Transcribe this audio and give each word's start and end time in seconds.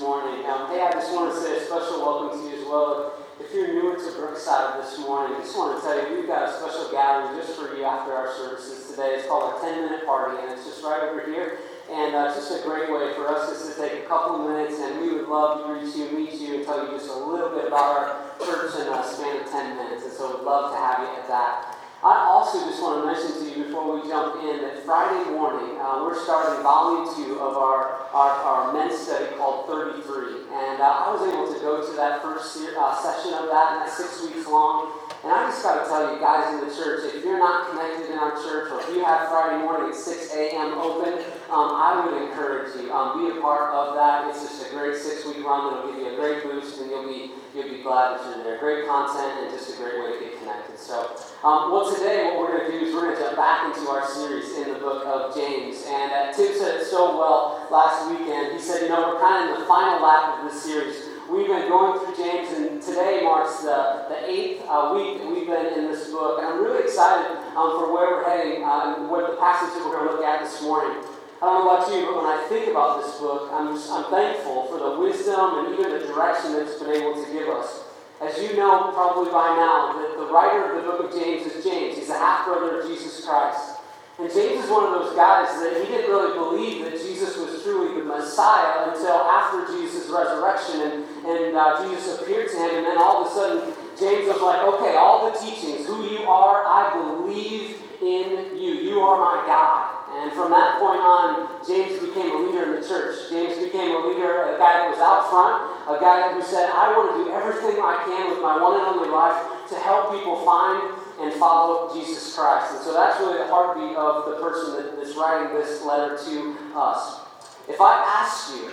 morning. 0.00 0.44
Um, 0.44 0.68
hey, 0.68 0.82
I 0.84 0.92
just 0.92 1.12
want 1.12 1.32
to 1.32 1.40
say 1.40 1.56
a 1.56 1.60
special 1.64 2.04
welcome 2.04 2.36
to 2.36 2.42
you 2.44 2.60
as 2.60 2.64
well. 2.68 3.16
If 3.40 3.52
you're 3.52 3.72
newer 3.72 3.96
to 3.96 4.10
Brookside 4.16 4.82
this 4.82 4.98
morning, 5.00 5.36
I 5.36 5.40
just 5.40 5.56
want 5.56 5.76
to 5.76 5.80
tell 5.80 5.96
you 5.96 6.20
we've 6.20 6.28
got 6.28 6.48
a 6.48 6.52
special 6.52 6.90
gathering 6.92 7.36
just 7.38 7.56
for 7.56 7.76
you 7.76 7.84
after 7.84 8.12
our 8.12 8.32
services 8.36 8.90
today. 8.90 9.16
It's 9.20 9.28
called 9.28 9.56
a 9.56 9.60
10 9.60 9.84
minute 9.88 10.04
party, 10.04 10.42
and 10.42 10.52
it's 10.52 10.64
just 10.64 10.82
right 10.84 11.00
over 11.04 11.24
here. 11.24 11.60
And 11.88 12.16
uh, 12.16 12.28
it's 12.28 12.44
just 12.44 12.60
a 12.60 12.66
great 12.66 12.90
way 12.90 13.14
for 13.14 13.28
us 13.28 13.48
just 13.48 13.72
to 13.72 13.72
take 13.78 14.04
a 14.04 14.06
couple 14.08 14.42
minutes, 14.42 14.76
and 14.80 15.00
we 15.00 15.16
would 15.16 15.28
love 15.28 15.64
to 15.64 15.72
reach 15.72 15.94
you, 15.96 16.10
meet 16.12 16.34
you, 16.34 16.60
and 16.60 16.64
tell 16.66 16.84
you 16.84 16.92
just 16.92 17.08
a 17.08 17.16
little 17.16 17.54
bit 17.54 17.68
about 17.68 17.88
our 17.96 18.06
church 18.42 18.74
in 18.76 18.90
a 18.90 19.00
span 19.06 19.40
of 19.40 19.46
10 19.48 19.76
minutes. 19.76 20.04
And 20.04 20.12
so 20.12 20.34
we'd 20.34 20.44
love 20.44 20.74
to 20.74 20.78
have 20.78 21.00
you 21.06 21.12
at 21.14 21.28
that. 21.28 21.78
I 22.04 22.28
also 22.28 22.60
just 22.68 22.82
want 22.82 23.00
to 23.00 23.04
mention 23.08 23.32
to 23.40 23.44
you 23.48 23.64
before 23.64 23.96
we 23.96 24.04
jump 24.08 24.42
in 24.44 24.60
that 24.60 24.84
Friday 24.84 25.30
morning 25.30 25.80
uh, 25.86 26.02
we're 26.02 26.18
starting 26.18 26.62
volume 26.62 27.06
two 27.14 27.38
of 27.38 27.56
our, 27.56 27.95
our, 28.16 28.32
our 28.32 28.72
men's 28.72 28.96
study 28.96 29.28
called 29.36 29.68
33. 29.68 30.48
And 30.48 30.80
uh, 30.80 31.04
I 31.04 31.12
was 31.12 31.20
able 31.28 31.52
to 31.52 31.60
go 31.60 31.84
to 31.84 31.92
that 32.00 32.24
first 32.24 32.56
uh, 32.56 32.96
session 32.96 33.36
of 33.36 33.52
that, 33.52 33.76
and 33.76 33.78
that's 33.84 34.00
six 34.00 34.24
weeks 34.24 34.48
long. 34.48 34.88
And 35.20 35.28
I 35.28 35.52
just 35.52 35.60
got 35.60 35.84
to 35.84 35.84
tell 35.84 36.08
you, 36.08 36.16
guys 36.16 36.48
in 36.56 36.64
the 36.64 36.72
church, 36.72 37.12
if 37.12 37.20
you're 37.20 37.38
not 37.38 37.68
connected 37.68 38.08
in 38.08 38.16
our 38.16 38.32
church, 38.40 38.72
or 38.72 38.80
if 38.80 38.88
you 38.96 39.04
have 39.04 39.28
Friday 39.28 39.60
morning 39.60 39.92
at 39.92 39.96
6 39.96 40.32
a.m. 40.32 40.80
open, 40.80 41.12
um, 41.52 41.76
I 41.76 42.00
would 42.00 42.16
encourage 42.16 42.72
you, 42.80 42.88
um, 42.88 43.20
be 43.20 43.36
a 43.36 43.40
part 43.40 43.74
of 43.74 43.94
that. 44.00 44.32
It's 44.32 44.40
just 44.40 44.64
a 44.64 44.70
great 44.72 44.96
six-week 44.96 45.44
run 45.44 45.68
that'll 45.68 45.92
give 45.92 46.00
you 46.00 46.08
a 46.08 46.16
great 46.16 46.40
boost, 46.42 46.80
and 46.80 46.88
you'll 46.88 47.04
be 47.04 47.36
you'll 47.56 47.72
be 47.72 47.82
glad 47.82 48.20
that 48.20 48.36
you're 48.36 48.44
there. 48.44 48.58
Great 48.60 48.86
content 48.86 49.40
and 49.40 49.50
just 49.50 49.72
a 49.72 49.76
great 49.80 49.96
way 49.98 50.18
to 50.18 50.24
get 50.24 50.38
connected. 50.38 50.78
So, 50.78 51.16
um, 51.42 51.72
well, 51.72 51.88
today 51.88 52.28
what 52.28 52.38
we're 52.38 52.58
going 52.58 52.70
to 52.70 52.78
do 52.78 52.84
is 52.84 52.94
we're 52.94 53.08
going 53.08 53.16
to 53.16 53.22
jump 53.22 53.36
back 53.36 53.64
into 53.64 53.88
our 53.88 54.06
series 54.06 54.52
in 54.60 54.74
the 54.74 54.78
book 54.78 55.06
of 55.06 55.34
James. 55.34 55.82
And 55.88 56.12
uh, 56.12 56.32
Tim 56.36 56.52
said 56.52 56.80
it 56.80 56.84
so 56.84 57.16
well 57.16 57.66
last 57.72 58.10
weekend. 58.10 58.52
He 58.52 58.60
said, 58.60 58.82
you 58.82 58.88
know, 58.88 59.08
we're 59.08 59.20
kind 59.20 59.48
of 59.48 59.56
in 59.56 59.60
the 59.60 59.66
final 59.66 60.04
lap 60.04 60.38
of 60.38 60.52
this 60.52 60.62
series. 60.62 61.08
We've 61.30 61.48
been 61.48 61.66
going 61.66 61.98
through 61.98 62.14
James, 62.14 62.54
and 62.54 62.80
today 62.80 63.20
marks 63.24 63.58
the, 63.58 64.06
the 64.06 64.30
eighth 64.30 64.62
uh, 64.68 64.94
week 64.94 65.18
that 65.18 65.26
we've 65.26 65.48
been 65.48 65.74
in 65.74 65.90
this 65.90 66.06
book. 66.12 66.38
And 66.38 66.46
I'm 66.46 66.62
really 66.62 66.84
excited 66.84 67.34
um, 67.56 67.80
for 67.80 67.90
where 67.90 68.14
we're 68.14 68.24
heading 68.28 68.62
uh, 68.62 68.94
and 68.94 69.10
what 69.10 69.28
the 69.28 69.36
passage 69.36 69.74
that 69.74 69.82
we're 69.82 69.96
going 69.96 70.06
to 70.06 70.12
look 70.14 70.24
at 70.24 70.44
this 70.44 70.62
morning. 70.62 71.02
I 71.46 71.54
don't 71.54 71.62
know 71.62 71.78
about 71.78 71.86
you, 71.94 72.02
but 72.10 72.16
when 72.18 72.26
I 72.26 72.42
think 72.50 72.74
about 72.74 73.06
this 73.06 73.22
book, 73.22 73.54
I'm, 73.54 73.70
I'm 73.70 74.10
thankful 74.10 74.66
for 74.66 74.82
the 74.82 74.98
wisdom 74.98 75.62
and 75.62 75.78
even 75.78 75.94
the 75.94 76.02
direction 76.02 76.58
that 76.58 76.66
it's 76.66 76.82
been 76.82 76.90
able 76.90 77.14
to 77.14 77.22
give 77.30 77.46
us. 77.46 77.86
As 78.18 78.34
you 78.42 78.58
know 78.58 78.90
probably 78.90 79.30
by 79.30 79.54
now, 79.54 79.94
that 79.94 80.18
the 80.18 80.26
writer 80.26 80.74
of 80.74 80.82
the 80.82 80.90
book 80.90 81.06
of 81.06 81.14
James 81.14 81.46
is 81.46 81.62
James. 81.62 82.02
He's 82.02 82.10
a 82.10 82.18
half 82.18 82.50
brother 82.50 82.82
of 82.82 82.90
Jesus 82.90 83.22
Christ. 83.24 83.78
And 84.18 84.26
James 84.26 84.66
is 84.66 84.70
one 84.74 84.90
of 84.90 84.98
those 84.98 85.14
guys 85.14 85.46
that 85.62 85.78
he 85.78 85.86
didn't 85.86 86.10
really 86.10 86.34
believe 86.34 86.82
that 86.82 86.98
Jesus 86.98 87.38
was 87.38 87.62
truly 87.62 87.94
the 87.94 88.02
Messiah 88.02 88.90
until 88.90 89.14
after 89.30 89.70
Jesus' 89.70 90.10
resurrection 90.10 90.82
and, 90.82 90.94
and 91.30 91.54
uh, 91.54 91.78
Jesus 91.86 92.18
appeared 92.18 92.50
to 92.50 92.56
him. 92.58 92.74
And 92.74 92.86
then 92.90 92.98
all 92.98 93.22
of 93.22 93.30
a 93.30 93.30
sudden, 93.30 93.74
James 93.94 94.26
was 94.26 94.42
like, 94.42 94.66
okay, 94.66 94.98
all 94.98 95.30
the 95.30 95.38
teachings, 95.38 95.86
who 95.86 96.10
you 96.10 96.26
are, 96.26 96.66
I 96.66 96.90
believe 96.90 97.78
in 98.02 98.58
you. 98.58 98.82
You 98.82 98.98
are 98.98 99.14
my 99.14 99.46
God. 99.46 99.95
And 100.16 100.32
from 100.32 100.50
that 100.50 100.80
point 100.80 101.04
on, 101.04 101.60
James 101.66 102.00
became 102.00 102.32
a 102.32 102.38
leader 102.48 102.72
in 102.72 102.80
the 102.80 102.84
church. 102.88 103.28
James 103.28 103.60
became 103.60 103.92
a 103.92 104.00
leader, 104.08 104.48
a 104.48 104.56
guy 104.56 104.80
that 104.80 104.88
was 104.88 104.98
out 104.98 105.28
front, 105.28 105.60
a 105.92 106.00
guy 106.00 106.32
who 106.32 106.40
said, 106.40 106.72
I 106.72 106.96
want 106.96 107.12
to 107.12 107.24
do 107.24 107.24
everything 107.36 107.76
I 107.84 108.00
can 108.08 108.32
with 108.32 108.40
my 108.40 108.56
one 108.56 108.80
and 108.80 108.96
only 108.96 109.12
life 109.12 109.36
to 109.68 109.76
help 109.76 110.16
people 110.16 110.40
find 110.40 110.96
and 111.20 111.32
follow 111.36 111.92
Jesus 111.92 112.34
Christ. 112.34 112.74
And 112.74 112.80
so 112.80 112.92
that's 112.92 113.20
really 113.20 113.38
the 113.38 113.48
heartbeat 113.48 113.96
of 113.96 114.24
the 114.32 114.40
person 114.40 114.80
that 114.80 114.96
is 115.04 115.16
writing 115.16 115.52
this 115.52 115.84
letter 115.84 116.16
to 116.16 116.56
us. 116.72 117.20
If 117.68 117.80
I 117.80 118.00
asked 118.00 118.56
you 118.56 118.72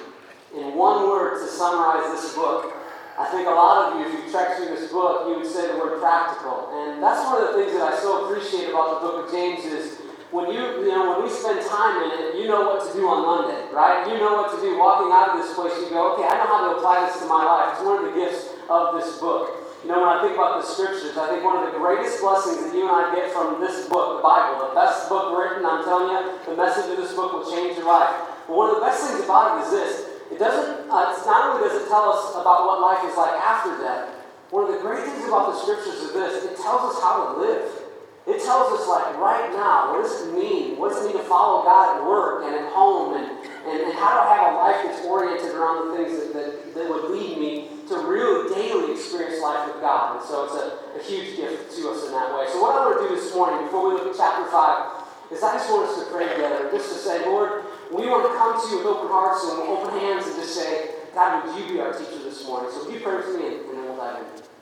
in 0.56 0.76
one 0.76 1.10
word 1.10 1.40
to 1.40 1.48
summarize 1.48 2.08
this 2.16 2.36
book, 2.36 2.72
I 3.18 3.26
think 3.30 3.48
a 3.48 3.52
lot 3.52 3.94
of 3.94 4.00
you, 4.00 4.08
if 4.08 4.12
you 4.14 4.32
checked 4.32 4.58
through 4.58 4.74
this 4.74 4.92
book, 4.92 5.28
you 5.28 5.38
would 5.38 5.46
say 5.46 5.68
the 5.68 5.78
word 5.78 6.00
practical. 6.00 6.72
And 6.74 7.02
that's 7.02 7.24
one 7.26 7.42
of 7.42 7.52
the 7.52 7.54
things 7.60 7.74
that 7.74 7.94
I 7.94 8.00
so 8.00 8.26
appreciate 8.26 8.70
about 8.70 9.02
the 9.02 9.08
book 9.08 9.26
of 9.26 9.32
James 9.32 9.66
is 9.66 10.03
when 10.34 10.50
you, 10.50 10.82
you 10.82 10.90
know, 10.90 11.14
when 11.14 11.22
we 11.22 11.30
spend 11.30 11.62
time 11.62 12.02
in 12.02 12.10
it, 12.10 12.42
you 12.42 12.50
know 12.50 12.66
what 12.66 12.82
to 12.82 12.90
do 12.98 13.06
on 13.06 13.22
Monday, 13.22 13.70
right? 13.70 14.02
You 14.10 14.18
know 14.18 14.42
what 14.42 14.50
to 14.50 14.58
do. 14.58 14.74
Walking 14.74 15.14
out 15.14 15.38
of 15.38 15.46
this 15.46 15.54
place, 15.54 15.78
you 15.78 15.94
go, 15.94 16.18
okay, 16.18 16.26
I 16.26 16.42
know 16.42 16.50
how 16.50 16.62
to 16.66 16.82
apply 16.82 17.06
this 17.06 17.22
to 17.22 17.30
my 17.30 17.46
life. 17.46 17.78
It's 17.78 17.86
one 17.86 18.02
of 18.02 18.10
the 18.10 18.18
gifts 18.18 18.50
of 18.66 18.98
this 18.98 19.22
book. 19.22 19.62
You 19.86 19.94
know, 19.94 20.02
when 20.02 20.10
I 20.10 20.26
think 20.26 20.34
about 20.34 20.58
the 20.58 20.66
scriptures, 20.66 21.14
I 21.22 21.30
think 21.30 21.46
one 21.46 21.62
of 21.62 21.70
the 21.70 21.78
greatest 21.78 22.18
blessings 22.18 22.66
that 22.66 22.74
you 22.74 22.90
and 22.90 22.96
I 22.98 23.14
get 23.14 23.30
from 23.30 23.62
this 23.62 23.86
book, 23.86 24.18
the 24.18 24.26
Bible, 24.26 24.66
the 24.66 24.74
best 24.74 25.06
book 25.06 25.38
written, 25.38 25.62
I'm 25.70 25.86
telling 25.86 26.10
you, 26.10 26.34
the 26.50 26.58
message 26.58 26.90
of 26.90 26.98
this 26.98 27.14
book 27.14 27.30
will 27.30 27.46
change 27.46 27.78
your 27.78 27.86
life. 27.86 28.10
But 28.50 28.58
one 28.58 28.74
of 28.74 28.82
the 28.82 28.84
best 28.90 29.06
things 29.06 29.22
about 29.22 29.62
it 29.62 29.70
is 29.70 29.70
this 29.70 29.94
it 30.34 30.42
doesn't, 30.42 30.90
uh, 30.90 31.14
it's 31.14 31.30
not 31.30 31.54
only 31.54 31.70
does 31.70 31.78
it 31.78 31.86
tell 31.94 32.10
us 32.10 32.34
about 32.34 32.66
what 32.66 32.82
life 32.82 33.06
is 33.06 33.14
like 33.14 33.38
after 33.38 33.78
death, 33.78 34.10
one 34.50 34.66
of 34.66 34.74
the 34.74 34.82
great 34.82 35.06
things 35.06 35.30
about 35.30 35.54
the 35.54 35.62
scriptures 35.62 36.02
is 36.02 36.10
this 36.10 36.42
it 36.42 36.58
tells 36.58 36.90
us 36.90 36.98
how 36.98 37.22
to 37.22 37.38
live. 37.38 37.83
It 38.26 38.40
tells 38.40 38.80
us, 38.80 38.88
like, 38.88 39.18
right 39.20 39.52
now, 39.52 39.92
what 39.92 40.04
does 40.04 40.28
it 40.28 40.34
mean? 40.34 40.78
What 40.80 40.96
does 40.96 41.04
it 41.04 41.12
mean 41.12 41.18
to 41.18 41.28
follow 41.28 41.64
God 41.64 42.00
at 42.00 42.08
work 42.08 42.46
and 42.46 42.56
at 42.56 42.72
home? 42.72 43.20
And, 43.20 43.28
and, 43.68 43.80
and 43.80 43.94
how 43.96 44.20
to 44.20 44.24
have 44.28 44.54
a 44.54 44.58
life 44.58 44.80
that's 44.84 45.06
oriented 45.06 45.56
around 45.56 45.92
the 45.92 45.98
things 45.98 46.20
that, 46.20 46.34
that, 46.34 46.76
that 46.76 46.90
would 46.90 47.12
lead 47.12 47.38
me 47.38 47.68
to 47.88 47.96
really 48.08 48.54
daily 48.56 48.94
experience 48.94 49.42
life 49.42 49.68
with 49.68 49.80
God. 49.80 50.20
And 50.20 50.26
so 50.26 50.46
it's 50.46 50.56
a, 50.56 51.00
a 51.00 51.02
huge 51.04 51.36
gift 51.36 51.76
to 51.78 51.90
us 51.92 52.06
in 52.06 52.12
that 52.12 52.32
way. 52.32 52.48
So, 52.52 52.62
what 52.62 52.76
I 52.76 52.88
want 52.88 53.00
to 53.00 53.08
do 53.08 53.16
this 53.16 53.34
morning, 53.36 53.64
before 53.66 53.88
we 53.88 54.00
look 54.00 54.08
at 54.08 54.16
chapter 54.16 54.48
5, 54.52 55.32
is 55.32 55.44
I 55.44 55.56
just 55.56 55.70
want 55.72 55.90
us 55.90 56.00
to 56.00 56.12
pray 56.12 56.28
together, 56.28 56.70
just 56.72 56.92
to 56.92 57.00
say, 57.00 57.26
Lord, 57.26 57.64
we 57.92 58.08
want 58.08 58.28
to 58.28 58.34
come 58.36 58.56
to 58.56 58.66
you 58.72 58.78
with 58.84 58.88
open 58.88 59.08
hearts 59.08 59.44
and 59.48 59.64
open 59.68 60.00
hands 60.00 60.28
and 60.28 60.36
just 60.36 60.56
say, 60.56 60.96
God, 61.16 61.44
would 61.44 61.60
you 61.60 61.74
be 61.74 61.80
our 61.80 61.92
teacher 61.92 62.24
this 62.24 62.44
morning? 62.46 62.72
So, 62.72 62.90
you 62.90 63.00
pray 63.00 63.16
with 63.16 63.36
me, 63.36 63.64
and 63.68 63.76
then 63.80 63.84
we'll 63.84 63.98
dive 63.98 64.24
in. 64.24 64.53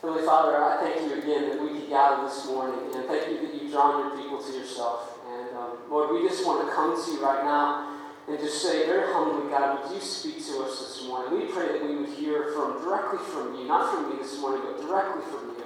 Heavenly 0.00 0.22
Father, 0.22 0.62
I 0.62 0.78
thank 0.78 1.10
you 1.10 1.18
again 1.18 1.50
that 1.50 1.60
we 1.60 1.80
could 1.80 1.88
gather 1.88 2.22
this 2.22 2.46
morning, 2.46 2.94
and 2.94 3.04
thank 3.06 3.26
you 3.26 3.42
that 3.42 3.54
you've 3.54 3.72
drawn 3.72 3.98
your 3.98 4.16
people 4.16 4.38
to 4.38 4.52
yourself. 4.52 5.18
And 5.26 5.56
um, 5.58 5.78
Lord, 5.90 6.14
we 6.14 6.22
just 6.28 6.46
want 6.46 6.68
to 6.68 6.72
come 6.72 6.94
to 6.94 7.10
you 7.10 7.18
right 7.18 7.42
now 7.42 7.98
and 8.28 8.38
just 8.38 8.62
say 8.62 8.86
very 8.86 9.12
humbly, 9.12 9.50
God, 9.50 9.82
would 9.82 9.92
you 9.92 10.00
speak 10.00 10.38
to 10.46 10.62
us 10.62 10.78
this 10.78 11.08
morning? 11.08 11.40
We 11.40 11.50
pray 11.50 11.72
that 11.72 11.82
we 11.82 11.96
would 11.96 12.10
hear 12.10 12.52
from 12.54 12.80
directly 12.84 13.18
from 13.18 13.58
you, 13.58 13.66
not 13.66 13.92
from 13.92 14.10
me 14.10 14.22
this 14.22 14.38
morning, 14.38 14.62
but 14.62 14.86
directly 14.86 15.22
from 15.32 15.48
you. 15.58 15.64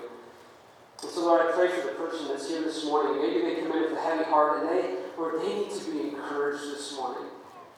And 1.03 1.11
so, 1.11 1.27
Lord, 1.27 1.43
I 1.45 1.53
pray 1.53 1.69
for 1.69 1.89
the 1.89 1.93
person 1.93 2.29
that's 2.29 2.49
here 2.49 2.63
this 2.63 2.87
morning. 2.87 3.21
Maybe 3.21 3.43
they 3.45 3.61
come 3.61 3.73
in 3.73 3.83
with 3.83 3.93
a 3.93 4.01
heavy 4.01 4.25
heart, 4.25 4.61
and 4.61 4.69
they, 4.71 4.97
Lord, 5.19 5.43
they 5.43 5.55
need 5.61 5.73
to 5.73 5.91
be 5.91 6.09
encouraged 6.09 6.65
this 6.73 6.97
morning. 6.97 7.29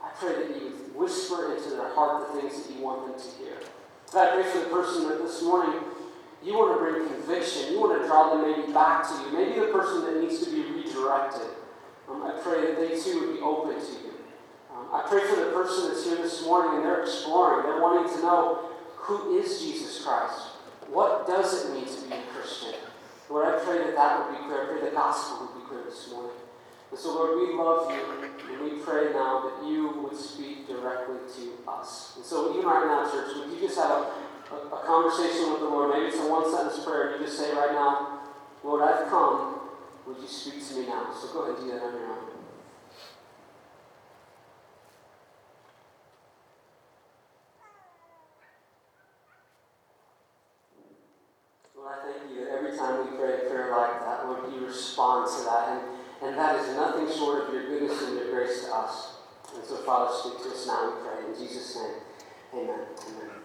I 0.00 0.10
pray 0.20 0.34
that 0.34 0.48
you 0.54 0.70
whisper 0.94 1.56
into 1.56 1.70
their 1.70 1.92
heart 1.94 2.30
the 2.32 2.40
things 2.40 2.62
that 2.62 2.72
you 2.72 2.80
want 2.80 3.10
them 3.10 3.18
to 3.18 3.42
hear. 3.42 3.58
I 4.14 4.30
pray 4.38 4.44
for 4.44 4.60
the 4.60 4.70
person 4.70 5.08
that 5.08 5.18
this 5.18 5.42
morning 5.42 5.82
you 6.44 6.52
want 6.52 6.76
to 6.76 6.78
bring 6.78 7.08
conviction. 7.08 7.72
You 7.72 7.80
want 7.80 8.00
to 8.00 8.06
draw 8.06 8.36
them 8.36 8.44
maybe 8.44 8.72
back 8.72 9.08
to 9.08 9.14
you. 9.24 9.32
Maybe 9.32 9.60
the 9.60 9.72
person 9.72 10.04
that 10.04 10.20
needs 10.20 10.44
to 10.44 10.50
be 10.50 10.60
redirected. 10.60 11.48
Um, 12.08 12.22
I 12.22 12.38
pray 12.42 12.60
that 12.68 12.76
they 12.76 13.00
too 13.00 13.20
would 13.20 13.32
be 13.36 13.40
open 13.40 13.80
to 13.80 13.92
you. 14.04 14.12
Um, 14.70 14.88
I 14.92 15.06
pray 15.08 15.24
for 15.24 15.36
the 15.36 15.50
person 15.52 15.88
that's 15.88 16.04
here 16.04 16.16
this 16.16 16.44
morning 16.44 16.76
and 16.76 16.84
they're 16.84 17.02
exploring. 17.02 17.64
They're 17.64 17.80
wanting 17.80 18.12
to 18.14 18.22
know 18.22 18.68
who 18.96 19.38
is 19.38 19.60
Jesus 19.60 20.04
Christ? 20.04 20.52
What 20.88 21.26
does 21.26 21.64
it 21.64 21.74
mean 21.74 21.84
to 21.84 22.08
be 22.08 22.14
a 22.14 22.22
Christian? 22.32 22.74
Lord, 23.28 23.54
I 23.54 23.58
pray 23.64 23.78
that 23.78 23.94
that 23.96 24.18
would 24.20 24.36
be 24.36 24.44
clear. 24.44 24.62
I 24.62 24.66
pray 24.66 24.90
the 24.90 24.94
gospel 24.94 25.46
would 25.46 25.60
be 25.60 25.68
clear 25.68 25.84
this 25.84 26.10
morning. 26.10 26.36
And 26.90 26.98
so, 26.98 27.14
Lord, 27.14 27.38
we 27.40 27.54
love 27.54 27.90
you, 27.90 28.00
and 28.52 28.62
we 28.62 28.78
pray 28.78 29.12
now 29.12 29.50
that 29.50 29.66
you 29.66 29.88
would 30.02 30.16
speak 30.16 30.68
directly 30.68 31.16
to 31.36 31.70
us. 31.70 32.14
And 32.16 32.24
so, 32.24 32.52
even 32.52 32.64
right 32.64 32.86
now, 32.86 33.10
church, 33.10 33.34
would 33.36 33.50
you 33.52 33.66
just 33.66 33.76
have 33.78 33.90
a 33.90 34.12
a, 34.54 34.74
a 34.74 34.86
conversation 34.86 35.50
with 35.50 35.60
the 35.60 35.68
Lord. 35.68 35.90
Maybe 35.90 36.06
it's 36.06 36.18
a 36.18 36.28
one 36.28 36.50
sentence 36.50 36.84
prayer. 36.84 37.16
You 37.18 37.26
just 37.26 37.38
say 37.38 37.52
right 37.52 37.72
now, 37.72 38.20
Lord, 38.62 38.82
I've 38.82 39.08
come. 39.08 39.60
Would 40.06 40.18
you 40.18 40.28
speak 40.28 40.66
to 40.68 40.74
me 40.76 40.86
now? 40.86 41.14
So 41.18 41.32
go 41.32 41.42
ahead 41.42 41.58
and 41.58 41.66
do 41.66 41.72
that 41.72 41.82
on 41.82 41.92
your 41.94 42.06
own. 42.06 42.34
Lord, 51.76 51.88
I 51.88 52.12
thank 52.12 52.30
you 52.30 52.44
that 52.44 52.52
every 52.52 52.76
time 52.76 53.04
we 53.04 53.16
pray 53.16 53.34
a 53.34 53.50
prayer 53.50 53.70
like 53.76 54.00
that, 54.00 54.26
Lord, 54.26 54.52
you 54.52 54.66
respond 54.66 55.28
to 55.36 55.44
that. 55.44 55.68
And, 55.68 56.28
and 56.28 56.38
that 56.38 56.56
is 56.56 56.76
nothing 56.76 57.08
short 57.16 57.48
of 57.48 57.54
your 57.54 57.66
goodness 57.68 58.00
and 58.02 58.16
your 58.16 58.30
grace 58.30 58.64
to 58.64 58.74
us. 58.74 59.14
And 59.54 59.64
so, 59.64 59.76
Father, 59.78 60.12
speak 60.14 60.42
to 60.42 60.50
us 60.50 60.66
now, 60.66 60.92
we 60.94 61.06
pray. 61.06 61.32
In 61.32 61.38
Jesus' 61.38 61.76
name, 61.76 61.94
amen. 62.54 62.80
Amen. 63.08 63.43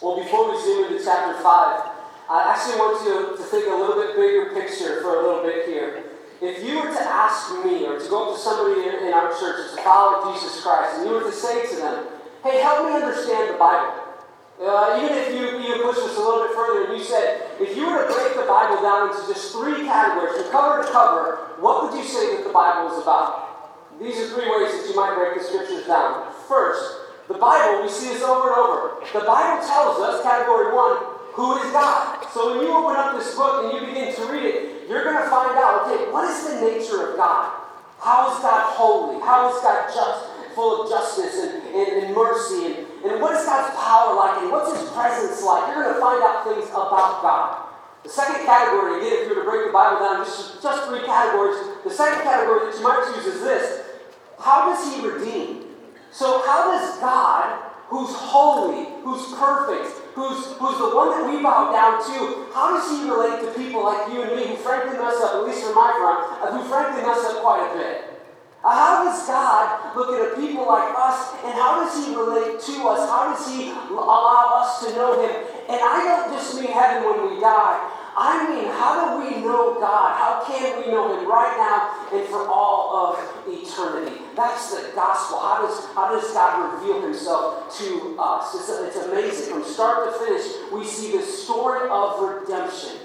Well, 0.00 0.16
before 0.16 0.48
we 0.48 0.56
zoom 0.56 0.88
into 0.88 1.04
chapter 1.04 1.36
5, 1.36 1.44
I 1.44 2.56
actually 2.56 2.80
want 2.80 3.04
you 3.04 3.36
to 3.36 3.44
think 3.52 3.68
a 3.68 3.76
little 3.76 4.00
bit 4.00 4.16
bigger 4.16 4.48
picture 4.56 5.04
for 5.04 5.20
a 5.20 5.20
little 5.20 5.44
bit 5.44 5.68
here. 5.68 6.16
If 6.40 6.64
you 6.64 6.80
were 6.80 6.88
to 6.88 7.04
ask 7.04 7.52
me 7.60 7.84
or 7.84 8.00
to 8.00 8.08
go 8.08 8.32
up 8.32 8.36
to 8.36 8.40
somebody 8.40 8.88
in 8.88 9.12
our 9.12 9.28
church 9.36 9.76
to 9.76 9.82
follow 9.84 10.32
Jesus 10.32 10.64
Christ, 10.64 10.96
and 10.96 11.04
you 11.04 11.20
were 11.20 11.28
to 11.28 11.36
say 11.36 11.68
to 11.68 11.76
them, 11.76 12.08
hey, 12.40 12.64
help 12.64 12.88
me 12.88 12.96
understand 12.96 13.52
the 13.52 13.60
Bible. 13.60 13.92
Uh, 14.56 15.04
even 15.04 15.12
if 15.20 15.36
you, 15.36 15.60
you 15.68 15.84
push 15.84 16.00
this 16.00 16.16
a 16.16 16.20
little 16.24 16.48
bit 16.48 16.56
further 16.56 16.88
and 16.88 16.96
you 16.96 17.04
said, 17.04 17.60
if 17.60 17.76
you 17.76 17.84
were 17.84 18.00
to 18.00 18.08
break 18.08 18.40
the 18.40 18.48
Bible 18.48 18.80
down 18.80 19.12
into 19.12 19.20
just 19.28 19.52
three 19.52 19.84
categories, 19.84 20.40
from 20.40 20.48
cover 20.48 20.80
to 20.80 20.88
cover, 20.88 21.60
what 21.60 21.84
would 21.84 21.92
you 21.92 22.08
say 22.08 22.40
that 22.40 22.48
the 22.48 22.52
Bible 22.56 22.88
is 22.96 23.04
about? 23.04 24.00
These 24.00 24.16
are 24.16 24.28
three 24.32 24.48
ways 24.48 24.72
that 24.80 24.88
you 24.88 24.96
might 24.96 25.12
break 25.12 25.36
the 25.36 25.44
scriptures 25.44 25.84
down. 25.84 26.32
First, 26.48 27.09
the 27.30 27.38
Bible, 27.38 27.86
we 27.86 27.88
see 27.88 28.10
this 28.10 28.22
over 28.26 28.50
and 28.50 28.58
over. 28.58 29.06
The 29.14 29.22
Bible 29.22 29.62
tells 29.62 30.02
us, 30.02 30.22
category 30.26 30.74
one, 30.74 30.98
who 31.38 31.62
is 31.62 31.70
God. 31.70 32.26
So 32.34 32.50
when 32.50 32.66
you 32.66 32.74
open 32.74 32.98
up 32.98 33.14
this 33.14 33.34
book 33.38 33.62
and 33.62 33.70
you 33.70 33.86
begin 33.86 34.10
to 34.18 34.22
read 34.26 34.42
it, 34.42 34.90
you're 34.90 35.06
going 35.06 35.22
to 35.22 35.30
find 35.30 35.54
out, 35.54 35.86
okay, 35.86 36.10
what 36.10 36.26
is 36.26 36.42
the 36.50 36.58
nature 36.58 37.14
of 37.14 37.16
God? 37.16 37.54
How 38.02 38.34
is 38.34 38.42
God 38.42 38.74
holy? 38.74 39.22
How 39.22 39.46
is 39.46 39.62
God 39.62 39.86
just, 39.94 40.26
full 40.58 40.82
of 40.82 40.90
justice 40.90 41.38
and, 41.38 41.62
and, 41.70 42.02
and 42.02 42.14
mercy? 42.16 42.66
And, 42.66 43.06
and 43.06 43.22
what 43.22 43.38
is 43.38 43.46
God's 43.46 43.78
power 43.78 44.10
like? 44.18 44.42
And 44.42 44.50
what's 44.50 44.74
his 44.74 44.90
presence 44.90 45.38
like? 45.46 45.70
You're 45.70 45.86
going 45.86 45.94
to 45.94 46.02
find 46.02 46.18
out 46.26 46.42
things 46.42 46.66
about 46.74 47.22
God. 47.22 47.70
The 48.02 48.10
second 48.10 48.42
category, 48.42 48.98
again, 48.98 49.22
if 49.22 49.28
you 49.30 49.38
were 49.38 49.44
to 49.44 49.48
break 49.48 49.70
the 49.70 49.72
Bible 49.72 50.02
down, 50.02 50.26
just, 50.26 50.60
just 50.60 50.88
three 50.90 51.06
categories, 51.06 51.62
the 51.84 51.94
second 51.94 52.26
category 52.26 52.66
that 52.66 52.74
you 52.74 52.82
might 52.82 53.06
choose 53.14 53.26
is 53.26 53.40
this 53.40 53.86
How 54.40 54.66
does 54.66 54.82
he 54.82 55.06
redeem? 55.06 55.69
So, 56.12 56.42
how 56.44 56.72
does 56.72 56.98
God, 56.98 57.70
who's 57.86 58.10
holy, 58.14 58.86
who's 59.02 59.30
perfect, 59.38 59.94
who's, 60.14 60.58
who's 60.58 60.78
the 60.78 60.90
one 60.90 61.14
that 61.14 61.22
we 61.30 61.42
bow 61.42 61.70
down 61.70 62.02
to, 62.02 62.50
how 62.52 62.74
does 62.74 62.90
he 62.90 63.08
relate 63.08 63.46
to 63.46 63.54
people 63.54 63.84
like 63.84 64.10
you 64.12 64.22
and 64.22 64.34
me 64.34 64.48
who 64.48 64.56
frankly 64.56 64.98
mess 64.98 65.22
up, 65.22 65.38
at 65.38 65.44
least 65.46 65.62
from 65.62 65.74
my 65.74 65.94
front, 65.94 66.42
uh, 66.42 66.50
who 66.50 66.66
frankly 66.68 67.02
mess 67.06 67.24
up 67.30 67.42
quite 67.42 67.62
a 67.62 67.78
bit? 67.78 68.10
Uh, 68.62 68.74
how 68.74 69.04
does 69.04 69.26
God 69.26 69.96
look 69.96 70.18
at 70.18 70.32
a 70.32 70.40
people 70.40 70.66
like 70.66 70.92
us 70.98 71.32
and 71.44 71.54
how 71.54 71.80
does 71.80 71.94
he 71.96 72.12
relate 72.12 72.60
to 72.60 72.74
us? 72.92 73.08
How 73.08 73.32
does 73.32 73.48
he 73.48 73.70
allow 73.70 74.60
us 74.60 74.84
to 74.84 74.92
know 74.92 75.16
him? 75.16 75.32
And 75.70 75.80
I 75.80 76.04
don't 76.04 76.34
just 76.36 76.60
mean 76.60 76.68
heaven 76.68 77.08
when 77.08 77.30
we 77.30 77.40
die. 77.40 77.80
I 78.20 78.52
mean, 78.52 78.68
how 78.68 79.16
do 79.16 79.24
we 79.24 79.40
know 79.40 79.80
God? 79.80 80.12
How 80.12 80.44
can 80.44 80.84
we 80.84 80.92
know 80.92 81.16
Him 81.16 81.26
right 81.26 81.56
now 81.56 82.04
and 82.12 82.28
for 82.28 82.46
all 82.46 83.16
of 83.16 83.48
eternity? 83.48 84.20
That's 84.36 84.76
the 84.76 84.92
gospel. 84.94 85.40
How 85.40 85.64
does, 85.64 85.86
how 85.94 86.12
does 86.12 86.30
God 86.34 86.74
reveal 86.74 87.00
Himself 87.00 87.74
to 87.78 88.16
us? 88.20 88.54
It's, 88.54 88.68
it's 88.68 89.06
amazing. 89.06 89.54
From 89.54 89.64
start 89.64 90.12
to 90.12 90.18
finish, 90.22 90.44
we 90.70 90.84
see 90.84 91.16
the 91.16 91.22
story 91.22 91.88
of 91.88 92.20
redemption. 92.20 93.00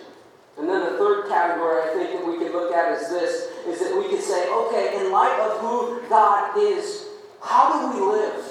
And 0.59 0.67
then 0.67 0.81
the 0.81 0.97
third 0.97 1.29
category 1.29 1.83
I 1.83 1.93
think 1.93 2.19
that 2.19 2.27
we 2.27 2.37
can 2.37 2.51
look 2.51 2.73
at 2.73 2.91
is 2.99 3.09
this, 3.09 3.51
is 3.67 3.79
that 3.79 3.97
we 3.97 4.09
can 4.09 4.21
say, 4.21 4.49
okay, 4.49 4.99
in 4.99 5.13
light 5.13 5.39
of 5.39 5.61
who 5.61 6.01
God 6.09 6.57
is, 6.57 7.07
how 7.41 7.71
do 7.71 7.97
we 7.97 8.05
live? 8.05 8.43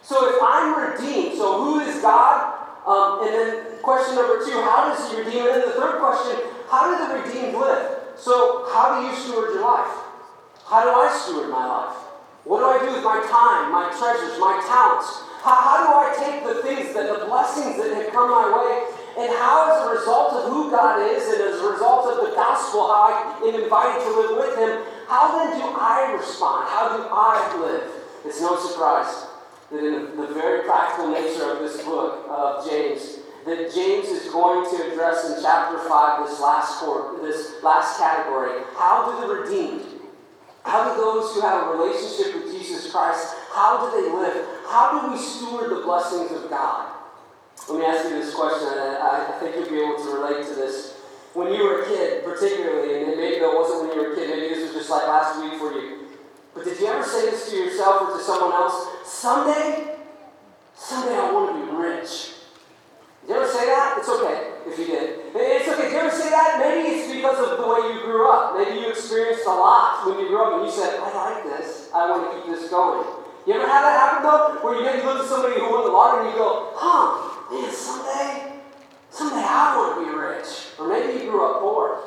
So 0.00 0.34
if 0.34 0.40
I'm 0.42 0.72
redeemed, 0.72 1.36
so 1.36 1.64
who 1.64 1.80
is 1.80 2.00
God? 2.00 2.47
Um, 2.88 3.20
and 3.20 3.28
then 3.36 3.48
question 3.84 4.16
number 4.16 4.40
two, 4.40 4.64
how 4.64 4.88
does 4.88 5.12
he 5.12 5.20
redeem? 5.20 5.44
And 5.44 5.60
then 5.60 5.68
the 5.68 5.76
third 5.76 6.00
question, 6.00 6.40
how 6.72 6.88
do 6.88 6.96
the 6.96 7.20
redeemed 7.20 7.60
live? 7.60 8.16
So 8.16 8.64
how 8.72 8.96
do 8.96 9.04
you 9.04 9.12
steward 9.12 9.52
your 9.52 9.60
life? 9.60 9.92
How 10.64 10.88
do 10.88 10.96
I 10.96 11.12
steward 11.12 11.52
my 11.52 11.68
life? 11.68 11.96
What 12.48 12.64
do 12.64 12.66
I 12.72 12.80
do 12.80 12.88
with 12.96 13.04
my 13.04 13.20
time, 13.28 13.68
my 13.68 13.92
treasures, 13.92 14.40
my 14.40 14.56
talents? 14.64 15.20
How, 15.44 15.52
how 15.60 15.76
do 15.84 15.90
I 16.00 16.16
take 16.16 16.40
the 16.48 16.64
things, 16.64 16.96
that 16.96 17.12
the 17.12 17.28
blessings 17.28 17.76
that 17.76 17.92
have 17.92 18.08
come 18.08 18.32
my 18.32 18.48
way, 18.56 18.88
and 19.20 19.36
how, 19.36 19.68
as 19.68 19.84
a 19.84 19.92
result 19.92 20.32
of 20.40 20.48
who 20.48 20.72
God 20.72 21.04
is, 21.04 21.28
and 21.28 21.44
as 21.44 21.60
a 21.60 21.68
result 21.68 22.08
of 22.08 22.24
the 22.24 22.32
gospel, 22.32 22.88
how 22.88 23.12
I 23.12 23.12
am 23.44 23.52
invited 23.52 24.00
to 24.00 24.10
live 24.16 24.32
with 24.40 24.56
Him, 24.56 24.80
how 25.12 25.36
then 25.36 25.60
do 25.60 25.76
I 25.76 26.16
respond? 26.16 26.72
How 26.72 26.96
do 26.96 27.04
I 27.04 27.36
live? 27.60 27.84
It's 28.24 28.40
no 28.40 28.56
surprise 28.56 29.27
that 29.70 29.84
in 29.84 30.16
the 30.16 30.26
very 30.28 30.62
practical 30.62 31.10
nature 31.10 31.52
of 31.52 31.58
this 31.60 31.82
book 31.82 32.26
of 32.28 32.68
James, 32.68 33.18
that 33.44 33.72
James 33.74 34.08
is 34.08 34.32
going 34.32 34.68
to 34.70 34.92
address 34.92 35.30
in 35.30 35.42
chapter 35.42 35.78
5, 35.88 36.28
this 36.28 36.40
last 36.40 36.84
this 37.22 37.62
last 37.62 37.98
category. 37.98 38.62
How 38.76 39.10
do 39.10 39.26
the 39.26 39.34
redeemed, 39.34 39.84
how 40.64 40.88
do 40.88 41.00
those 41.00 41.34
who 41.34 41.40
have 41.40 41.68
a 41.68 41.70
relationship 41.76 42.34
with 42.34 42.52
Jesus 42.52 42.90
Christ, 42.90 43.34
how 43.52 43.90
do 43.90 44.00
they 44.00 44.10
live? 44.10 44.46
How 44.66 45.00
do 45.00 45.12
we 45.12 45.18
steward 45.18 45.70
the 45.70 45.82
blessings 45.82 46.32
of 46.32 46.50
God? 46.50 46.94
Let 47.68 47.78
me 47.78 47.84
ask 47.84 48.08
you 48.08 48.16
this 48.16 48.34
question, 48.34 48.68
and 48.68 48.96
I, 48.96 49.34
I 49.34 49.38
think 49.40 49.56
you'll 49.56 49.68
be 49.68 49.80
able 49.80 50.02
to 50.02 50.10
relate 50.16 50.46
to 50.48 50.54
this. 50.54 50.94
When 51.34 51.52
you 51.52 51.62
were 51.62 51.82
a 51.82 51.86
kid, 51.86 52.24
particularly, 52.24 53.04
and 53.04 53.16
maybe 53.16 53.36
it 53.36 53.54
wasn't 53.54 53.88
when 53.88 53.96
you 53.96 54.08
were 54.08 54.12
a 54.12 54.16
kid, 54.16 54.30
maybe 54.30 54.54
this 54.54 54.64
was 54.64 54.72
just 54.72 54.90
like 54.90 55.06
last 55.06 55.40
week 55.42 55.58
for 55.60 55.72
you, 55.72 55.97
but 56.58 56.66
did 56.66 56.80
you 56.80 56.86
ever 56.88 57.04
say 57.04 57.30
this 57.30 57.48
to 57.50 57.56
yourself 57.56 58.02
or 58.02 58.18
to 58.18 58.22
someone 58.22 58.50
else? 58.50 59.06
Someday, 59.06 59.94
someday 60.74 61.14
I 61.14 61.30
want 61.30 61.54
to 61.54 61.62
be 61.62 61.70
rich. 61.70 62.34
Did 63.22 63.30
you 63.30 63.34
ever 63.38 63.46
say 63.46 63.66
that? 63.66 63.94
It's 63.98 64.08
okay 64.08 64.58
if 64.66 64.74
you 64.74 64.86
did. 64.86 65.20
It's 65.38 65.68
okay. 65.68 65.82
Did 65.86 65.92
you 65.92 65.98
ever 65.98 66.10
say 66.10 66.30
that? 66.30 66.58
Maybe 66.58 66.98
it's 66.98 67.12
because 67.14 67.38
of 67.38 67.58
the 67.58 67.66
way 67.68 67.94
you 67.94 68.02
grew 68.02 68.26
up. 68.28 68.58
Maybe 68.58 68.80
you 68.80 68.90
experienced 68.90 69.46
a 69.46 69.54
lot 69.54 70.02
when 70.04 70.18
you 70.18 70.26
grew 70.26 70.42
up 70.42 70.58
and 70.58 70.66
you 70.66 70.72
said, 70.72 70.98
I 70.98 71.14
like 71.14 71.44
this. 71.44 71.90
I 71.94 72.10
want 72.10 72.26
to 72.26 72.42
keep 72.42 72.58
this 72.58 72.68
going. 72.70 73.06
You 73.46 73.54
ever 73.54 73.70
had 73.70 73.86
that 73.86 73.94
happen 73.94 74.26
though? 74.26 74.58
Where 74.66 74.74
you 74.74 74.82
maybe 74.82 75.06
look 75.06 75.22
at 75.22 75.28
somebody 75.30 75.60
who 75.60 75.70
won 75.70 75.84
the 75.86 75.94
lottery 75.94 76.26
and 76.26 76.34
you 76.34 76.42
go, 76.42 76.74
huh, 76.74 77.54
man, 77.54 77.70
someday, 77.70 78.58
someday 79.10 79.46
I 79.46 79.78
want 79.78 79.94
to 79.94 80.10
be 80.10 80.10
rich. 80.10 80.74
Or 80.74 80.90
maybe 80.90 81.22
you 81.22 81.30
grew 81.30 81.46
up 81.46 81.60
poor. 81.60 82.02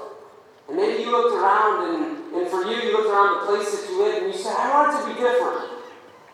And 0.67 0.75
maybe 0.75 1.03
you 1.03 1.11
looked 1.11 1.39
around 1.39 1.95
and, 1.95 2.20
and 2.31 2.47
for 2.47 2.63
you, 2.63 2.79
you 2.79 2.95
looked 2.95 3.11
around 3.11 3.43
the 3.43 3.45
place 3.51 3.67
that 3.75 3.83
you 3.91 3.99
lived 3.99 4.23
and 4.23 4.31
you 4.31 4.39
said, 4.39 4.55
I 4.55 4.71
want 4.71 4.95
it 4.95 5.03
to 5.03 5.05
be 5.11 5.19
different. 5.19 5.83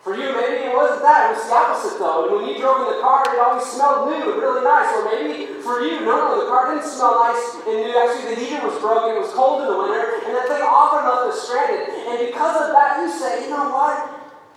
For 0.06 0.16
you, 0.16 0.32
maybe 0.32 0.70
it 0.70 0.72
wasn't 0.72 1.04
that. 1.04 1.34
It 1.34 1.42
was 1.42 1.44
the 1.50 1.58
opposite, 1.58 2.00
though. 2.00 2.30
And 2.30 2.40
when 2.40 2.46
you 2.48 2.56
drove 2.56 2.88
in 2.88 2.96
the 2.96 3.04
car, 3.04 3.28
it 3.28 3.44
always 3.44 3.68
smelled 3.68 4.08
new 4.08 4.24
and 4.24 4.40
really 4.40 4.64
nice. 4.64 4.88
Or 4.96 5.04
maybe 5.04 5.60
for 5.60 5.84
you, 5.84 6.00
no, 6.08 6.16
no, 6.16 6.32
the 6.40 6.48
car 6.48 6.72
didn't 6.72 6.88
smell 6.88 7.28
nice 7.28 7.60
and 7.68 7.76
new. 7.76 7.92
Actually, 7.92 8.32
the 8.32 8.40
heater 8.40 8.64
was 8.64 8.80
broken. 8.80 9.20
It 9.20 9.26
was 9.26 9.36
cold 9.36 9.66
in 9.66 9.68
the 9.68 9.76
winter. 9.76 10.24
And 10.24 10.32
that 10.32 10.48
thing 10.48 10.64
often 10.64 11.04
left 11.04 11.34
us 11.34 11.44
stranded. 11.44 11.92
And 12.08 12.24
because 12.24 12.56
of 12.56 12.72
that, 12.72 13.04
you 13.04 13.12
say, 13.12 13.44
you 13.44 13.50
know 13.52 13.68
what? 13.68 14.00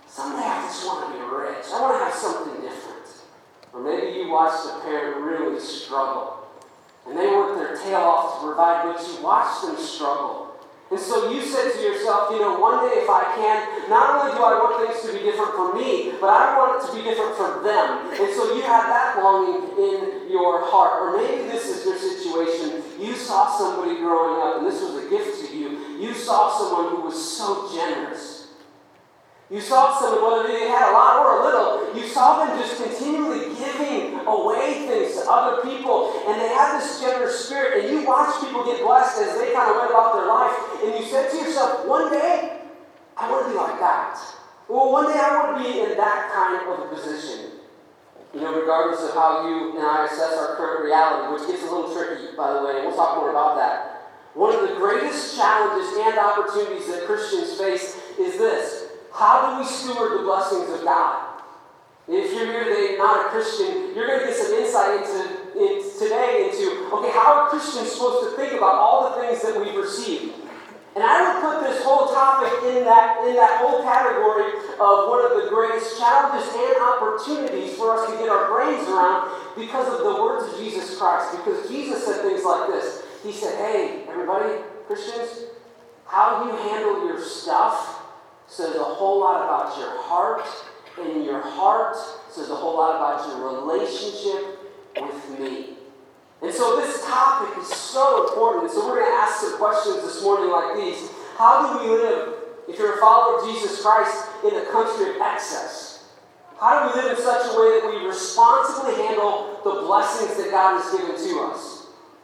Someday 0.07 0.45
I 0.45 0.63
just 0.71 0.87
want 0.87 1.09
to 1.09 1.19
be 1.19 1.19
rich. 1.19 1.67
I 1.67 1.81
want 1.83 1.99
to 1.99 2.01
have 2.05 2.15
something 2.15 2.61
different. 2.63 3.11
Or 3.73 3.83
maybe 3.83 4.23
you 4.23 4.31
watched 4.31 4.71
a 4.71 4.79
parent 4.87 5.19
really 5.19 5.59
struggle. 5.59 6.47
And 7.03 7.17
they 7.17 7.27
worked 7.27 7.59
their 7.59 7.75
tail 7.75 8.07
off 8.07 8.39
to 8.39 8.47
provide, 8.47 8.87
but 8.87 9.03
you 9.03 9.19
watched 9.19 9.67
them 9.67 9.75
struggle. 9.75 10.50
And 10.91 10.99
so 10.99 11.31
you 11.31 11.41
said 11.41 11.71
to 11.71 11.79
yourself, 11.81 12.31
you 12.31 12.39
know, 12.39 12.59
one 12.59 12.83
day 12.83 12.99
if 12.99 13.09
I 13.09 13.23
can, 13.39 13.89
not 13.89 14.19
only 14.19 14.35
do 14.35 14.43
I 14.43 14.59
want 14.59 14.75
things 14.83 14.99
to 15.07 15.17
be 15.17 15.23
different 15.23 15.55
for 15.55 15.73
me, 15.73 16.11
but 16.19 16.27
I 16.27 16.57
want 16.59 16.83
it 16.83 16.87
to 16.87 16.91
be 16.91 17.01
different 17.01 17.35
for 17.39 17.63
them. 17.63 18.11
And 18.11 18.27
so 18.35 18.53
you 18.53 18.61
have 18.63 18.91
that 18.91 19.15
longing 19.23 19.71
in 19.79 20.29
your 20.29 20.67
heart. 20.67 21.01
Or 21.01 21.15
maybe 21.15 21.47
this 21.47 21.71
is 21.71 21.85
your 21.85 21.95
situation. 21.95 22.83
You 22.99 23.15
saw 23.15 23.47
somebody 23.57 23.99
growing 24.03 24.41
up, 24.43 24.57
and 24.59 24.67
this 24.67 24.81
was 24.81 25.05
a 25.05 25.09
gift 25.09 25.47
to 25.47 25.57
you. 25.57 25.97
You 25.97 26.13
saw 26.13 26.51
someone 26.51 26.95
who 26.95 27.01
was 27.07 27.15
so 27.15 27.71
generous 27.73 28.30
you 29.51 29.59
saw 29.59 29.99
someone, 29.99 30.23
whether 30.23 30.47
they 30.47 30.69
had 30.69 30.89
a 30.89 30.93
lot 30.95 31.19
or 31.19 31.41
a 31.41 31.43
little, 31.43 31.93
you 31.93 32.07
saw 32.07 32.45
them 32.45 32.57
just 32.57 32.81
continually 32.81 33.53
giving 33.59 34.15
away 34.23 34.87
things 34.87 35.19
to 35.19 35.29
other 35.29 35.61
people, 35.61 36.23
and 36.25 36.39
they 36.39 36.47
had 36.47 36.79
this 36.79 37.01
generous 37.01 37.45
spirit, 37.45 37.83
and 37.83 37.91
you 37.91 38.07
watched 38.07 38.39
people 38.39 38.63
get 38.63 38.81
blessed 38.81 39.19
as 39.19 39.37
they 39.37 39.51
kind 39.51 39.69
of 39.69 39.75
went 39.75 39.91
about 39.91 40.15
their 40.15 40.27
life, 40.27 40.55
and 40.83 40.95
you 40.95 41.03
said 41.03 41.29
to 41.29 41.37
yourself, 41.37 41.85
one 41.85 42.09
day, 42.11 42.61
I 43.17 43.29
want 43.29 43.45
to 43.45 43.51
be 43.51 43.57
like 43.57 43.77
that. 43.81 44.17
Well, 44.69 44.89
one 44.89 45.11
day 45.11 45.19
I 45.19 45.35
want 45.35 45.57
to 45.57 45.63
be 45.67 45.81
in 45.81 45.97
that 45.97 46.31
kind 46.31 46.55
of 46.55 46.79
a 46.79 46.95
position. 46.95 47.59
You 48.33 48.39
know, 48.39 48.55
regardless 48.55 49.03
of 49.03 49.13
how 49.13 49.45
you 49.45 49.75
and 49.75 49.85
I 49.85 50.05
assess 50.05 50.39
our 50.39 50.55
current 50.55 50.85
reality, 50.85 51.33
which 51.33 51.51
gets 51.51 51.67
a 51.67 51.75
little 51.75 51.91
tricky, 51.91 52.31
by 52.37 52.53
the 52.53 52.63
way, 52.63 52.79
and 52.79 52.87
we'll 52.87 52.95
talk 52.95 53.17
more 53.17 53.29
about 53.29 53.57
that. 53.57 54.07
One 54.33 54.55
of 54.55 54.61
the 54.63 54.75
greatest 54.75 55.35
challenges 55.35 55.91
and 55.99 56.17
opportunities 56.17 56.87
that 56.87 57.03
Christians 57.03 57.59
face 57.59 57.90
how 59.21 59.53
do 59.53 59.61
we 59.61 59.65
steward 59.69 60.17
the 60.17 60.23
blessings 60.25 60.65
of 60.73 60.81
God? 60.81 61.37
If 62.09 62.33
you're 62.33 62.49
here 62.49 62.65
today 62.65 62.97
not 62.97 63.27
a 63.27 63.29
Christian, 63.29 63.93
you're 63.93 64.09
going 64.09 64.25
to 64.25 64.25
get 64.25 64.33
some 64.33 64.49
insight 64.57 64.97
into, 64.97 65.53
in, 65.61 65.77
today 66.01 66.49
into, 66.49 66.89
okay, 66.89 67.13
how 67.13 67.37
are 67.37 67.49
Christians 67.53 67.93
supposed 67.93 68.25
to 68.25 68.35
think 68.35 68.57
about 68.57 68.81
all 68.81 69.13
the 69.13 69.21
things 69.21 69.45
that 69.45 69.53
we've 69.61 69.77
received? 69.77 70.33
And 70.97 71.05
I 71.05 71.21
would 71.21 71.37
put 71.37 71.69
this 71.69 71.85
whole 71.85 72.09
topic 72.09 72.65
in 72.73 72.81
that, 72.83 73.21
in 73.29 73.37
that 73.37 73.61
whole 73.61 73.85
category 73.85 74.57
of 74.81 75.13
one 75.13 75.21
of 75.21 75.37
the 75.37 75.53
greatest 75.53 76.01
challenges 76.01 76.49
and 76.57 76.81
opportunities 76.81 77.77
for 77.77 77.93
us 77.93 78.09
to 78.09 78.17
get 78.17 78.25
our 78.25 78.49
brains 78.49 78.89
around 78.89 79.29
because 79.53 79.85
of 79.85 80.01
the 80.01 80.17
words 80.17 80.49
of 80.49 80.57
Jesus 80.57 80.97
Christ. 80.97 81.37
Because 81.37 81.69
Jesus 81.69 82.03
said 82.09 82.25
things 82.25 82.41
like 82.41 82.73
this 82.73 83.05
He 83.21 83.31
said, 83.31 83.53
Hey, 83.61 84.01
everybody, 84.09 84.65
Christians, 84.89 85.45
how 86.09 86.41
do 86.41 86.49
you 86.49 86.57
handle 86.57 87.05
your 87.05 87.21
stuff 87.21 88.00
says 88.51 88.75
a 88.75 88.83
whole 88.83 89.21
lot 89.21 89.45
about 89.45 89.79
your 89.79 90.01
heart, 90.03 90.45
and 90.99 91.23
your 91.23 91.39
heart 91.39 91.95
says 92.29 92.49
a 92.49 92.55
whole 92.55 92.75
lot 92.75 92.97
about 92.97 93.25
your 93.27 93.47
relationship 93.47 94.59
with 94.99 95.39
me. 95.39 95.77
And 96.41 96.53
so 96.53 96.75
this 96.75 97.05
topic 97.05 97.57
is 97.59 97.67
so 97.67 98.27
important. 98.27 98.65
And 98.65 98.73
so 98.73 98.85
we're 98.87 98.99
going 98.99 99.09
to 99.09 99.17
ask 99.17 99.39
some 99.39 99.57
questions 99.57 100.03
this 100.03 100.21
morning 100.21 100.51
like 100.51 100.75
these. 100.75 101.09
How 101.37 101.79
do 101.79 101.79
we 101.79 101.95
live, 101.95 102.33
if 102.67 102.77
you're 102.77 102.97
a 102.97 102.99
follower 102.99 103.39
of 103.39 103.45
Jesus 103.45 103.81
Christ, 103.81 104.27
in 104.43 104.53
a 104.55 104.65
country 104.65 105.15
of 105.15 105.21
excess? 105.21 106.09
How 106.59 106.91
do 106.91 106.99
we 106.99 107.01
live 107.01 107.17
in 107.17 107.23
such 107.23 107.45
a 107.45 107.57
way 107.57 107.79
that 107.79 107.87
we 107.89 108.05
responsibly 108.05 108.95
handle 108.95 109.61
the 109.63 109.81
blessings 109.81 110.35
that 110.37 110.51
God 110.51 110.81
has 110.81 110.91
given 110.91 111.15
to 111.15 111.39
us? 111.51 111.80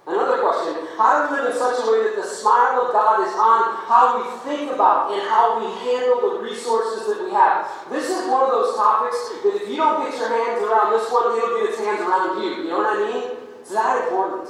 Another 0.07 0.39
question 0.39 0.87
How 0.95 1.27
do 1.27 1.35
we 1.35 1.41
live 1.41 1.51
in 1.51 1.57
such 1.59 1.83
a 1.83 1.91
way 1.91 2.07
that 2.07 2.15
the 2.15 2.23
smile 2.23 2.87
of 2.87 2.95
God 2.95 3.27
is 3.27 3.35
on 3.35 3.75
how 3.91 4.23
we 4.23 4.25
think 4.47 4.71
about 4.71 5.11
and 5.11 5.19
how 5.27 5.59
we 5.59 5.67
handle 5.83 6.31
the 6.31 6.39
resources 6.39 7.11
that 7.11 7.19
we 7.19 7.29
have? 7.35 7.67
This 7.91 8.07
is 8.07 8.31
one 8.31 8.47
of 8.47 8.51
those 8.55 8.75
topics 8.79 9.19
that 9.43 9.59
if 9.59 9.67
you 9.67 9.75
don't 9.75 10.07
get 10.07 10.15
your 10.15 10.31
hands 10.31 10.63
around 10.63 10.95
this 10.95 11.11
one, 11.11 11.35
it'll 11.35 11.59
get 11.59 11.75
its 11.75 11.79
hands 11.83 11.99
around 11.99 12.39
you. 12.39 12.63
You 12.63 12.69
know 12.71 12.79
what 12.79 12.95
I 12.95 13.11
mean? 13.11 13.37
It's 13.59 13.71
that 13.75 14.07
important. 14.07 14.47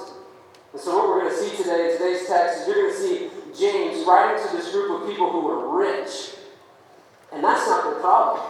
And 0.73 0.81
so, 0.81 0.93
what 0.93 1.09
we're 1.09 1.21
going 1.25 1.33
to 1.33 1.41
see 1.41 1.57
today 1.57 1.89
in 1.89 1.97
today's 1.97 2.29
text 2.29 2.61
is 2.61 2.67
you're 2.67 2.77
going 2.77 2.93
to 2.93 3.01
see 3.01 3.17
James 3.57 4.05
writing 4.05 4.37
to 4.37 4.55
this 4.55 4.69
group 4.69 5.01
of 5.01 5.09
people 5.09 5.31
who 5.31 5.41
were 5.41 5.73
rich. 5.73 6.37
And 7.33 7.43
that's 7.43 7.65
not 7.65 7.95
the 7.95 7.99
problem. 7.99 8.45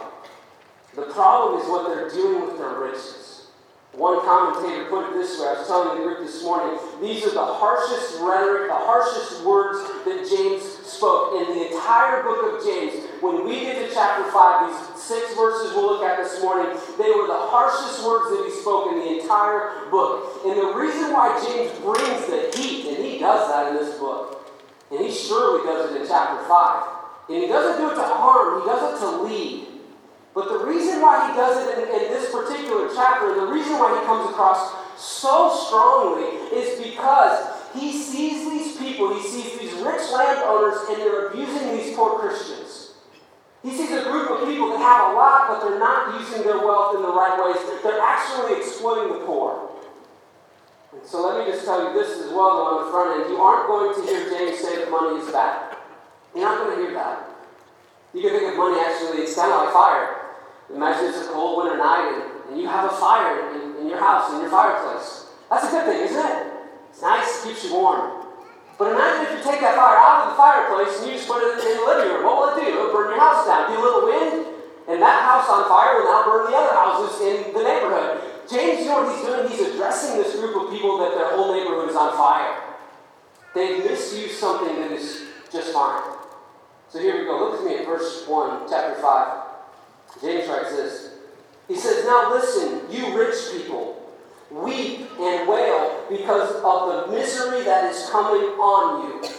The 0.94 1.08
problem 1.14 1.62
is 1.62 1.68
what 1.68 1.88
they're 1.88 2.10
doing 2.10 2.46
with 2.46 2.58
their 2.58 2.78
riches. 2.78 3.27
Commentator 4.28 4.84
put 4.92 5.08
it 5.08 5.14
this 5.16 5.40
way 5.40 5.48
I 5.48 5.56
was 5.56 5.64
telling 5.64 5.96
the 5.96 6.04
group 6.04 6.20
this 6.20 6.44
morning 6.44 6.76
these 7.00 7.24
are 7.24 7.32
the 7.32 7.48
harshest 7.48 8.20
rhetoric, 8.20 8.68
the 8.68 8.76
harshest 8.76 9.40
words 9.40 9.80
that 10.04 10.20
James 10.28 10.60
spoke 10.84 11.40
in 11.40 11.48
the 11.48 11.72
entire 11.72 12.20
book 12.20 12.44
of 12.44 12.60
James. 12.60 13.08
When 13.24 13.48
we 13.48 13.64
get 13.64 13.80
to 13.80 13.88
chapter 13.88 14.28
5, 14.28 14.68
these 14.68 15.00
six 15.00 15.32
verses 15.32 15.72
we'll 15.72 15.96
look 15.96 16.04
at 16.04 16.20
this 16.20 16.44
morning, 16.44 16.76
they 17.00 17.08
were 17.08 17.24
the 17.24 17.40
harshest 17.48 18.04
words 18.04 18.28
that 18.36 18.44
he 18.44 18.52
spoke 18.52 18.92
in 18.92 19.00
the 19.00 19.16
entire 19.16 19.88
book. 19.88 20.44
And 20.44 20.60
the 20.60 20.76
reason 20.76 21.08
why 21.16 21.32
James 21.40 21.72
brings 21.80 22.28
the 22.28 22.52
heat, 22.52 22.84
and 22.84 23.00
he 23.00 23.16
does 23.16 23.48
that 23.48 23.72
in 23.72 23.80
this 23.80 23.96
book, 23.96 24.44
and 24.92 25.00
he 25.00 25.08
surely 25.08 25.64
does 25.64 25.88
it 25.88 26.02
in 26.02 26.06
chapter 26.06 26.44
5, 26.44 27.32
and 27.32 27.36
he 27.40 27.48
doesn't 27.48 27.80
do 27.80 27.92
it 27.92 27.96
to 27.96 28.04
harm, 28.04 28.60
he 28.60 28.68
does 28.68 28.92
it 28.92 29.00
to 29.00 29.22
lead. 29.24 29.67
But 30.38 30.54
the 30.54 30.62
reason 30.70 31.02
why 31.02 31.26
he 31.26 31.34
does 31.34 31.66
it 31.66 31.82
in, 31.82 31.90
in 31.90 32.14
this 32.14 32.30
particular 32.30 32.86
chapter, 32.94 33.34
and 33.34 33.42
the 33.42 33.50
reason 33.50 33.74
why 33.74 33.98
he 33.98 34.06
comes 34.06 34.30
across 34.30 34.70
so 34.94 35.50
strongly, 35.50 36.46
is 36.54 36.78
because 36.78 37.58
he 37.74 37.90
sees 37.90 38.46
these 38.46 38.78
people, 38.78 39.18
he 39.18 39.22
sees 39.26 39.58
these 39.58 39.74
rich 39.82 40.06
landowners, 40.14 40.78
and 40.94 41.02
they're 41.02 41.34
abusing 41.34 41.74
these 41.74 41.90
poor 41.96 42.22
Christians. 42.22 42.94
He 43.66 43.74
sees 43.74 43.90
a 43.90 44.06
group 44.06 44.30
of 44.30 44.46
people 44.46 44.70
that 44.70 44.78
have 44.78 45.10
a 45.10 45.18
lot, 45.18 45.50
but 45.50 45.66
they're 45.66 45.82
not 45.82 46.14
using 46.22 46.46
their 46.46 46.62
wealth 46.62 46.94
in 46.94 47.02
the 47.02 47.10
right 47.10 47.34
ways. 47.34 47.58
They're 47.82 47.98
actually 47.98 48.62
exploiting 48.62 49.18
the 49.18 49.26
poor. 49.26 49.74
And 50.94 51.02
so 51.02 51.26
let 51.26 51.42
me 51.42 51.50
just 51.50 51.64
tell 51.64 51.82
you 51.82 51.98
this 51.98 52.14
as 52.22 52.30
well, 52.30 52.62
though, 52.62 52.78
on 52.78 52.86
the 52.86 52.90
front 52.94 53.26
end. 53.26 53.34
You 53.34 53.42
aren't 53.42 53.66
going 53.66 53.90
to 53.90 54.06
hear 54.06 54.30
James 54.30 54.62
say 54.62 54.86
that 54.86 54.88
money 54.88 55.18
is 55.18 55.32
bad. 55.32 55.74
You're 56.30 56.46
not 56.46 56.62
going 56.62 56.78
to 56.78 56.82
hear 56.86 56.94
that. 56.94 57.26
You 58.14 58.22
can 58.22 58.38
think 58.38 58.52
of 58.52 58.56
money 58.56 58.78
actually, 58.78 59.26
it's 59.26 59.34
kind 59.34 59.50
of 59.50 59.64
like 59.64 59.74
fire. 59.74 60.17
Imagine 60.74 61.08
it's 61.08 61.24
a 61.24 61.32
cold 61.32 61.64
winter 61.64 61.78
night 61.78 62.12
and, 62.50 62.60
you 62.60 62.66
have 62.66 62.90
a 62.90 62.94
fire 62.96 63.52
in, 63.52 63.76
in, 63.76 63.86
your 63.88 64.00
house, 64.00 64.32
in 64.32 64.40
your 64.40 64.50
fireplace. 64.50 65.28
That's 65.50 65.68
a 65.68 65.70
good 65.70 65.84
thing, 65.84 66.00
isn't 66.00 66.16
it? 66.16 66.46
It's 66.90 67.02
nice, 67.02 67.44
keeps 67.44 67.64
you 67.64 67.76
warm. 67.76 68.24
But 68.78 68.96
imagine 68.96 69.28
if 69.28 69.30
you 69.36 69.40
take 69.44 69.60
that 69.60 69.76
fire 69.76 70.00
out 70.00 70.24
of 70.24 70.32
the 70.32 70.36
fireplace 70.40 70.96
and 70.98 71.12
you 71.12 71.20
just 71.20 71.28
put 71.28 71.44
it 71.44 71.60
in 71.60 71.76
the 71.76 71.84
living 71.84 72.08
room. 72.08 72.24
What 72.24 72.36
will 72.40 72.48
it 72.56 72.64
do? 72.64 72.72
It'll 72.72 72.92
burn 72.92 73.12
your 73.12 73.20
house 73.20 73.44
down. 73.44 73.68
Be 73.68 73.76
a 73.76 73.84
little 73.84 74.08
wind, 74.08 74.48
and 74.88 74.96
that 75.02 75.20
house 75.28 75.44
on 75.50 75.68
fire 75.68 76.00
will 76.00 76.08
now 76.08 76.24
burn 76.24 76.50
the 76.50 76.56
other 76.56 76.72
houses 76.72 77.20
in 77.20 77.52
the 77.52 77.62
neighborhood. 77.62 78.24
James, 78.48 78.80
you 78.80 78.88
know 78.88 79.04
what 79.04 79.12
he's 79.12 79.24
doing? 79.26 79.44
He's 79.50 79.74
addressing 79.74 80.16
this 80.16 80.32
group 80.40 80.56
of 80.56 80.72
people 80.72 80.96
that 81.04 81.12
their 81.12 81.36
whole 81.36 81.52
neighborhood 81.52 81.90
is 81.90 81.96
on 81.96 82.16
fire. 82.16 82.64
They've 83.54 83.84
misused 83.84 84.40
something 84.40 84.80
that 84.80 84.92
is 84.92 85.28
just 85.52 85.72
fine. 85.72 86.16
So 86.88 86.98
here 86.98 87.18
we 87.18 87.24
go. 87.24 87.50
Look 87.50 87.60
at 87.60 87.66
me 87.66 87.76
at 87.76 87.86
verse 87.86 88.24
1, 88.26 88.70
chapter 88.70 89.00
5. 89.02 89.47
James 90.20 90.48
writes 90.48 90.70
this. 90.70 91.14
He 91.68 91.76
says, 91.76 92.04
Now 92.04 92.32
listen, 92.32 92.90
you 92.90 93.16
rich 93.16 93.36
people, 93.52 94.02
weep 94.50 95.08
and 95.20 95.48
wail 95.48 96.04
because 96.08 96.56
of 96.64 97.06
the 97.06 97.12
misery 97.12 97.62
that 97.64 97.84
is 97.92 98.08
coming 98.10 98.48
on 98.56 99.06
you. 99.06 99.30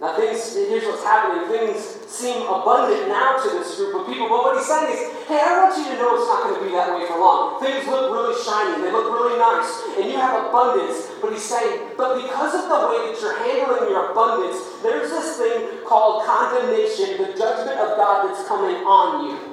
Now, 0.00 0.16
things, 0.16 0.56
here's 0.56 0.88
what's 0.88 1.04
happening. 1.04 1.44
Things 1.52 1.76
seem 2.08 2.40
abundant 2.48 3.12
now 3.12 3.36
to 3.36 3.48
this 3.60 3.76
group 3.76 4.00
of 4.00 4.08
people, 4.08 4.32
but 4.32 4.48
what 4.48 4.56
he's 4.56 4.64
saying 4.64 4.96
is, 4.96 5.00
hey, 5.28 5.44
I 5.44 5.60
want 5.60 5.76
you 5.76 5.92
to 5.92 5.96
know 6.00 6.16
it's 6.16 6.24
not 6.24 6.48
going 6.48 6.56
to 6.56 6.64
be 6.64 6.72
that 6.72 6.88
way 6.96 7.04
for 7.04 7.20
long. 7.20 7.60
Things 7.60 7.84
look 7.84 8.08
really 8.08 8.32
shiny, 8.40 8.80
they 8.80 8.88
look 8.88 9.12
really 9.12 9.36
nice, 9.36 9.68
and 10.00 10.08
you 10.08 10.16
have 10.16 10.48
abundance. 10.48 11.04
But 11.20 11.36
he's 11.36 11.44
saying, 11.44 11.92
but 12.00 12.16
because 12.16 12.56
of 12.56 12.72
the 12.72 12.80
way 12.88 13.12
that 13.12 13.20
you're 13.20 13.36
handling 13.44 13.92
your 13.92 14.16
abundance, 14.16 14.56
there's 14.80 15.12
this 15.12 15.36
thing 15.36 15.84
called 15.84 16.24
condemnation, 16.24 17.20
the 17.20 17.36
judgment 17.36 17.76
of 17.76 18.00
God 18.00 18.24
that's 18.24 18.48
coming 18.48 18.80
on 18.88 19.28
you. 19.28 19.49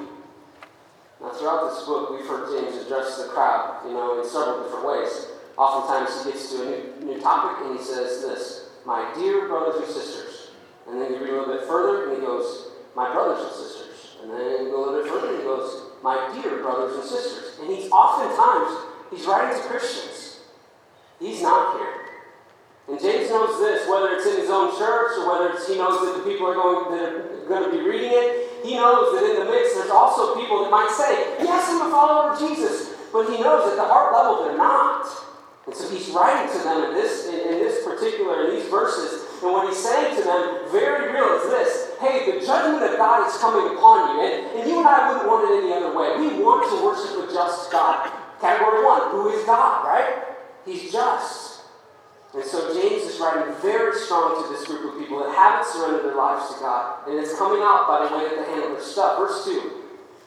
Now, 1.20 1.30
throughout 1.30 1.70
this 1.70 1.84
book, 1.84 2.10
we've 2.10 2.26
heard 2.26 2.46
James 2.46 2.86
address 2.86 3.18
the 3.18 3.28
crowd, 3.28 3.82
you 3.84 3.92
know, 3.92 4.22
in 4.22 4.28
several 4.28 4.62
different 4.62 4.86
ways. 4.86 5.26
Oftentimes, 5.56 6.24
he 6.24 6.30
gets 6.30 6.52
to 6.52 6.62
a 6.62 6.66
new, 6.70 7.14
new 7.14 7.20
topic 7.20 7.66
and 7.66 7.78
he 7.78 7.84
says 7.84 8.22
this 8.22 8.70
My 8.86 9.12
dear 9.18 9.48
brothers 9.48 9.82
and 9.82 9.90
sisters. 9.90 10.50
And 10.86 11.00
then 11.02 11.12
you 11.12 11.18
read 11.18 11.34
a 11.34 11.38
little 11.40 11.54
bit 11.54 11.66
further 11.66 12.08
and 12.08 12.20
he 12.20 12.22
goes, 12.24 12.70
My 12.94 13.12
brothers 13.12 13.44
and 13.44 13.52
sisters. 13.52 14.16
And 14.22 14.30
then 14.30 14.66
you 14.66 14.70
go 14.70 14.78
a 14.78 14.82
little 14.86 15.02
bit 15.02 15.10
further 15.10 15.28
and 15.34 15.38
he 15.38 15.44
goes, 15.44 15.90
My 16.02 16.30
dear 16.40 16.62
brothers 16.62 16.94
and 16.94 17.04
sisters. 17.04 17.58
And 17.60 17.68
he's 17.74 17.90
oftentimes, 17.90 18.86
he's 19.10 19.26
writing 19.26 19.60
to 19.60 19.68
Christians. 19.68 20.40
He's 21.18 21.42
not 21.42 21.76
here. 21.76 22.08
And 22.88 23.00
James 23.00 23.28
knows 23.28 23.58
this, 23.58 23.88
whether 23.90 24.14
it's 24.14 24.24
in 24.24 24.38
his 24.38 24.48
own 24.48 24.70
church 24.78 25.18
or 25.18 25.28
whether 25.28 25.50
he 25.66 25.76
knows 25.76 26.00
that 26.06 26.22
the 26.22 26.30
people 26.30 26.46
are 26.46 26.54
going, 26.54 26.96
that 26.96 27.02
are 27.04 27.48
going 27.48 27.70
to 27.70 27.76
be 27.76 27.82
reading 27.82 28.12
it, 28.14 28.47
he 28.64 28.74
knows 28.74 29.14
that 29.14 29.24
in 29.28 29.44
the 29.44 29.50
mix 29.50 29.74
there's 29.74 29.90
also 29.90 30.34
people 30.34 30.64
that 30.64 30.70
might 30.70 30.90
say, 30.90 31.36
Yes, 31.44 31.68
I'm 31.70 31.86
a 31.86 31.90
follower 31.90 32.32
of 32.32 32.38
Jesus. 32.38 32.94
But 33.12 33.30
he 33.30 33.40
knows 33.40 33.70
at 33.70 33.76
the 33.76 33.84
heart 33.84 34.12
level 34.12 34.44
they're 34.44 34.56
not. 34.56 35.06
And 35.66 35.74
so 35.74 35.88
he's 35.88 36.08
writing 36.10 36.52
to 36.52 36.64
them 36.64 36.84
in 36.88 36.94
this, 36.94 37.28
in, 37.28 37.34
in 37.34 37.58
this 37.60 37.84
particular, 37.84 38.48
in 38.48 38.56
these 38.56 38.68
verses. 38.68 39.28
And 39.42 39.52
what 39.52 39.68
he's 39.68 39.78
saying 39.78 40.16
to 40.16 40.22
them, 40.22 40.70
very 40.72 41.12
real, 41.12 41.40
is 41.40 41.50
this 41.50 41.92
Hey, 42.00 42.30
the 42.30 42.44
judgment 42.44 42.82
of 42.82 42.96
God 42.96 43.26
is 43.28 43.36
coming 43.38 43.76
upon 43.76 44.16
you. 44.16 44.22
And, 44.24 44.58
and 44.58 44.70
you 44.70 44.78
and 44.78 44.88
I 44.88 45.12
wouldn't 45.12 45.28
want 45.28 45.50
it 45.50 45.64
any 45.64 45.72
other 45.72 45.96
way. 45.96 46.16
We 46.16 46.42
want 46.42 46.68
to 46.68 46.84
worship 46.84 47.28
a 47.28 47.32
just 47.32 47.70
God. 47.72 48.10
Category 48.40 48.84
one, 48.84 49.10
who 49.10 49.30
is 49.30 49.44
God, 49.44 49.84
right? 49.84 50.24
He's 50.64 50.92
just. 50.92 51.47
And 52.34 52.44
so 52.44 52.74
James 52.74 53.04
is 53.04 53.18
writing 53.20 53.54
very 53.62 53.96
strong 53.98 54.42
to 54.42 54.52
this 54.52 54.66
group 54.66 54.92
of 54.92 55.00
people 55.00 55.18
that 55.20 55.34
haven't 55.34 55.66
surrendered 55.66 56.04
their 56.04 56.16
lives 56.16 56.52
to 56.54 56.60
God. 56.60 57.08
And 57.08 57.18
it's 57.18 57.36
coming 57.38 57.62
out 57.62 57.88
by 57.88 58.06
the 58.06 58.16
way 58.16 58.28
that 58.28 58.44
they 58.44 58.52
handle 58.52 58.72
their 58.72 58.82
stuff. 58.82 59.18
Verse 59.18 59.44
2. 59.46 59.72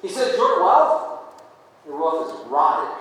He 0.02 0.10
says, 0.10 0.36
Your 0.36 0.64
wealth, 0.64 1.20
your 1.86 2.00
wealth 2.00 2.28
is 2.28 2.48
rotted, 2.48 2.98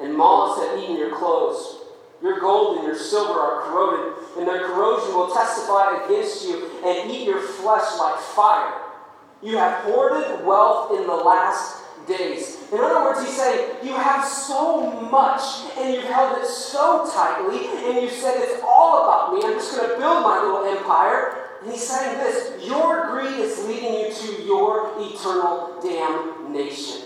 and 0.00 0.16
moths 0.16 0.62
have 0.62 0.78
eaten 0.78 0.96
your 0.96 1.14
clothes. 1.16 1.80
Your 2.22 2.40
gold 2.40 2.78
and 2.78 2.86
your 2.86 2.96
silver 2.96 3.38
are 3.38 3.62
corroded, 3.62 4.14
and 4.38 4.46
their 4.46 4.66
corrosion 4.66 5.14
will 5.14 5.34
testify 5.34 6.04
against 6.04 6.46
you 6.46 6.70
and 6.84 7.10
eat 7.10 7.26
your 7.26 7.40
flesh 7.40 7.98
like 7.98 8.18
fire. 8.18 8.80
You 9.42 9.58
have 9.58 9.82
hoarded 9.82 10.46
wealth 10.46 10.98
in 10.98 11.06
the 11.06 11.14
last 11.14 11.82
days. 12.06 12.61
In 12.72 12.78
other 12.78 13.04
words, 13.04 13.20
he's 13.20 13.36
saying, 13.36 13.76
You 13.82 13.92
have 13.96 14.24
so 14.24 14.90
much, 15.10 15.42
and 15.76 15.92
you've 15.92 16.04
held 16.04 16.38
it 16.38 16.46
so 16.46 17.06
tightly, 17.12 17.68
and 17.68 18.00
you 18.00 18.08
said, 18.08 18.36
It's 18.38 18.62
all 18.64 19.04
about 19.04 19.34
me. 19.34 19.44
I'm 19.44 19.60
just 19.60 19.76
going 19.76 19.90
to 19.90 19.98
build 19.98 20.22
my 20.22 20.40
little 20.40 20.64
empire. 20.64 21.50
And 21.60 21.70
he's 21.70 21.86
saying 21.86 22.16
this 22.18 22.66
Your 22.66 23.10
greed 23.10 23.40
is 23.40 23.66
leading 23.66 23.92
you 23.92 24.12
to 24.12 24.42
your 24.44 24.94
eternal 24.96 25.80
damnation. 25.82 27.02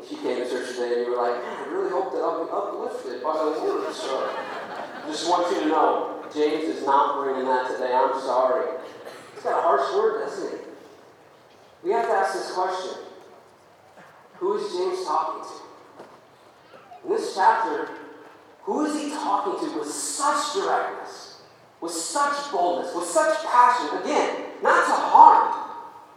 If 0.00 0.10
you 0.10 0.16
came 0.18 0.38
to 0.38 0.48
church 0.48 0.70
today 0.70 0.94
and 0.94 1.06
you 1.06 1.10
were 1.10 1.22
like, 1.22 1.44
Man, 1.44 1.56
I 1.58 1.68
really 1.68 1.90
hope 1.90 2.12
that 2.12 2.20
I'll 2.20 2.44
be 2.44 2.50
uplifted 2.50 3.22
by 3.22 3.36
the 3.36 3.60
word. 3.60 3.84
I 3.84 5.08
just 5.08 5.28
want 5.28 5.54
you 5.54 5.64
to 5.64 5.68
know, 5.68 6.24
James 6.32 6.64
is 6.64 6.86
not 6.86 7.22
bringing 7.22 7.44
that 7.44 7.70
today. 7.70 7.92
I'm 7.92 8.18
sorry. 8.18 8.80
He's 9.34 9.42
got 9.42 9.58
a 9.58 9.62
harsh 9.62 9.92
word, 9.92 10.24
doesn't 10.24 10.52
he? 10.52 10.56
We 11.84 11.90
have 11.92 12.06
to 12.06 12.12
ask 12.12 12.32
this 12.32 12.52
question 12.52 13.04
who 14.36 14.56
is 14.58 14.72
James 14.72 15.06
talking 15.06 15.42
to? 15.48 17.04
In 17.04 17.10
this 17.14 17.34
chapter, 17.34 17.90
who 18.62 18.86
is 18.86 19.00
he 19.00 19.10
talking 19.10 19.68
to 19.68 19.78
with 19.78 19.88
such 19.88 20.54
directness, 20.54 21.42
with 21.80 21.92
such 21.92 22.50
boldness, 22.50 22.94
with 22.94 23.04
such 23.04 23.44
passion? 23.44 23.98
Again, 23.98 24.46
not 24.62 24.86
to 24.86 24.92
harm. 24.92 25.60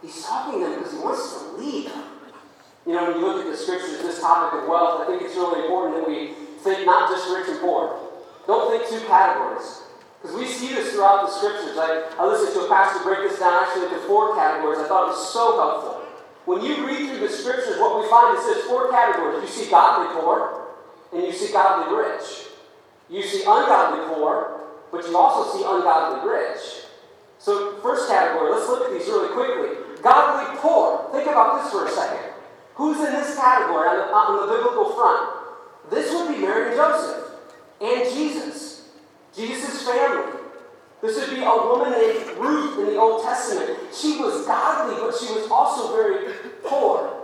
He's 0.02 0.24
talking 0.24 0.60
to 0.60 0.66
them 0.66 0.78
because 0.78 0.92
he 0.92 0.98
wants 0.98 1.34
to 1.34 1.56
lead 1.58 1.86
them. 1.86 2.04
You 2.86 2.94
know, 2.94 3.10
when 3.10 3.20
you 3.20 3.26
look 3.26 3.44
at 3.44 3.52
the 3.52 3.56
scriptures, 3.56 4.00
this 4.00 4.20
topic 4.20 4.62
of 4.62 4.68
wealth, 4.68 5.02
I 5.02 5.06
think 5.06 5.22
it's 5.22 5.34
really 5.36 5.64
important 5.64 6.00
that 6.00 6.08
we 6.08 6.32
think 6.64 6.86
not 6.86 7.10
just 7.10 7.28
rich 7.28 7.48
and 7.48 7.60
poor. 7.60 8.00
Don't 8.46 8.70
think 8.72 8.88
two 8.88 9.06
categories. 9.06 9.82
Because 10.22 10.36
we 10.36 10.46
see 10.46 10.74
this 10.74 10.94
throughout 10.94 11.26
the 11.26 11.30
scriptures. 11.30 11.76
I, 11.76 12.10
I 12.18 12.26
listened 12.26 12.54
to 12.54 12.66
a 12.66 12.68
pastor 12.68 13.04
break 13.04 13.28
this 13.28 13.38
down 13.38 13.62
actually 13.62 13.92
into 13.92 14.00
four 14.08 14.34
categories. 14.34 14.80
I 14.80 14.88
thought 14.88 15.04
it 15.04 15.14
was 15.14 15.32
so 15.32 15.60
helpful. 15.60 15.97
When 16.48 16.64
you 16.64 16.86
read 16.86 17.10
through 17.10 17.20
the 17.20 17.28
scriptures, 17.28 17.78
what 17.78 18.00
we 18.00 18.08
find 18.08 18.38
is 18.38 18.42
there's 18.46 18.64
four 18.64 18.90
categories. 18.90 19.42
You 19.42 19.64
see 19.64 19.70
godly 19.70 20.18
poor, 20.18 20.64
and 21.12 21.22
you 21.22 21.30
see 21.30 21.52
godly 21.52 21.94
rich. 21.94 22.24
You 23.10 23.22
see 23.22 23.40
ungodly 23.40 24.14
poor, 24.14 24.58
but 24.90 25.04
you 25.04 25.14
also 25.14 25.52
see 25.52 25.62
ungodly 25.62 26.26
rich. 26.26 26.88
So, 27.38 27.76
first 27.82 28.08
category, 28.08 28.50
let's 28.50 28.66
look 28.66 28.86
at 28.86 28.98
these 28.98 29.06
really 29.08 29.28
quickly. 29.28 29.76
Godly 30.02 30.56
poor. 30.58 31.10
Think 31.12 31.28
about 31.28 31.62
this 31.62 31.70
for 31.70 31.86
a 31.86 31.90
second. 31.90 32.32
Who's 32.76 32.96
in 32.96 33.12
this 33.12 33.36
category 33.36 33.86
on 33.86 33.96
the, 33.98 34.04
on 34.04 34.48
the 34.48 34.54
biblical 34.54 34.94
front? 34.94 35.28
This 35.90 36.10
would 36.14 36.34
be 36.34 36.40
Mary 36.40 36.68
and 36.68 36.76
Joseph 36.76 37.30
and 37.82 38.10
Jesus. 38.14 38.88
Jesus' 39.36 39.86
family. 39.86 40.38
This 41.00 41.16
would 41.16 41.30
be 41.30 41.42
a 41.44 41.54
woman 41.54 41.92
named 41.92 42.36
Ruth 42.38 42.78
in 42.80 42.86
the 42.86 42.96
Old 42.96 43.22
Testament. 43.22 43.78
She 43.94 44.18
was 44.18 44.44
godly, 44.46 44.96
but 44.96 45.14
she 45.14 45.32
was 45.32 45.48
also 45.48 45.94
very 45.94 46.34
poor. 46.64 47.18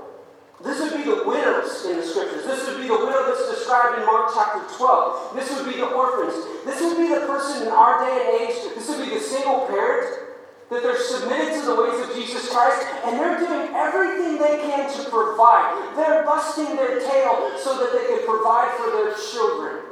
This 0.62 0.80
would 0.80 0.96
be 0.96 1.04
the 1.04 1.24
widows 1.26 1.84
in 1.84 1.96
the 1.96 2.02
scriptures. 2.02 2.46
This 2.46 2.66
would 2.66 2.80
be 2.80 2.88
the 2.88 2.96
widow 2.96 3.26
that's 3.26 3.50
described 3.50 3.98
in 3.98 4.06
Mark 4.06 4.32
chapter 4.32 4.64
12. 4.76 5.36
This 5.36 5.50
would 5.52 5.66
be 5.66 5.80
the 5.80 5.90
orphans. 5.90 6.34
This 6.64 6.80
would 6.80 6.96
be 6.96 7.12
the 7.12 7.26
person 7.26 7.66
in 7.66 7.72
our 7.72 8.00
day 8.00 8.14
and 8.16 8.48
age. 8.48 8.56
This 8.74 8.88
would 8.88 9.04
be 9.04 9.12
the 9.12 9.20
single 9.20 9.66
parent 9.66 10.24
that 10.70 10.82
they're 10.82 10.98
submitted 10.98 11.60
to 11.60 11.66
the 11.66 11.76
ways 11.76 12.00
of 12.00 12.14
Jesus 12.16 12.48
Christ 12.48 12.86
and 13.04 13.18
they're 13.18 13.38
doing 13.38 13.68
everything 13.74 14.38
they 14.38 14.56
can 14.64 14.88
to 14.88 15.10
provide. 15.10 15.92
They're 15.96 16.24
busting 16.24 16.76
their 16.76 16.98
tail 16.98 17.52
so 17.58 17.78
that 17.78 17.92
they 17.92 18.16
can 18.16 18.26
provide 18.26 18.72
for 18.78 18.90
their 18.90 19.14
children. 19.14 19.84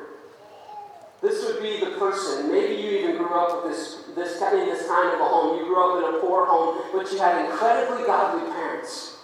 This 1.21 1.45
would 1.45 1.63
be 1.63 1.79
the 1.79 1.99
person. 1.99 2.51
Maybe 2.51 2.83
you 2.83 2.99
even 2.99 3.17
grew 3.19 3.31
up 3.31 3.63
with 3.63 3.73
this, 3.73 4.09
this 4.17 4.43
of 4.43 4.51
this 4.51 4.89
kind 4.89 5.15
of 5.15 5.21
a 5.21 5.25
home. 5.25 5.59
You 5.59 5.67
grew 5.67 5.79
up 5.79 5.99
in 6.03 6.17
a 6.17 6.19
poor 6.19 6.47
home, 6.47 6.83
but 6.93 7.13
you 7.13 7.19
had 7.19 7.45
incredibly 7.45 8.05
godly 8.05 8.51
parents. 8.51 9.19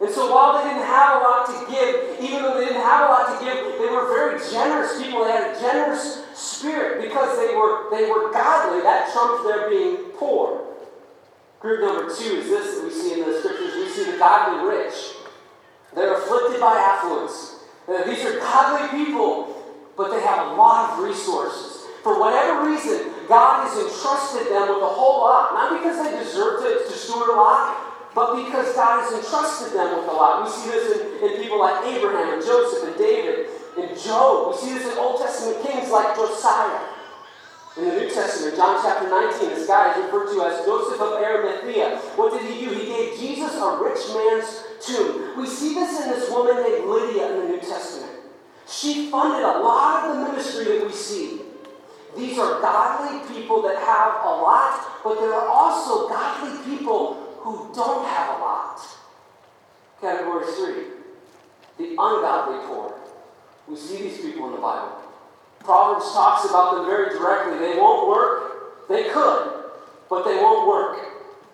And 0.00 0.10
so 0.10 0.32
while 0.32 0.56
they 0.56 0.70
didn't 0.70 0.86
have 0.86 1.20
a 1.20 1.24
lot 1.24 1.46
to 1.46 1.58
give, 1.70 2.22
even 2.22 2.42
though 2.42 2.58
they 2.58 2.66
didn't 2.66 2.82
have 2.82 3.08
a 3.08 3.12
lot 3.12 3.34
to 3.34 3.44
give, 3.44 3.56
they 3.78 3.90
were 3.90 4.06
very 4.06 4.38
generous 4.38 5.02
people. 5.02 5.24
They 5.24 5.32
had 5.32 5.56
a 5.56 5.60
generous 5.60 6.24
spirit 6.34 7.02
because 7.02 7.36
they 7.36 7.54
were 7.54 7.90
they 7.90 8.08
were 8.08 8.32
godly. 8.32 8.82
That 8.82 9.10
trumped 9.12 9.44
their 9.44 9.68
being 9.68 10.12
poor. 10.14 10.64
Group 11.60 11.80
number 11.80 12.14
two 12.14 12.38
is 12.38 12.46
this 12.46 12.76
that 12.76 12.84
we 12.84 12.90
see 12.90 13.20
in 13.20 13.26
the 13.26 13.38
scriptures. 13.40 13.74
We 13.74 13.88
see 13.88 14.10
the 14.12 14.18
godly 14.18 14.68
rich. 14.68 14.94
They're 15.94 16.14
afflicted 16.14 16.60
by 16.60 16.76
affluence. 16.76 17.56
Uh, 17.88 18.04
these 18.04 18.24
are 18.24 18.38
godly 18.38 19.04
people 19.04 19.58
but 19.98 20.12
they 20.14 20.22
have 20.22 20.46
a 20.46 20.54
lot 20.54 20.94
of 20.94 21.04
resources. 21.04 21.84
For 22.06 22.20
whatever 22.20 22.70
reason, 22.70 23.10
God 23.26 23.66
has 23.66 23.74
entrusted 23.74 24.46
them 24.46 24.70
with 24.70 24.80
a 24.80 24.94
whole 24.94 25.26
lot. 25.26 25.52
Not 25.52 25.74
because 25.74 25.98
they 25.98 26.16
deserve 26.22 26.62
to, 26.62 26.86
to 26.86 26.96
steward 26.96 27.28
a 27.28 27.34
lot, 27.34 27.74
but 28.14 28.36
because 28.36 28.74
God 28.74 29.04
has 29.04 29.12
entrusted 29.12 29.74
them 29.74 29.98
with 29.98 30.08
a 30.08 30.12
lot. 30.12 30.44
We 30.44 30.50
see 30.50 30.70
this 30.70 31.00
in, 31.00 31.28
in 31.28 31.42
people 31.42 31.60
like 31.60 31.84
Abraham 31.86 32.34
and 32.34 32.42
Joseph 32.42 32.88
and 32.88 32.96
David 32.98 33.48
and 33.78 33.98
Job. 33.98 34.52
We 34.52 34.58
see 34.58 34.74
this 34.74 34.92
in 34.92 34.98
Old 34.98 35.20
Testament 35.20 35.64
kings 35.64 35.90
like 35.90 36.16
Josiah. 36.16 36.94
In 37.76 37.84
the 37.84 37.94
New 37.94 38.10
Testament, 38.10 38.56
John 38.56 38.82
chapter 38.82 39.08
19, 39.08 39.50
this 39.50 39.68
guy 39.68 39.94
is 39.94 40.04
referred 40.04 40.34
to 40.34 40.42
as 40.42 40.64
Joseph 40.64 41.00
of 41.00 41.22
Arimathea. 41.22 41.96
What 42.16 42.32
did 42.32 42.50
he 42.50 42.64
do? 42.64 42.74
He 42.74 42.86
gave 42.86 43.18
Jesus 43.20 43.54
a 43.54 43.78
rich 43.78 44.02
man's 44.10 44.64
tomb. 44.80 45.38
We 45.38 45.46
see 45.46 45.74
this 45.74 46.02
in 46.02 46.10
this 46.10 46.28
woman 46.28 46.56
named 46.64 46.86
Lydia 46.86 47.30
in 47.30 47.38
the 47.38 47.48
New 47.54 47.60
Testament. 47.60 48.18
She 48.66 49.10
funded 49.10 49.44
a 49.44 49.60
lot 49.60 50.10
of 50.10 50.16
the 50.16 50.32
ministry 50.32 50.64
that 50.64 50.86
we 50.86 50.92
see. 50.92 51.42
These 52.16 52.36
are 52.38 52.60
godly 52.60 53.32
people 53.32 53.62
that 53.62 53.76
have 53.76 54.24
a 54.24 54.34
lot, 54.42 55.02
but 55.04 55.20
there 55.20 55.32
are 55.32 55.46
also 55.46 56.08
godly 56.08 56.58
people 56.64 57.27
who 57.40 57.72
don't 57.74 58.06
have 58.06 58.36
a 58.36 58.40
lot. 58.40 58.80
Category 60.00 60.46
three 60.52 60.98
the 61.78 61.90
ungodly 61.90 62.58
poor. 62.66 62.98
We 63.68 63.76
see 63.76 64.02
these 64.02 64.20
people 64.20 64.46
in 64.48 64.52
the 64.56 64.60
Bible. 64.60 64.98
Proverbs 65.60 66.12
talks 66.12 66.44
about 66.48 66.74
them 66.74 66.86
very 66.86 67.16
directly. 67.16 67.58
They 67.58 67.78
won't 67.78 68.08
work. 68.08 68.88
They 68.88 69.10
could, 69.10 69.64
but 70.10 70.24
they 70.24 70.36
won't 70.36 70.66
work. 70.66 70.98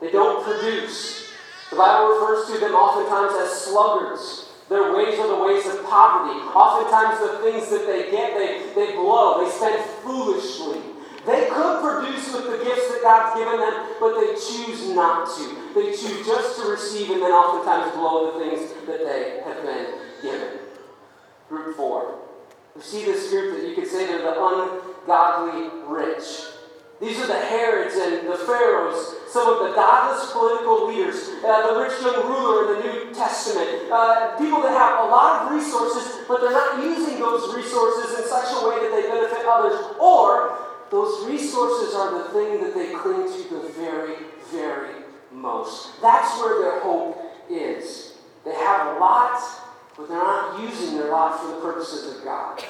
They 0.01 0.11
don't 0.11 0.44
produce. 0.44 1.31
The 1.70 1.77
Bible 1.77 2.14
refers 2.14 2.47
to 2.53 2.59
them 2.59 2.73
oftentimes 2.73 3.35
as 3.37 3.61
sluggards. 3.61 4.51
Their 4.68 4.97
ways 4.97 5.18
are 5.18 5.29
the 5.29 5.42
ways 5.44 5.66
of 5.66 5.85
poverty. 5.85 6.38
Oftentimes, 6.40 7.20
the 7.20 7.38
things 7.38 7.68
that 7.68 7.87
they 7.87 8.11
get, 8.11 8.35
they, 8.35 8.73
they 8.75 8.92
blow. 8.94 9.44
They 9.44 9.51
spend 9.51 9.83
foolishly. 10.03 10.81
They 11.26 11.48
could 11.48 11.80
produce 11.80 12.32
with 12.34 12.44
the 12.44 12.64
gifts 12.64 12.88
that 12.92 13.00
God's 13.02 13.38
given 13.38 13.58
them, 13.58 13.96
but 13.98 14.20
they 14.20 14.34
choose 14.34 14.90
not 14.90 15.28
to. 15.37 15.72
They 15.74 15.90
choose 15.90 16.26
just 16.26 16.60
to 16.60 16.70
receive 16.70 17.10
and 17.10 17.22
then 17.22 17.32
oftentimes 17.32 17.96
blow 17.96 18.32
the 18.32 18.44
things 18.44 18.72
that 18.87 19.04
they 19.04 19.40
have 19.44 19.62
been 19.62 19.98
given. 20.20 20.58
Group 21.48 21.76
four. 21.76 22.18
We 22.76 22.82
see 22.82 23.04
this 23.04 23.30
group 23.30 23.56
that 23.56 23.68
you 23.68 23.74
could 23.74 23.87
say 23.87 24.06
they're 24.06 24.18
the 24.18 24.34
ungodly 24.37 25.70
rich. 25.87 26.54
These 27.00 27.18
are 27.20 27.26
the 27.26 27.40
Herods 27.40 27.94
and 27.96 28.28
the 28.28 28.37
Pharaohs, 28.37 29.14
some 29.28 29.48
of 29.48 29.68
the 29.68 29.74
godless 29.74 30.30
political 30.30 30.87
leaders, 30.87 31.28
uh, 31.44 31.74
the 31.74 31.80
rich 31.80 32.00
young 32.00 32.26
ruler 32.26 32.64
in 32.64 32.80
the 32.80 32.80
New 32.87 33.14
Testament, 33.14 33.90
uh, 33.90 34.38
people 34.38 34.62
that 34.62 34.70
have 34.70 35.04
a 35.04 35.08
lot 35.10 35.42
of 35.42 35.52
resources, 35.52 36.24
but 36.28 36.40
they're 36.40 36.52
not 36.52 36.82
using 36.82 37.18
those 37.18 37.54
resources 37.54 38.18
in 38.18 38.24
such 38.26 38.46
a 38.54 38.68
way 38.68 38.78
that 38.80 38.94
they 38.94 39.10
benefit 39.10 39.44
others, 39.44 39.74
or 39.98 40.54
those 40.94 41.26
resources 41.26 41.92
are 41.92 42.16
the 42.16 42.28
thing 42.28 42.61
that 42.62 42.72
they 42.72 42.94
cling 42.94 43.26
to 43.26 43.48
the 43.52 43.68
very, 43.70 44.14
very 44.52 44.94
most. 45.33 46.00
That's 46.00 46.38
where 46.38 46.62
their 46.62 46.80
hope 46.83 47.20
is. 47.50 48.14
They 48.44 48.54
have 48.54 48.96
a 48.96 49.00
lot, 49.00 49.42
but 49.96 50.09
they're 50.09 50.16
not 50.16 50.61
using 50.62 50.96
their 50.96 51.11
lot 51.11 51.40
for 51.40 51.48
the 51.48 51.61
purposes 51.61 52.16
of 52.16 52.22
God. 52.22 52.62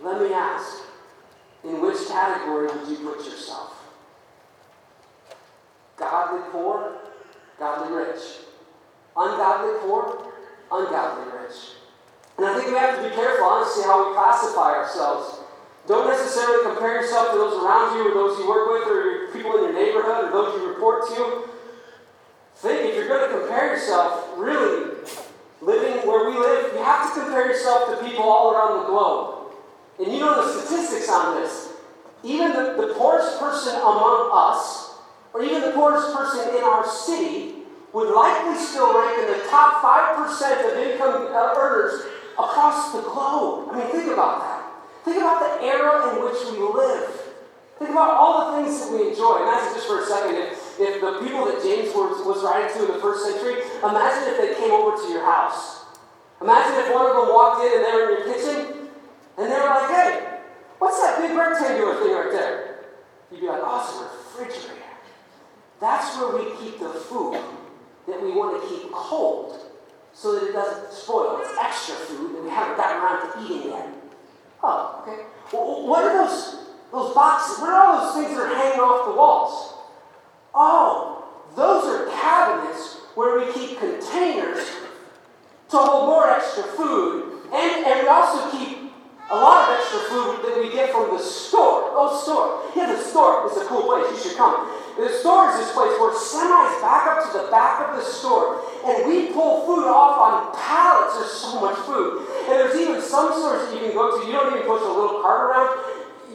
Let 0.00 0.22
me 0.22 0.32
ask 0.32 0.84
in 1.64 1.82
which 1.82 2.06
category 2.06 2.68
would 2.68 2.88
you 2.88 2.98
put 2.98 3.24
yourself? 3.24 3.76
Godly 5.96 6.42
poor, 6.52 6.92
godly 7.58 7.92
rich. 7.92 8.22
Ungodly 9.16 9.80
poor, 9.80 10.32
ungodly 10.70 11.40
rich. 11.40 11.56
And 12.38 12.46
I 12.46 12.54
think 12.54 12.68
we 12.68 12.74
have 12.74 13.02
to 13.02 13.08
be 13.08 13.14
careful, 13.16 13.46
honestly, 13.46 13.82
how 13.82 14.08
we 14.08 14.14
classify 14.14 14.74
ourselves. 14.74 15.41
Don't 15.86 16.06
necessarily 16.06 16.64
compare 16.64 17.02
yourself 17.02 17.32
to 17.32 17.38
those 17.38 17.62
around 17.62 17.96
you 17.96 18.10
or 18.10 18.14
those 18.14 18.38
you 18.38 18.48
work 18.48 18.70
with 18.70 18.88
or 18.88 19.32
people 19.32 19.56
in 19.58 19.64
your 19.64 19.74
neighborhood 19.74 20.26
or 20.26 20.30
those 20.30 20.60
you 20.60 20.68
report 20.68 21.08
to. 21.08 21.48
Think 22.56 22.90
if 22.90 22.94
you're 22.94 23.08
going 23.08 23.28
to 23.28 23.38
compare 23.40 23.74
yourself, 23.74 24.30
really, 24.36 24.94
living 25.60 26.06
where 26.06 26.30
we 26.30 26.38
live, 26.38 26.72
you 26.72 26.82
have 26.82 27.12
to 27.12 27.20
compare 27.20 27.48
yourself 27.48 27.90
to 27.90 28.06
people 28.06 28.22
all 28.22 28.54
around 28.54 28.82
the 28.82 28.86
globe. 28.86 29.52
And 29.98 30.12
you 30.12 30.20
know 30.20 30.46
the 30.46 30.60
statistics 30.60 31.08
on 31.08 31.40
this. 31.40 31.72
Even 32.22 32.52
the, 32.52 32.74
the 32.78 32.94
poorest 32.94 33.40
person 33.40 33.74
among 33.74 34.30
us, 34.32 34.94
or 35.34 35.42
even 35.42 35.62
the 35.62 35.72
poorest 35.72 36.14
person 36.14 36.54
in 36.54 36.62
our 36.62 36.86
city, 36.86 37.54
would 37.92 38.14
likely 38.14 38.56
still 38.56 38.94
rank 38.96 39.18
in 39.18 39.26
the 39.26 39.44
top 39.48 39.82
5% 39.82 40.70
of 40.70 40.78
income 40.78 41.26
earners 41.34 42.02
across 42.38 42.92
the 42.92 43.02
globe. 43.02 43.68
I 43.72 43.78
mean, 43.78 43.86
think 43.88 44.12
about 44.12 44.40
that. 44.40 44.61
Think 45.04 45.18
about 45.18 45.42
the 45.42 45.66
era 45.66 46.14
in 46.14 46.24
which 46.24 46.38
we 46.50 46.62
live. 46.62 47.10
Think 47.78 47.90
about 47.90 48.14
all 48.14 48.54
the 48.54 48.62
things 48.62 48.78
that 48.78 48.92
we 48.94 49.10
enjoy. 49.10 49.42
Imagine 49.42 49.74
just 49.74 49.86
for 49.86 50.02
a 50.02 50.06
second 50.06 50.36
if, 50.36 50.78
if 50.78 51.00
the 51.00 51.18
people 51.18 51.44
that 51.46 51.58
James 51.62 51.90
was, 51.94 52.22
was 52.24 52.44
writing 52.44 52.70
to 52.78 52.86
in 52.86 52.92
the 52.94 53.02
first 53.02 53.26
century, 53.26 53.58
imagine 53.82 54.30
if 54.30 54.38
they 54.38 54.54
came 54.54 54.70
over 54.70 54.96
to 54.96 55.08
your 55.10 55.24
house. 55.24 55.82
Imagine 56.40 56.78
if 56.78 56.94
one 56.94 57.06
of 57.06 57.16
them 57.16 57.34
walked 57.34 57.66
in 57.66 57.74
and 57.74 57.84
they 57.84 57.92
were 57.92 58.06
in 58.06 58.22
your 58.22 58.26
kitchen 58.30 58.88
and 59.38 59.50
they 59.50 59.58
were 59.58 59.66
like, 59.66 59.90
hey, 59.90 60.38
what's 60.78 61.00
that 61.00 61.18
big 61.18 61.36
rectangular 61.36 61.98
thing 61.98 62.14
right 62.14 62.30
there? 62.30 62.84
You'd 63.30 63.40
be 63.40 63.46
like, 63.48 63.62
oh, 63.62 63.82
it's 63.82 63.98
a 63.98 64.46
refrigerator. 64.46 64.82
That's 65.80 66.16
where 66.16 66.38
we 66.38 66.54
keep 66.62 66.78
the 66.78 66.90
food 66.90 67.42
that 68.06 68.22
we 68.22 68.30
want 68.30 68.62
to 68.62 68.68
keep 68.68 68.92
cold 68.92 69.58
so 70.12 70.38
that 70.38 70.48
it 70.48 70.52
doesn't 70.52 70.92
spoil. 70.92 71.40
It's 71.42 71.58
extra 71.58 71.94
food 71.94 72.36
and 72.36 72.44
we 72.44 72.50
haven't 72.50 72.76
gotten 72.76 73.02
around 73.02 73.32
to 73.32 73.44
eating 73.44 73.70
yet. 73.70 73.88
Oh, 74.62 75.02
okay. 75.02 75.24
Well, 75.52 75.86
what 75.86 76.04
are 76.04 76.26
those, 76.26 76.66
those 76.92 77.14
boxes? 77.14 77.58
What 77.58 77.70
are 77.70 77.82
all 77.82 78.04
those 78.04 78.14
things 78.14 78.36
that 78.36 78.46
are 78.46 78.54
hanging 78.54 78.80
off 78.80 79.08
the 79.08 79.16
walls? 79.16 79.74
Oh, 80.54 81.24
those 81.56 81.84
are 81.84 82.06
cabinets 82.10 82.98
where 83.14 83.38
we 83.38 83.52
keep 83.52 83.78
containers 83.78 84.66
to 85.70 85.76
hold 85.76 86.08
more 86.08 86.30
extra 86.30 86.62
food. 86.62 87.42
And, 87.52 87.86
and 87.86 88.02
we 88.02 88.08
also 88.08 88.50
keep 88.56 88.92
a 89.30 89.36
lot 89.36 89.68
of 89.68 89.78
extra 89.78 89.98
food 90.00 90.44
that 90.44 90.58
we 90.60 90.70
get 90.72 90.92
from 90.92 91.16
the 91.16 91.22
store. 91.22 91.90
Oh, 91.92 92.20
store. 92.22 92.70
Yeah, 92.76 92.92
the 92.92 93.02
store 93.02 93.50
is 93.50 93.56
a 93.56 93.64
cool 93.66 93.82
place. 93.82 94.10
You 94.10 94.30
should 94.30 94.36
come. 94.36 94.70
The 94.96 95.08
store 95.08 95.48
is 95.48 95.64
this 95.64 95.72
place 95.72 95.96
where 95.96 96.12
semis 96.12 96.76
back 96.84 97.08
up 97.08 97.24
to 97.24 97.38
the 97.38 97.48
back 97.48 97.80
of 97.88 97.96
the 97.96 98.04
store, 98.04 98.60
and 98.84 99.08
we 99.08 99.32
pull 99.32 99.64
food 99.64 99.88
off 99.88 100.20
on 100.20 100.52
pallets. 100.52 101.16
There's 101.16 101.32
so 101.32 101.60
much 101.60 101.78
food. 101.88 102.28
And 102.44 102.60
there's 102.60 102.76
even 102.76 103.00
some 103.00 103.32
stores 103.32 103.68
that 103.68 103.74
you 103.74 103.88
can 103.88 103.94
go 103.96 104.20
to, 104.20 104.26
you 104.26 104.32
don't 104.32 104.52
even 104.52 104.68
push 104.68 104.82
a 104.84 104.92
little 104.92 105.24
cart 105.24 105.48
around. 105.48 105.70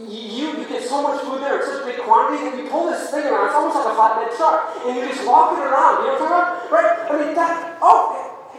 You, 0.09 0.57
you 0.57 0.65
get 0.65 0.83
so 0.89 1.01
much 1.05 1.21
food 1.21 1.41
there, 1.41 1.61
it's 1.61 1.69
such 1.69 1.85
big 1.85 2.01
quantity 2.01 2.49
that 2.49 2.57
you 2.57 2.69
pull 2.69 2.89
this 2.89 3.09
thing 3.09 3.25
around. 3.25 3.53
It's 3.53 3.57
almost 3.57 3.77
like 3.77 3.93
a 3.93 3.97
flatbed 3.97 4.33
truck, 4.37 4.73
and 4.85 4.97
you 4.97 5.05
just 5.05 5.25
walk 5.25 5.53
it 5.53 5.61
around. 5.61 6.01
You 6.01 6.17
know 6.17 6.17
what 6.17 6.33
I'm 6.33 6.41
talking 6.57 6.65
about? 6.65 6.71
Right? 6.73 6.91
I 7.09 7.25
mean, 7.25 7.35
that, 7.35 7.77
oh, 7.81 8.13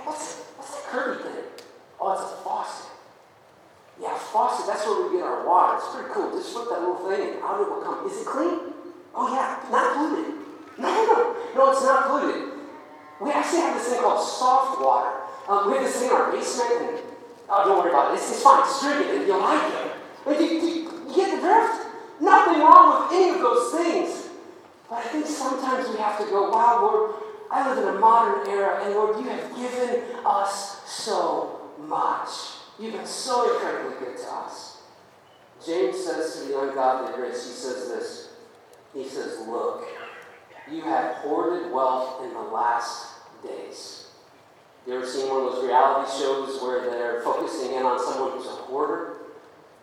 what's, 0.04 0.46
what's 0.54 0.78
that 0.78 0.84
curvy 0.94 1.22
thing? 1.26 1.42
Oh, 1.98 2.14
it's 2.14 2.22
a 2.22 2.38
faucet. 2.46 2.86
Yeah, 3.98 4.14
faucet, 4.14 4.66
that's 4.66 4.86
where 4.86 5.10
we 5.10 5.18
get 5.18 5.26
our 5.26 5.42
water. 5.42 5.78
It's 5.78 5.90
pretty 5.90 6.10
cool. 6.14 6.30
Just 6.30 6.54
flip 6.54 6.70
that 6.70 6.78
little 6.78 7.02
thing 7.02 7.34
and 7.34 7.42
out 7.42 7.58
it 7.62 7.66
will 7.66 7.82
come. 7.82 8.06
Is 8.06 8.22
it 8.22 8.26
clean? 8.26 8.77
Oh, 9.18 9.26
yeah, 9.34 9.58
not 9.74 9.98
polluted. 9.98 10.38
No, 10.78 10.86
no, 10.86 11.34
no, 11.56 11.72
it's 11.72 11.82
not 11.82 12.06
polluted. 12.06 12.54
We 13.20 13.32
actually 13.32 13.62
have 13.62 13.74
this 13.74 13.88
thing 13.88 13.98
called 13.98 14.22
soft 14.22 14.80
water. 14.80 15.10
Um, 15.48 15.66
we 15.66 15.74
have 15.74 15.82
this 15.82 15.96
thing 15.96 16.06
in 16.06 16.14
our 16.14 16.30
basement, 16.30 16.70
and 16.70 16.98
oh, 17.50 17.64
don't 17.66 17.82
worry 17.82 17.90
about 17.90 18.14
it. 18.14 18.22
It's, 18.22 18.30
it's 18.30 18.42
fine. 18.42 18.62
Just 18.62 18.80
drink 18.80 19.10
it, 19.10 19.26
you'll 19.26 19.40
like 19.40 19.74
it. 19.74 19.90
But 20.24 20.40
you, 20.40 20.46
you, 20.46 20.62
you 21.10 21.14
get 21.16 21.34
the 21.34 21.42
drift? 21.42 21.90
Nothing 22.20 22.62
wrong 22.62 23.10
with 23.10 23.18
any 23.18 23.30
of 23.34 23.40
those 23.42 23.74
things. 23.74 24.28
But 24.88 25.02
I 25.02 25.08
think 25.08 25.26
sometimes 25.26 25.88
we 25.88 25.96
have 25.98 26.16
to 26.18 26.24
go, 26.26 26.50
wow, 26.50 26.78
Lord, 26.80 27.14
I 27.50 27.68
live 27.68 27.82
in 27.82 27.96
a 27.96 27.98
modern 27.98 28.46
era, 28.46 28.84
and 28.84 28.94
Lord, 28.94 29.18
you 29.18 29.28
have 29.30 29.50
given 29.56 30.14
us 30.24 30.86
so 30.86 31.72
much. 31.76 32.54
You've 32.78 32.92
been 32.94 33.04
so 33.04 33.52
incredibly 33.52 33.98
good 33.98 34.16
to 34.16 34.30
us. 34.30 34.78
James 35.66 36.04
says 36.04 36.38
to 36.38 36.46
the 36.46 36.60
ungodly 36.60 37.20
rich, 37.20 37.34
he 37.34 37.50
says 37.50 37.88
this. 37.88 38.27
He 38.98 39.04
says, 39.04 39.38
Look, 39.46 39.86
you 40.68 40.82
have 40.82 41.14
hoarded 41.18 41.70
wealth 41.70 42.24
in 42.24 42.34
the 42.34 42.40
last 42.40 43.14
days. 43.44 44.08
You 44.84 44.96
ever 44.96 45.06
seen 45.06 45.28
one 45.28 45.46
of 45.46 45.52
those 45.52 45.64
reality 45.64 46.10
shows 46.18 46.60
where 46.60 46.90
they're 46.90 47.22
focusing 47.22 47.74
in 47.74 47.84
on 47.84 48.02
someone 48.02 48.32
who's 48.32 48.46
a 48.46 48.58
hoarder? 48.66 49.18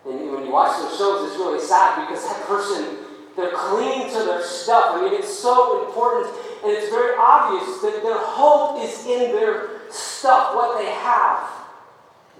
And 0.04 0.32
when 0.32 0.44
you 0.44 0.52
watch 0.52 0.76
those 0.76 0.98
shows, 0.98 1.30
it's 1.30 1.38
really 1.38 1.64
sad 1.64 2.06
because 2.06 2.28
that 2.28 2.44
person, 2.44 2.98
they're 3.36 3.52
clinging 3.52 4.12
to 4.12 4.18
their 4.24 4.42
stuff. 4.42 4.96
I 4.96 5.00
mean, 5.00 5.14
it's 5.14 5.32
so 5.32 5.88
important, 5.88 6.36
and 6.62 6.72
it's 6.72 6.90
very 6.90 7.16
obvious 7.18 7.80
that 7.80 8.02
their 8.02 8.18
hope 8.18 8.84
is 8.84 9.06
in 9.06 9.32
their 9.32 9.80
stuff, 9.90 10.54
what 10.54 10.76
they 10.76 10.92
have. 10.92 11.48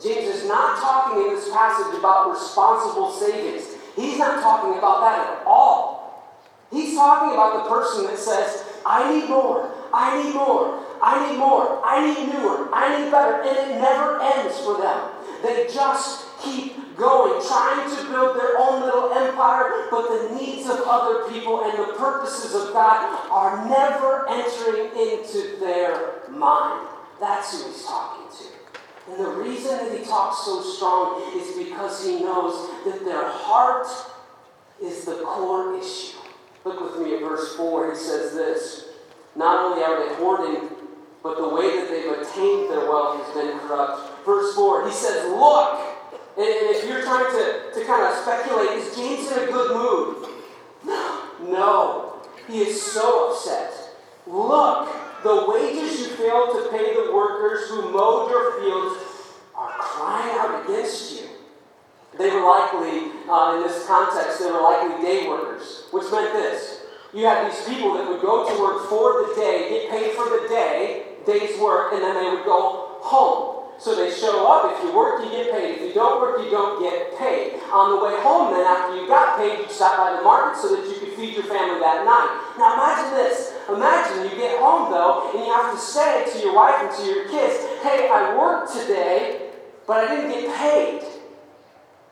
James 0.03 0.29
is 0.29 0.47
not 0.47 0.79
talking 0.79 1.25
in 1.25 1.35
this 1.37 1.49
passage 1.51 1.99
about 1.99 2.31
responsible 2.31 3.11
savings. 3.13 3.65
He's 3.97 4.19
not 4.19 4.43
talking 4.43 4.77
about 4.77 5.01
that 5.01 5.41
at 5.41 5.47
all. 5.47 5.96
He's 6.71 6.95
talking 6.95 7.33
about 7.33 7.65
the 7.65 7.71
person 7.71 8.07
that 8.07 8.19
says, 8.19 8.65
I 8.85 9.13
need 9.13 9.29
more, 9.29 9.73
I 9.93 10.23
need 10.23 10.35
more, 10.35 10.83
I 11.03 11.31
need 11.31 11.39
more, 11.39 11.81
I 11.85 12.07
need 12.07 12.33
newer, 12.33 12.69
I 12.73 12.99
need 12.99 13.11
better, 13.11 13.43
and 13.43 13.71
it 13.71 13.81
never 13.81 14.21
ends 14.21 14.59
for 14.61 14.79
them. 14.79 15.11
They 15.43 15.73
just 15.73 16.27
keep 16.43 16.97
going, 16.97 17.41
trying 17.47 17.89
to 17.91 18.11
build 18.11 18.37
their 18.37 18.59
own 18.59 18.83
little 18.83 19.13
empire, 19.13 19.87
but 19.91 20.09
the 20.09 20.35
needs 20.35 20.69
of 20.69 20.81
other 20.87 21.29
people 21.31 21.65
and 21.65 21.79
the 21.79 21.93
purposes 21.95 22.55
of 22.55 22.73
God 22.73 23.29
are 23.31 23.69
never 23.69 24.29
entering 24.29 24.91
into 24.97 25.59
their 25.61 26.23
mind. 26.31 26.89
That's 27.21 27.53
who 27.53 27.71
he's 27.71 27.85
talking 27.85 28.27
to. 28.39 29.13
And 29.13 29.25
the 29.25 29.31
reason 29.31 29.79
that 29.79 29.97
he 29.97 30.05
talks 30.05 30.45
so 30.45 30.63
strong 30.63 31.23
is 31.37 31.57
because 31.57 32.05
he 32.05 32.23
knows 32.23 32.69
that 32.85 33.05
their 33.05 33.29
heart 33.29 33.87
is 34.83 35.05
the 35.05 35.23
core 35.25 35.77
issue. 35.79 36.19
Look 36.67 36.81
with 36.81 37.07
me 37.07 37.15
at 37.15 37.21
verse 37.21 37.55
4. 37.55 37.93
He 37.93 37.97
says 37.97 38.35
this 38.35 38.89
Not 39.37 39.65
only 39.65 39.85
are 39.85 40.05
they 40.05 40.17
hoarding, 40.17 40.69
but 41.23 41.37
the 41.37 41.49
way 41.49 41.77
that 41.77 41.89
they've 41.89 42.11
attained 42.11 42.71
their 42.71 42.91
wealth 42.91 43.25
has 43.25 43.35
been 43.35 43.57
corrupt. 43.61 44.27
Verse 44.27 44.53
4, 44.57 44.89
he 44.89 44.93
says, 44.93 45.31
Look, 45.31 45.79
and, 46.37 46.49
if 46.49 46.85
you're 46.89 47.03
trying 47.03 47.31
to, 47.31 47.73
to 47.73 47.87
kind 47.87 48.03
of 48.03 48.19
speculate, 48.19 48.79
is 48.79 48.97
James 48.97 49.31
in 49.31 49.49
a 49.49 49.53
good 49.53 49.77
mood? 49.77 50.29
No. 50.85 51.23
No. 51.43 52.23
He 52.49 52.63
is 52.63 52.83
so 52.83 53.31
upset. 53.31 53.73
Look, 54.27 54.89
the 55.23 55.47
wages 55.49 56.01
you 56.01 56.07
failed 56.17 56.51
to 56.51 56.69
pay 56.73 56.95
the 56.95 57.13
workers 57.15 57.69
who 57.69 57.93
mowed 57.93 58.29
your 58.29 58.61
fields 58.61 58.97
are 59.55 59.71
crying 59.79 60.37
out 60.37 60.65
against 60.65 61.13
you. 61.13 61.26
They 62.19 62.31
were 62.31 62.41
likely, 62.41 63.13
uh, 63.29 63.57
in 63.57 63.63
this 63.63 63.87
context, 63.87 64.39
they 64.41 64.51
were 64.51 64.63
likely 64.63 65.03
day 65.03 65.29
workers, 65.29 65.85
which 65.91 66.11
meant 66.11 66.33
this. 66.33 66.83
You 67.13 67.27
had 67.27 67.51
these 67.51 67.63
people 67.65 67.95
that 67.95 68.09
would 68.09 68.21
go 68.21 68.49
to 68.49 68.55
work 68.61 68.89
for 68.89 69.27
the 69.27 69.35
day, 69.37 69.69
get 69.69 69.91
paid 69.91 70.13
for 70.13 70.25
the 70.25 70.49
day, 70.49 71.17
day's 71.27 71.59
work, 71.61 71.93
and 71.93 72.03
then 72.03 72.15
they 72.15 72.31
would 72.31 72.45
go 72.45 72.99
home. 73.01 73.57
So 73.79 73.95
they 73.95 74.11
show 74.11 74.49
up. 74.49 74.73
If 74.73 74.83
you 74.83 74.97
work, 74.97 75.23
you 75.23 75.31
get 75.31 75.53
paid. 75.53 75.77
If 75.77 75.81
you 75.83 75.93
don't 75.93 76.21
work, 76.21 76.43
you 76.43 76.51
don't 76.51 76.81
get 76.81 77.19
paid. 77.19 77.61
On 77.73 77.93
the 77.93 78.01
way 78.01 78.17
home, 78.23 78.55
then, 78.55 78.65
after 78.65 78.97
you 78.97 79.07
got 79.07 79.37
paid, 79.37 79.59
you 79.59 79.69
stop 79.69 79.99
by 79.99 80.17
the 80.17 80.23
market 80.25 80.59
so 80.59 80.75
that 80.75 80.89
you 80.89 80.97
could 80.99 81.13
feed 81.13 81.35
your 81.35 81.45
family 81.45 81.81
that 81.81 82.05
night. 82.05 82.57
Now 82.57 82.73
imagine 82.73 83.13
this. 83.13 83.53
Imagine 83.69 84.31
you 84.31 84.37
get 84.37 84.59
home, 84.61 84.91
though, 84.91 85.29
and 85.29 85.45
you 85.45 85.53
have 85.53 85.75
to 85.75 85.79
say 85.79 86.25
to 86.33 86.39
your 86.41 86.55
wife 86.57 86.81
and 86.81 86.91
to 86.97 87.03
your 87.05 87.29
kids, 87.29 87.65
hey, 87.83 88.09
I 88.09 88.37
worked 88.37 88.73
today, 88.73 89.51
but 89.87 90.05
I 90.05 90.15
didn't 90.15 90.31
get 90.31 90.57
paid. 90.57 91.16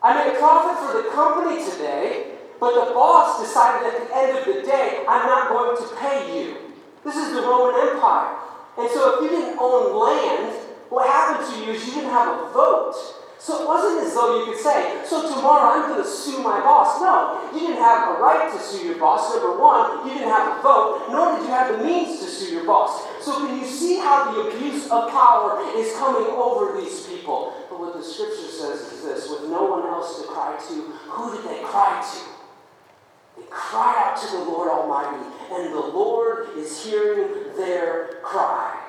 I 0.05 0.13
made 0.13 0.35
a 0.35 0.37
profit 0.37 0.77
for 0.85 1.01
the 1.01 1.09
company 1.09 1.65
today, 1.65 2.37
but 2.59 2.77
the 2.77 2.93
boss 2.93 3.41
decided 3.41 3.89
at 3.89 4.05
the 4.05 4.15
end 4.15 4.37
of 4.37 4.45
the 4.45 4.61
day, 4.61 5.01
I'm 5.09 5.25
not 5.25 5.49
going 5.49 5.73
to 5.81 5.95
pay 5.97 6.29
you. 6.29 6.57
This 7.03 7.15
is 7.15 7.33
the 7.33 7.41
Roman 7.41 7.73
Empire. 7.89 8.37
And 8.77 8.85
so 8.93 9.17
if 9.17 9.25
you 9.25 9.29
didn't 9.33 9.57
own 9.57 9.97
land, 9.97 10.53
what 10.93 11.09
happened 11.09 11.49
to 11.49 11.65
you 11.65 11.73
is 11.73 11.87
you 11.87 11.93
didn't 11.95 12.11
have 12.11 12.29
a 12.29 12.53
vote. 12.53 12.93
So 13.39 13.63
it 13.63 13.67
wasn't 13.67 14.05
as 14.05 14.13
though 14.13 14.45
you 14.45 14.53
could 14.53 14.61
say, 14.61 15.01
so 15.09 15.25
tomorrow 15.25 15.73
I'm 15.73 15.89
going 15.89 16.03
to 16.03 16.07
sue 16.07 16.37
my 16.37 16.61
boss. 16.61 17.01
No, 17.01 17.41
you 17.57 17.65
didn't 17.65 17.81
have 17.81 18.15
a 18.15 18.21
right 18.21 18.53
to 18.53 18.59
sue 18.61 18.85
your 18.85 18.99
boss. 18.99 19.33
Number 19.33 19.57
one, 19.57 20.05
you 20.05 20.13
didn't 20.13 20.29
have 20.29 20.59
a 20.59 20.61
vote, 20.61 21.09
nor 21.09 21.33
did 21.33 21.45
you 21.45 21.49
have 21.49 21.75
the 21.75 21.83
means 21.83 22.21
to 22.21 22.29
sue 22.29 22.53
your 22.53 22.65
boss. 22.65 23.01
So 23.25 23.41
can 23.41 23.57
you 23.57 23.65
see 23.65 23.97
how 23.97 24.29
the 24.29 24.53
abuse 24.53 24.85
of 24.85 25.09
power 25.09 25.65
is 25.73 25.97
coming 25.97 26.29
over 26.29 26.79
these 26.79 27.07
people? 27.07 27.57
The 27.95 28.03
scripture 28.03 28.51
says 28.51 28.91
is 28.91 29.03
this 29.03 29.29
with 29.29 29.49
no 29.49 29.63
one 29.63 29.83
else 29.87 30.21
to 30.21 30.27
cry 30.27 30.57
to, 30.67 30.73
who 30.73 31.31
did 31.33 31.49
they 31.49 31.63
cry 31.63 32.03
to? 32.03 33.39
They 33.39 33.47
cried 33.49 33.95
out 33.97 34.17
to 34.21 34.31
the 34.35 34.43
Lord 34.43 34.69
Almighty, 34.69 35.23
and 35.53 35.73
the 35.73 35.79
Lord 35.79 36.49
is 36.57 36.83
hearing 36.83 37.55
their 37.55 38.19
cry. 38.21 38.81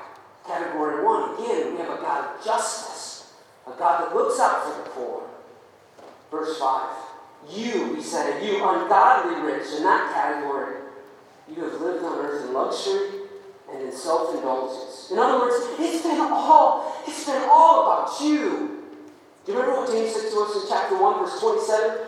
Category 0.45 1.05
one, 1.05 1.35
again, 1.35 1.73
we 1.73 1.79
have 1.79 1.91
a 1.91 2.03
God 2.03 2.37
of 2.37 2.45
justice, 2.45 3.33
a 3.69 3.71
God 3.79 4.03
that 4.03 4.17
looks 4.17 4.41
out 4.41 4.65
for 4.65 4.83
the 4.83 4.91
poor. 4.91 5.23
Verse 6.33 6.59
5. 6.59 6.97
You, 7.49 7.95
he 7.95 8.03
said, 8.03 8.43
you 8.43 8.57
ungodly 8.57 9.41
rich, 9.41 9.69
in 9.77 9.85
that 9.85 10.13
category, 10.13 10.79
you 11.49 11.63
have 11.63 11.81
lived 11.81 12.05
on 12.05 12.19
earth 12.19 12.45
in 12.45 12.53
luxury 12.53 13.21
and 13.73 13.83
in 13.83 13.93
self-indulgence. 13.93 15.13
In 15.13 15.19
other 15.21 15.39
words, 15.39 15.65
it's 15.79 16.03
been 16.03 16.21
all, 16.21 16.97
it's 17.07 17.25
been 17.25 17.49
all 17.49 17.85
about 17.85 18.21
you. 18.21 18.76
Do 19.47 19.53
you 19.53 19.61
remember 19.61 19.81
what 19.81 19.91
James 19.91 20.13
said 20.13 20.29
to 20.33 20.41
us 20.43 20.59
in 20.59 20.69
chapter 20.69 21.01
1, 21.01 21.19
verse 21.23 21.39
27? 21.41 21.99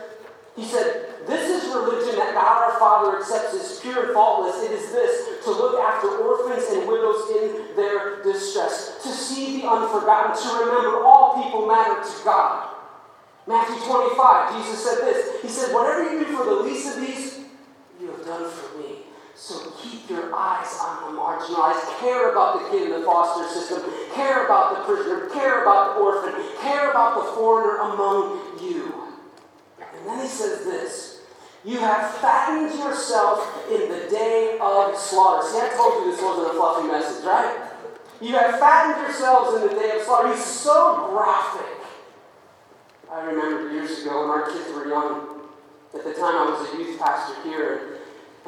He 0.57 0.65
said, 0.65 1.23
This 1.29 1.47
is 1.47 1.73
religion 1.73 2.19
that 2.19 2.35
God 2.35 2.67
our 2.67 2.79
Father 2.81 3.17
accepts 3.17 3.55
as 3.55 3.79
pure 3.79 4.07
and 4.07 4.13
faultless. 4.13 4.61
It 4.65 4.73
is 4.73 4.91
this 4.91 5.45
to 5.45 5.51
look 5.51 5.79
after 5.79 6.09
orphans 6.19 6.67
and 6.73 6.89
widows 6.89 7.31
in 7.31 7.77
their 7.77 8.25
distress, 8.25 8.99
to 9.05 9.09
see 9.09 9.61
the 9.61 9.69
unforgotten, 9.69 10.35
to 10.35 10.65
remember 10.67 11.05
all 11.05 11.41
people 11.41 11.69
matter 11.69 12.03
to 12.03 12.25
God. 12.25 12.75
Matthew 13.47 13.87
25, 13.87 14.57
Jesus 14.57 14.85
said 14.85 14.99
this. 15.07 15.41
He 15.41 15.49
said, 15.49 15.73
Whatever 15.73 16.13
you 16.13 16.25
do 16.25 16.37
for 16.37 16.45
the 16.45 16.61
least 16.63 16.97
of 16.97 17.01
these, 17.01 17.39
you 18.01 18.11
have 18.11 18.27
done 18.27 18.51
for 18.51 18.78
me. 18.78 18.78
So 19.39 19.71
keep 19.81 20.11
your 20.11 20.35
eyes 20.35 20.77
on 20.83 21.15
the 21.15 21.21
marginalized. 21.21 22.01
Care 22.01 22.33
about 22.33 22.59
the 22.59 22.71
kid 22.71 22.91
in 22.91 23.01
the 23.01 23.07
foster 23.07 23.47
system. 23.49 23.89
Care 24.13 24.45
about 24.45 24.75
the 24.75 24.93
prisoner. 24.93 25.29
Care 25.29 25.63
about 25.63 25.95
the 25.95 26.01
orphan. 26.03 26.35
Care 26.61 26.91
about 26.91 27.15
the 27.15 27.33
foreigner 27.33 27.77
among 27.77 28.41
you. 28.61 28.93
And 29.79 30.09
then 30.09 30.21
he 30.21 30.27
says 30.27 30.65
this 30.65 31.21
You 31.65 31.79
have 31.79 32.15
fattened 32.17 32.77
yourself 32.81 33.65
in 33.71 33.83
the 33.83 34.11
day 34.11 34.59
of 34.61 34.97
slaughter. 34.99 35.47
See, 35.47 35.59
I 35.59 35.69
told 35.77 36.05
you 36.05 36.11
this 36.11 36.21
wasn't 36.21 36.49
a 36.49 36.55
fluffy 36.55 36.89
message, 36.89 37.25
right? 37.25 37.71
You 38.21 38.35
have 38.35 38.59
fattened 38.59 39.07
yourselves 39.07 39.63
in 39.63 39.69
the 39.69 39.81
day 39.81 39.99
of 39.99 40.03
slaughter. 40.03 40.35
He's 40.35 40.45
so 40.45 41.11
graphic. 41.13 41.87
I 43.11 43.21
remember 43.21 43.73
years 43.73 44.03
ago 44.03 44.23
when 44.23 44.31
our 44.31 44.51
kids 44.51 44.69
were 44.75 44.89
young. 44.89 45.43
At 45.95 46.05
the 46.05 46.13
time, 46.13 46.35
I 46.37 46.51
was 46.51 46.75
a 46.75 46.77
youth 46.77 46.99
pastor 46.99 47.41
here. 47.49 47.98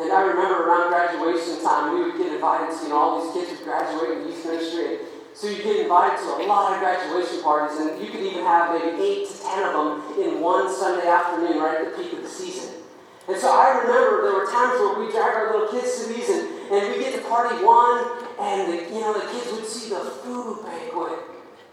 And 0.01 0.11
I 0.11 0.23
remember 0.23 0.65
around 0.65 0.89
graduation 0.89 1.61
time, 1.63 1.93
we 1.93 2.09
would 2.09 2.17
get 2.17 2.33
invited 2.33 2.73
to, 2.75 2.83
you 2.85 2.89
know, 2.89 2.97
all 2.97 3.21
these 3.21 3.37
kids 3.37 3.53
would 3.53 3.69
graduate 3.69 4.17
in 4.17 4.33
youth 4.33 4.45
ministry. 4.47 4.99
So 5.35 5.47
you 5.49 5.63
get 5.63 5.77
invited 5.85 6.17
to 6.25 6.41
a 6.41 6.49
lot 6.49 6.73
of 6.73 6.81
graduation 6.81 7.43
parties, 7.43 7.79
and 7.79 8.01
you 8.01 8.11
could 8.11 8.25
even 8.25 8.43
have 8.43 8.73
maybe 8.73 8.97
eight 8.97 9.29
to 9.29 9.35
ten 9.43 9.63
of 9.69 9.73
them 9.77 10.19
in 10.19 10.41
one 10.41 10.73
Sunday 10.73 11.07
afternoon, 11.07 11.61
right 11.61 11.85
at 11.85 11.97
the 11.97 12.03
peak 12.03 12.15
of 12.15 12.23
the 12.23 12.29
season. 12.29 12.81
And 13.29 13.37
so 13.37 13.53
I 13.53 13.77
remember 13.77 14.25
there 14.25 14.35
were 14.41 14.49
times 14.51 14.81
where 14.81 15.05
we 15.05 15.13
drag 15.13 15.37
our 15.37 15.53
little 15.53 15.69
kids 15.69 16.03
to 16.03 16.13
these, 16.13 16.29
and, 16.29 16.49
and 16.73 16.97
we 16.97 17.05
get 17.05 17.15
to 17.15 17.29
party 17.29 17.63
one, 17.63 18.25
and 18.41 18.73
the, 18.73 18.77
you 18.89 19.01
know 19.05 19.13
the 19.13 19.29
kids 19.29 19.53
would 19.53 19.67
see 19.67 19.91
the 19.91 20.01
food 20.01 20.65
banquet, 20.65 21.21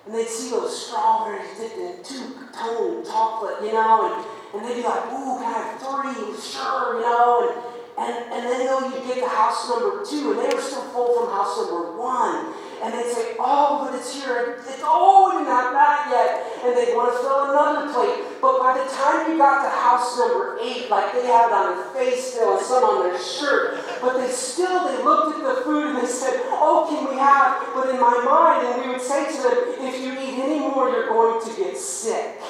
and 0.05 0.13
they'd 0.13 0.27
see 0.27 0.51
those 0.51 0.85
strawberries 0.85 1.47
dipped 1.57 1.79
in 1.79 2.03
two-tone 2.03 3.05
chocolate, 3.05 3.63
you 3.63 3.71
know, 3.71 4.11
and, 4.11 4.19
and 4.53 4.67
they'd 4.67 4.83
be 4.83 4.87
like, 4.87 5.07
"Ooh, 5.15 5.39
can 5.39 5.47
I 5.47 5.63
have 5.63 5.79
three? 5.79 6.35
Sure, 6.37 6.99
you 6.99 7.07
know." 7.07 7.49
And, 7.49 7.76
and, 7.97 8.13
and 8.31 8.45
then 8.45 8.65
know 8.65 8.87
you 8.87 9.01
get 9.07 9.19
to 9.19 9.27
house 9.27 9.69
number 9.69 10.05
two, 10.05 10.31
and 10.31 10.39
they 10.39 10.55
were 10.55 10.61
still 10.61 10.83
full 10.93 11.25
from 11.25 11.33
house 11.33 11.57
number 11.57 11.97
one 11.97 12.53
and 12.81 12.93
they'd 12.93 13.11
say, 13.11 13.35
Oh, 13.39 13.85
but 13.85 13.97
it's 13.97 14.13
here. 14.13 14.57
It's 14.59 14.81
oh, 14.83 15.33
not 15.41 15.73
that 15.73 16.09
yet. 16.13 16.45
And 16.63 16.77
they'd 16.77 16.93
want 16.93 17.13
to 17.13 17.17
fill 17.19 17.49
another 17.49 17.91
plate. 17.91 18.25
But 18.41 18.59
by 18.59 18.77
the 18.77 18.85
time 18.93 19.31
you 19.31 19.37
got 19.37 19.63
to 19.63 19.69
house 19.69 20.17
number 20.17 20.59
eight, 20.61 20.89
like 20.89 21.13
they 21.13 21.25
had 21.25 21.49
it 21.49 21.53
on 21.53 21.75
their 21.75 21.89
face 21.93 22.33
still 22.33 22.57
and 22.57 22.65
some 22.65 22.83
on 22.83 23.09
their 23.09 23.17
shirt, 23.17 23.81
but 24.01 24.21
they 24.21 24.29
still 24.29 24.87
they 24.87 25.03
looked 25.03 25.39
at 25.39 25.43
the 25.43 25.61
food 25.61 25.87
and 25.87 25.97
they 25.97 26.05
said, 26.05 26.37
Oh, 26.53 26.85
can 26.89 27.09
we 27.09 27.17
have? 27.17 27.65
But 27.73 27.89
in 27.89 27.99
my 27.99 28.21
mind, 28.21 28.67
and 28.67 28.85
we 28.85 28.93
would 28.93 29.01
say 29.01 29.25
to 29.25 29.37
them, 29.41 29.57
if 29.81 29.97
you 30.01 30.13
eat 30.13 30.37
any 30.37 30.59
more, 30.59 30.89
you're 30.89 31.09
going 31.09 31.41
to 31.41 31.51
get 31.57 31.77
sick. 31.77 32.41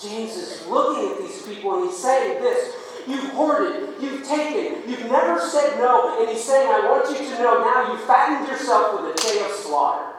James 0.00 0.36
is 0.36 0.66
looking 0.66 1.10
at 1.10 1.18
these 1.18 1.42
people 1.42 1.74
and 1.74 1.90
he's 1.90 1.98
saying 1.98 2.40
this 2.40 2.72
You've 3.08 3.30
hoarded. 3.30 3.94
You've 4.00 4.26
taken. 4.26 4.88
You've 4.88 5.10
never 5.10 5.40
said 5.40 5.78
no. 5.78 6.20
And 6.20 6.28
he's 6.28 6.44
saying, 6.44 6.68
I 6.70 6.80
want 6.90 7.10
you 7.10 7.26
to 7.26 7.42
know 7.42 7.60
now 7.62 7.90
you've 7.90 8.02
fattened 8.02 8.46
yourself 8.46 9.00
with 9.00 9.14
a 9.14 9.28
day 9.28 9.44
of 9.44 9.50
slaughter. 9.52 10.12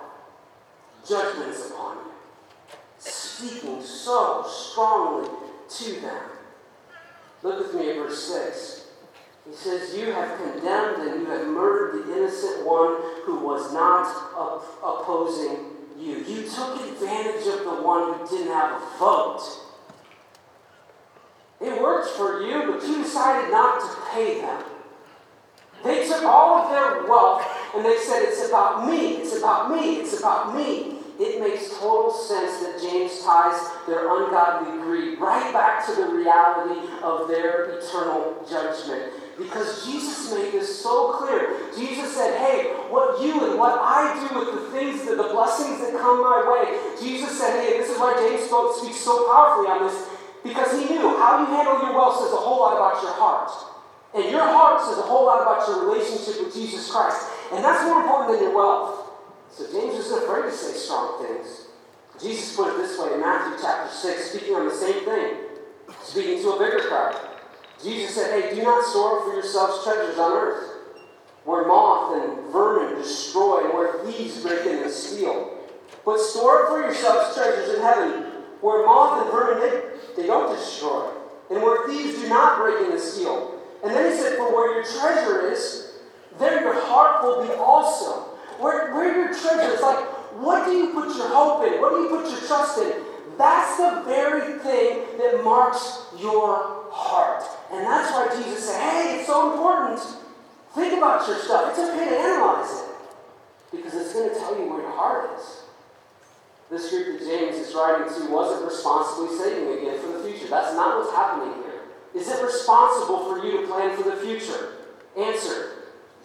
Judgment 1.08 1.49
is 1.52 1.69
upon 1.69 1.97
you. 1.97 2.12
Speaking 2.97 3.82
so 3.84 4.43
strongly 4.47 5.30
to 5.69 6.02
them. 6.02 6.23
Look 7.43 7.60
with 7.60 7.75
me 7.75 7.91
at 7.91 7.95
verse 7.97 8.23
6. 8.23 8.88
He 9.47 9.56
says, 9.56 9.95
You 9.95 10.12
have 10.12 10.38
condemned 10.38 11.08
and 11.08 11.21
you 11.21 11.28
have 11.28 11.47
murdered 11.47 12.06
the 12.08 12.17
innocent 12.17 12.65
one 12.65 12.97
who 13.23 13.39
was 13.39 13.71
not 13.71 14.08
op- 14.36 14.80
opposing 14.84 15.58
you. 15.97 16.17
You 16.17 16.49
took 16.49 16.82
advantage 16.82 17.47
of 17.47 17.65
the 17.65 17.82
one 17.84 18.13
who 18.13 18.28
didn't 18.28 18.52
have 18.52 18.82
a 18.82 18.97
vote. 18.97 19.41
It 21.61 21.81
worked 21.81 22.09
for 22.09 22.41
you, 22.41 22.71
but 22.71 22.87
you 22.87 23.03
decided 23.03 23.51
not 23.51 23.81
to 23.81 24.11
pay 24.11 24.41
them. 24.41 24.63
They 25.83 26.07
took 26.07 26.23
all 26.23 26.57
of 26.59 26.71
their 26.71 27.07
wealth 27.07 27.45
and 27.75 27.85
they 27.85 27.97
said, 27.97 28.23
It's 28.23 28.47
about 28.47 28.87
me, 28.87 29.17
it's 29.17 29.37
about 29.37 29.71
me, 29.71 29.97
it's 29.97 30.17
about 30.19 30.55
me. 30.55 30.95
It 31.19 31.41
makes 31.41 31.77
total 31.77 32.11
sense 32.11 32.63
that 32.63 32.79
James 32.81 33.21
ties 33.23 33.59
their 33.85 34.07
ungodly 34.07 34.79
greed 34.81 35.19
right 35.19 35.51
back 35.51 35.85
to 35.87 35.93
the 35.93 36.07
reality 36.07 36.79
of 37.03 37.27
their 37.27 37.77
eternal 37.77 38.45
judgment. 38.49 39.11
Because 39.37 39.85
Jesus 39.85 40.33
made 40.33 40.53
this 40.53 40.81
so 40.81 41.13
clear. 41.19 41.57
Jesus 41.75 42.15
said, 42.15 42.39
Hey, 42.39 42.71
what 42.89 43.21
you 43.21 43.49
and 43.49 43.59
what 43.59 43.79
I 43.81 44.15
do 44.29 44.39
with 44.39 44.63
the 44.63 44.71
things, 44.71 45.05
that 45.05 45.17
the 45.17 45.23
blessings 45.23 45.79
that 45.81 45.91
come 45.99 46.21
my 46.21 46.39
way. 46.47 46.79
Jesus 47.01 47.37
said, 47.37 47.65
Hey, 47.65 47.77
this 47.77 47.89
is 47.89 47.99
why 47.99 48.15
James 48.15 48.47
spoke, 48.47 48.77
speaks 48.77 48.99
so 48.99 49.27
powerfully 49.31 49.67
on 49.67 49.87
this. 49.87 50.07
Because 50.43 50.71
he 50.71 50.86
knew 50.86 51.17
how 51.17 51.39
you 51.39 51.45
handle 51.47 51.82
your 51.82 51.93
wealth 51.93 52.19
says 52.19 52.32
a 52.32 52.38
whole 52.38 52.60
lot 52.60 52.78
about 52.78 53.04
your 53.04 53.13
heart. 53.13 53.52
And 54.15 54.32
your 54.32 54.41
heart 54.41 54.82
says 54.82 54.97
a 54.97 55.04
whole 55.04 55.25
lot 55.25 55.41
about 55.41 55.67
your 55.67 55.86
relationship 55.86 56.43
with 56.43 56.54
Jesus 56.54 56.89
Christ. 56.91 57.28
And 57.54 57.63
that's 57.63 57.84
more 57.86 58.02
important 58.02 58.39
than 58.39 58.49
your 58.49 58.56
wealth. 58.56 59.10
So 59.52 59.65
James 59.71 59.95
isn't 59.95 60.23
afraid 60.23 60.43
to 60.43 60.52
say 60.52 60.73
strong 60.73 61.25
things. 61.25 61.67
Jesus 62.21 62.56
put 62.56 62.73
it 62.73 62.78
this 62.78 62.99
way 62.99 63.13
in 63.13 63.21
Matthew 63.21 63.60
chapter 63.62 63.93
6, 63.93 64.32
speaking 64.32 64.56
on 64.56 64.67
the 64.67 64.73
same 64.73 65.06
thing, 65.06 65.36
speaking 66.04 66.41
to 66.41 66.52
a 66.52 66.60
bigger 66.60 66.88
crowd. 66.88 67.15
Jesus 67.82 68.15
said, 68.15 68.41
Hey, 68.41 68.56
do 68.56 68.63
not 68.63 68.84
store 68.86 69.23
for 69.23 69.34
yourselves 69.34 69.84
treasures 69.84 70.17
on 70.17 70.34
earth, 70.34 70.69
where 71.45 71.65
moth 71.65 72.21
and 72.21 72.52
vermin 72.52 72.95
destroy, 73.02 73.65
and 73.65 73.73
where 73.73 74.04
thieves 74.04 74.41
break 74.41 74.65
in 74.65 74.84
and 74.84 74.91
steal. 74.91 75.58
But 76.04 76.19
store 76.19 76.67
for 76.67 76.82
yourselves 76.82 77.36
treasures 77.36 77.75
in 77.75 77.82
heaven, 77.82 78.23
where 78.60 78.86
moth 78.86 79.23
and 79.23 79.32
vermin 79.32 79.88
they, 80.21 80.27
don't 80.27 80.55
destroy, 80.55 81.10
and 81.49 81.62
where 81.62 81.88
thieves 81.88 82.21
do 82.21 82.29
not 82.29 82.60
break 82.60 82.86
in 82.86 82.91
and 82.91 83.01
steal. 83.01 83.60
And 83.84 83.95
then 83.95 84.12
he 84.12 84.17
said, 84.17 84.38
For 84.38 84.53
where 84.53 84.75
your 84.75 84.84
treasure 84.84 85.51
is, 85.51 85.93
there 86.38 86.62
your 86.62 86.79
heart 86.86 87.23
will 87.23 87.45
be 87.45 87.53
also. 87.53 88.21
Where, 88.60 88.93
where 88.93 89.15
your 89.15 89.27
treasure 89.27 89.73
is 89.73 89.82
like, 89.82 89.99
what 90.39 90.65
do 90.65 90.71
you 90.71 90.93
put 90.93 91.15
your 91.15 91.27
hope 91.29 91.65
in? 91.65 91.82
What 91.82 91.91
do 91.91 92.03
you 92.03 92.10
put 92.10 92.29
your 92.29 92.39
trust 92.41 92.77
in? 92.79 92.93
That's 93.38 93.77
the 93.77 94.03
very 94.05 94.60
thing 94.60 95.17
that 95.17 95.43
marks 95.43 96.05
your 96.17 96.86
heart. 96.91 97.43
And 97.71 97.86
that's 97.86 98.12
why 98.12 98.36
Jesus 98.36 98.69
said, 98.69 98.82
hey, 98.82 99.19
it's 99.19 99.27
so 99.27 99.53
important. 99.53 99.99
Think 100.75 100.97
about 100.97 101.27
your 101.27 101.38
stuff. 101.38 101.69
It's 101.69 101.79
okay 101.79 102.10
to 102.10 102.19
analyze 102.19 102.69
it 102.69 102.86
because 103.71 103.93
it's 103.93 104.13
going 104.13 104.29
to 104.29 104.36
tell 104.36 104.58
you 104.58 104.69
where 104.69 104.82
your 104.82 104.91
heart 104.91 105.32
is. 105.39 105.63
This 106.69 106.89
group 106.89 107.19
that 107.19 107.25
James 107.25 107.55
is 107.55 107.73
writing 107.73 108.08
to 108.13 108.32
wasn't 108.32 108.65
responsibly 108.65 109.36
saving 109.38 109.79
again 109.79 109.99
for 109.99 110.17
the 110.17 110.23
future. 110.23 110.47
That's 110.47 110.75
not 110.75 110.99
what's 110.99 111.15
happening 111.15 111.63
here. 111.63 111.82
Is 112.13 112.29
it 112.29 112.43
responsible 112.43 113.25
for 113.25 113.43
you 113.43 113.62
to 113.62 113.67
plan 113.67 113.95
for 113.97 114.10
the 114.10 114.15
future? 114.17 114.73
Answer 115.17 115.71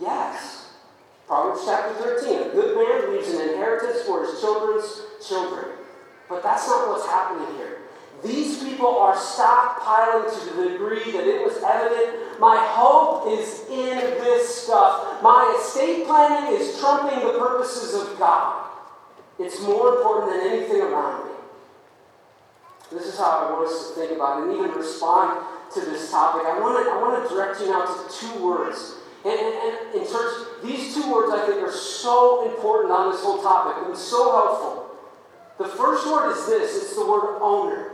yes. 0.00 0.72
Proverbs 1.26 1.62
chapter 1.64 1.94
13 1.94 2.42
A 2.42 2.48
good 2.50 2.76
man 2.76 3.16
leaves 3.16 3.30
an 3.30 3.48
inheritance 3.48 4.02
for 4.02 4.26
his 4.26 4.40
children's 4.40 5.02
children. 5.26 5.76
But 6.28 6.42
that's 6.42 6.68
not 6.68 6.88
what's 6.88 7.06
happening 7.06 7.56
here. 7.56 7.78
These 8.22 8.62
people 8.62 8.98
are 8.98 9.14
stockpiling 9.14 10.28
to 10.28 10.56
the 10.56 10.68
degree 10.70 11.12
that 11.12 11.26
it 11.26 11.44
was 11.44 11.62
evident 11.62 12.24
my 12.40 12.56
hope 12.56 13.28
is 13.28 13.64
in 13.70 13.98
this 13.98 14.62
stuff. 14.64 15.22
My 15.22 15.56
estate 15.60 16.06
planning 16.06 16.52
is 16.58 16.78
trumping 16.80 17.20
the 17.20 17.38
purposes 17.38 17.94
of 17.94 18.18
God. 18.18 18.63
It's 19.38 19.60
more 19.62 19.96
important 19.96 20.32
than 20.32 20.50
anything 20.50 20.80
around 20.80 21.26
me. 21.26 21.34
This 22.92 23.06
is 23.06 23.18
how 23.18 23.48
I 23.48 23.52
want 23.52 23.68
us 23.68 23.88
to 23.88 23.94
think 23.94 24.12
about 24.12 24.38
it 24.38 24.48
and 24.48 24.56
even 24.56 24.70
respond 24.70 25.44
to 25.74 25.80
this 25.80 26.10
topic. 26.10 26.46
I 26.46 26.60
want 26.60 26.84
to, 26.84 26.90
I 26.90 27.00
want 27.00 27.22
to 27.22 27.34
direct 27.34 27.60
you 27.60 27.66
now 27.66 27.84
to 27.84 28.14
two 28.14 28.44
words. 28.44 28.94
And, 29.24 29.34
in 29.94 30.06
church, 30.06 30.62
these 30.62 30.94
two 30.94 31.10
words 31.10 31.32
I 31.32 31.46
think 31.46 31.62
are 31.62 31.72
so 31.72 32.50
important 32.50 32.92
on 32.92 33.10
this 33.10 33.22
whole 33.22 33.42
topic 33.42 33.86
and 33.86 33.96
so 33.96 34.32
helpful. 34.32 34.84
The 35.58 35.68
first 35.68 36.06
word 36.06 36.30
is 36.30 36.46
this 36.46 36.82
it's 36.82 36.94
the 36.94 37.06
word 37.06 37.38
owner. 37.40 37.92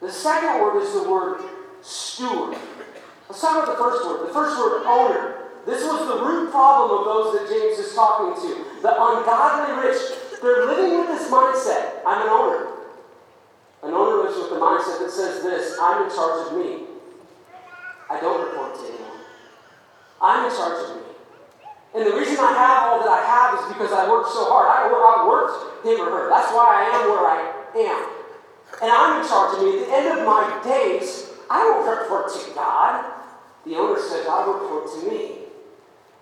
The 0.00 0.12
second 0.12 0.60
word 0.60 0.80
is 0.80 0.92
the 0.92 1.10
word 1.10 1.42
steward. 1.82 2.56
Let's 3.28 3.40
talk 3.40 3.64
about 3.64 3.76
the 3.76 3.82
first 3.82 4.06
word. 4.06 4.28
The 4.28 4.32
first 4.32 4.58
word, 4.58 4.84
owner. 4.86 5.36
This 5.66 5.82
was 5.82 6.06
the 6.06 6.24
root 6.24 6.50
problem 6.50 6.98
of 6.98 7.04
those 7.06 7.32
that 7.38 7.48
James 7.48 7.78
is 7.78 7.94
talking 7.94 8.40
to. 8.42 8.64
The 8.82 8.92
ungodly 8.92 9.88
rich. 9.88 9.96
They're 10.44 10.66
living 10.66 11.00
with 11.00 11.08
this 11.08 11.30
mindset 11.30 12.04
I'm 12.04 12.20
an 12.20 12.28
owner. 12.28 12.68
An 13.82 13.94
owner 13.96 14.28
lives 14.28 14.36
with 14.36 14.50
the 14.50 14.60
mindset 14.60 15.00
that 15.00 15.10
says 15.10 15.42
this 15.42 15.78
I'm 15.80 16.04
in 16.04 16.14
charge 16.14 16.52
of 16.52 16.58
me. 16.58 16.84
I 18.10 18.20
don't 18.20 18.44
report 18.44 18.74
to 18.74 18.84
anyone. 18.84 19.24
I'm 20.20 20.44
in 20.44 20.54
charge 20.54 20.84
of 20.84 20.96
me. 20.96 21.02
And 21.96 22.04
the 22.04 22.12
reason 22.12 22.36
I 22.44 22.52
have 22.52 22.92
all 22.92 22.98
that 23.00 23.08
I 23.08 23.24
have 23.24 23.56
is 23.56 23.72
because 23.72 23.90
I 23.92 24.04
worked 24.06 24.28
so 24.36 24.44
hard. 24.44 24.68
I 24.68 24.92
outworked 24.92 25.80
him 25.80 26.04
or 26.04 26.10
her. 26.12 26.28
That's 26.28 26.52
why 26.52 26.76
I 26.76 26.92
am 26.92 27.08
where 27.08 27.24
I 27.24 27.40
am. 27.80 28.04
And 28.82 28.92
I'm 28.92 29.22
in 29.22 29.26
charge 29.26 29.56
of 29.56 29.64
me. 29.64 29.80
At 29.80 29.86
the 29.86 29.94
end 29.96 30.18
of 30.18 30.26
my 30.26 30.60
days, 30.62 31.32
I 31.48 31.64
don't 31.64 31.88
report 31.88 32.28
to 32.28 32.54
God. 32.54 33.00
The 33.64 33.76
owner 33.76 33.98
says, 33.98 34.26
I 34.26 34.44
report 34.44 34.92
to 34.92 35.08
me. 35.08 35.43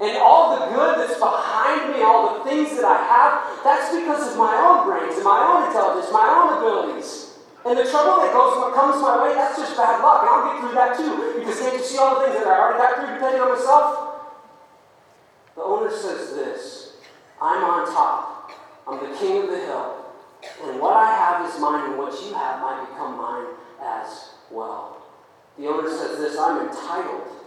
And 0.02 0.18
all 0.18 0.58
the 0.58 0.66
good 0.74 0.98
that's 0.98 1.18
behind 1.18 1.94
me, 1.94 2.02
all 2.02 2.34
the 2.34 2.50
things 2.50 2.74
that 2.74 2.84
I 2.84 2.98
have, 3.06 3.62
that's 3.62 3.94
because 3.94 4.32
of 4.32 4.36
my 4.36 4.50
own 4.58 4.82
brains 4.82 5.14
and 5.14 5.22
my 5.22 5.38
own 5.46 5.70
intelligence, 5.70 6.10
my 6.10 6.26
own 6.26 6.58
abilities. 6.58 7.38
And 7.62 7.78
the 7.78 7.86
trouble 7.86 8.18
that 8.18 8.34
goes, 8.34 8.58
what 8.58 8.74
comes 8.74 8.98
my 8.98 9.22
way, 9.22 9.34
that's 9.38 9.54
just 9.54 9.78
bad 9.78 10.02
luck. 10.02 10.26
And 10.26 10.30
I'll 10.34 10.42
get 10.50 10.58
through 10.58 10.74
that 10.74 10.98
too. 10.98 11.38
Because 11.38 11.60
can't 11.62 11.78
you 11.78 11.84
see 11.86 11.98
all 11.98 12.18
the 12.18 12.26
things 12.26 12.42
that 12.42 12.50
I 12.50 12.58
already 12.58 12.82
got 12.82 12.98
through 12.98 13.14
depending 13.14 13.40
on 13.46 13.54
myself? 13.54 14.26
The 15.54 15.62
owner 15.62 15.90
says 15.94 16.34
this 16.34 16.98
I'm 17.40 17.62
on 17.62 17.86
top. 17.86 18.50
I'm 18.88 18.98
the 18.98 19.16
king 19.16 19.44
of 19.44 19.50
the 19.50 19.58
hill. 19.58 20.02
And 20.66 20.80
what 20.80 20.96
I 20.96 21.14
have 21.14 21.46
is 21.46 21.60
mine, 21.60 21.90
and 21.90 21.98
what 21.98 22.10
you 22.26 22.34
have 22.34 22.58
might 22.58 22.90
become 22.90 23.16
mine 23.16 23.54
as 23.78 24.34
well. 24.50 24.98
The 25.56 25.68
owner 25.68 25.88
says 25.88 26.18
this 26.18 26.36
I'm 26.36 26.66
entitled. 26.66 27.41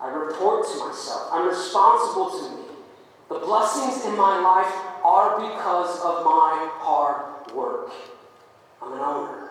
I 0.00 0.08
report 0.08 0.66
to 0.66 0.78
myself. 0.78 1.28
I'm 1.32 1.48
responsible 1.48 2.30
to 2.30 2.56
me. 2.56 2.62
The 3.28 3.38
blessings 3.38 4.04
in 4.06 4.16
my 4.16 4.40
life 4.40 4.72
are 5.04 5.38
because 5.38 6.00
of 6.00 6.24
my 6.24 6.70
hard 6.80 7.52
work. 7.52 7.92
I'm 8.82 8.92
an 8.94 9.00
owner. 9.00 9.48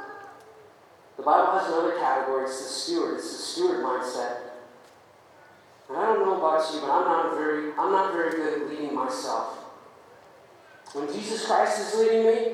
The 1.18 1.24
Bible 1.24 1.60
has 1.60 1.68
another 1.68 1.98
category, 1.98 2.46
it's 2.46 2.62
the 2.62 2.70
steward. 2.70 3.18
It's 3.18 3.32
the 3.32 3.44
steward 3.44 3.84
mindset. 3.84 4.38
And 5.88 5.98
I 5.98 6.06
don't 6.06 6.26
know 6.26 6.38
about 6.38 6.74
you, 6.74 6.82
but 6.82 6.90
I'm 6.90 7.06
not 7.06 7.36
very, 7.36 7.72
I'm 7.74 7.92
not 7.92 8.14
very 8.14 8.32
good 8.32 8.62
at 8.62 8.70
leading 8.70 8.96
myself. 8.96 9.58
When 10.94 11.08
Jesus 11.14 11.46
Christ 11.46 11.80
is 11.80 12.00
leading 12.00 12.26
me, 12.26 12.52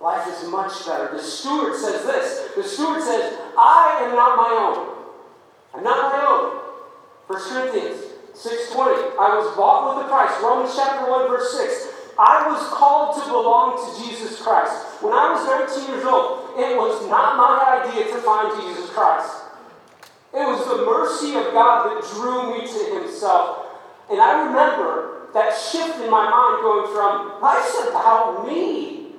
life 0.00 0.28
is 0.28 0.48
much 0.48 0.84
better. 0.86 1.16
The 1.16 1.22
steward 1.22 1.76
says 1.76 2.04
this. 2.04 2.50
The 2.54 2.62
steward 2.62 3.02
says, 3.02 3.38
I 3.56 4.00
am 4.02 4.14
not 4.14 4.36
my 4.36 4.50
own. 4.50 4.94
I'm 5.74 5.82
not. 5.84 6.13
1 7.34 7.42
Corinthians 7.50 7.98
6.20, 8.30 9.18
I 9.18 9.34
was 9.34 9.56
bought 9.56 9.90
with 9.90 10.06
the 10.06 10.08
price. 10.08 10.30
Romans 10.40 10.70
chapter 10.76 11.10
1, 11.10 11.28
verse 11.28 11.50
6. 11.58 12.14
I 12.16 12.46
was 12.46 12.62
called 12.70 13.18
to 13.18 13.26
belong 13.26 13.74
to 13.74 13.88
Jesus 13.98 14.40
Christ. 14.40 15.02
When 15.02 15.12
I 15.12 15.34
was 15.34 15.42
19 15.42 15.90
years 15.90 16.04
old, 16.06 16.54
it 16.54 16.78
was 16.78 17.10
not 17.10 17.34
my 17.34 17.82
idea 17.82 18.06
to 18.06 18.22
find 18.22 18.54
Jesus 18.62 18.88
Christ. 18.90 19.50
It 20.30 20.46
was 20.46 20.62
the 20.62 20.86
mercy 20.86 21.34
of 21.34 21.50
God 21.50 21.90
that 21.90 22.06
drew 22.14 22.54
me 22.54 22.70
to 22.70 23.02
Himself. 23.02 23.66
And 24.10 24.20
I 24.20 24.46
remember 24.46 25.26
that 25.34 25.58
shift 25.58 25.98
in 25.98 26.10
my 26.10 26.30
mind 26.30 26.62
going 26.62 26.94
from, 26.94 27.42
life's 27.42 27.74
about 27.90 28.46
me, 28.46 29.10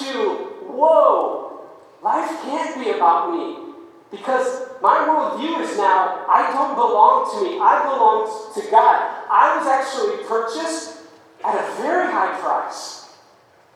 to, 0.00 0.64
whoa, 0.72 1.68
life 2.02 2.30
can't 2.44 2.82
be 2.82 2.92
about 2.92 3.30
me. 3.30 3.67
Because 4.10 4.68
my 4.80 5.04
worldview 5.04 5.60
is 5.60 5.76
now, 5.76 6.24
I 6.28 6.50
don't 6.52 6.74
belong 6.74 7.28
to 7.34 7.44
me, 7.44 7.58
I 7.60 7.82
belong 7.84 8.24
to 8.54 8.70
God. 8.70 9.26
I 9.30 9.58
was 9.58 9.66
actually 9.66 10.24
purchased 10.24 11.02
at 11.44 11.54
a 11.54 11.82
very 11.82 12.10
high 12.10 12.38
price. 12.40 13.12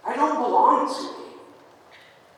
I 0.05 0.17
don't 0.17 0.43
belong 0.43 0.89
to 0.89 1.03
me. 1.03 1.37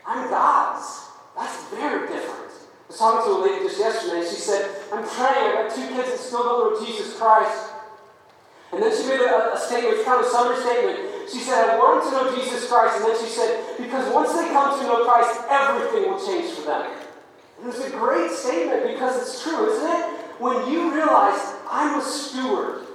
I'm 0.06 0.28
God's. 0.28 1.08
That's 1.36 1.64
very 1.70 2.08
different. 2.08 2.52
Let's 2.88 2.98
talk 2.98 3.24
talking 3.24 3.32
to 3.32 3.38
a 3.38 3.42
lady 3.42 3.64
just 3.64 3.78
yesterday, 3.78 4.20
she 4.28 4.36
said, 4.36 4.70
I'm 4.92 5.06
praying. 5.06 5.56
I've 5.56 5.68
got 5.68 5.74
two 5.74 5.88
kids 5.88 6.10
that 6.10 6.18
still 6.18 6.42
don't 6.42 6.74
know 6.74 6.86
Jesus 6.86 7.16
Christ. 7.16 7.72
And 8.72 8.82
then 8.82 8.90
she 8.90 9.08
made 9.08 9.20
a, 9.20 9.54
a 9.54 9.58
statement, 9.58 10.04
kind 10.04 10.20
of 10.20 10.26
a 10.26 10.30
summary 10.30 10.58
statement. 10.60 11.30
She 11.30 11.38
said, 11.38 11.70
I 11.70 11.78
want 11.78 12.04
to 12.04 12.10
know 12.10 12.34
Jesus 12.34 12.68
Christ. 12.68 12.98
And 12.98 13.06
then 13.06 13.16
she 13.18 13.30
said, 13.30 13.78
because 13.78 14.12
once 14.12 14.34
they 14.34 14.48
come 14.50 14.78
to 14.78 14.86
know 14.86 15.04
Christ, 15.04 15.40
everything 15.48 16.10
will 16.10 16.20
change 16.20 16.52
for 16.54 16.66
them. 16.66 16.90
And 17.58 17.68
it 17.68 17.76
was 17.76 17.86
a 17.86 17.90
great 17.90 18.30
statement 18.30 18.92
because 18.92 19.20
it's 19.20 19.42
true, 19.42 19.70
isn't 19.70 19.90
it? 19.90 20.04
When 20.40 20.70
you 20.70 20.92
realize 20.92 21.54
I'm 21.70 22.00
a 22.00 22.02
steward, 22.02 22.86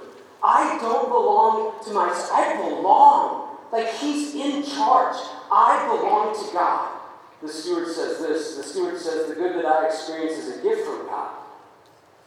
I 0.42 0.78
don't 0.80 1.08
belong 1.08 1.82
to 1.84 1.90
myself. 1.92 2.30
I 2.32 2.56
belong. 2.56 3.56
Like 3.72 3.92
he's 3.94 4.34
in 4.34 4.62
charge. 4.64 5.16
I 5.52 5.86
belong 5.86 6.34
to 6.34 6.52
God. 6.52 6.98
The 7.42 7.48
steward 7.48 7.88
says 7.88 8.18
this. 8.18 8.56
The 8.56 8.62
steward 8.62 8.98
says, 8.98 9.28
The 9.28 9.34
good 9.34 9.56
that 9.56 9.66
I 9.66 9.86
experience 9.86 10.34
is 10.34 10.58
a 10.58 10.62
gift 10.62 10.86
from 10.86 11.06
God. 11.06 11.30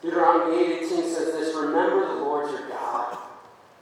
Deuteronomy 0.01 0.57
8 0.57 0.83
18 0.83 0.89
says 1.03 1.33
this 1.33 1.55
Remember 1.55 2.07
the 2.07 2.21
Lord 2.21 2.51
your 2.51 2.67
God 2.67 3.17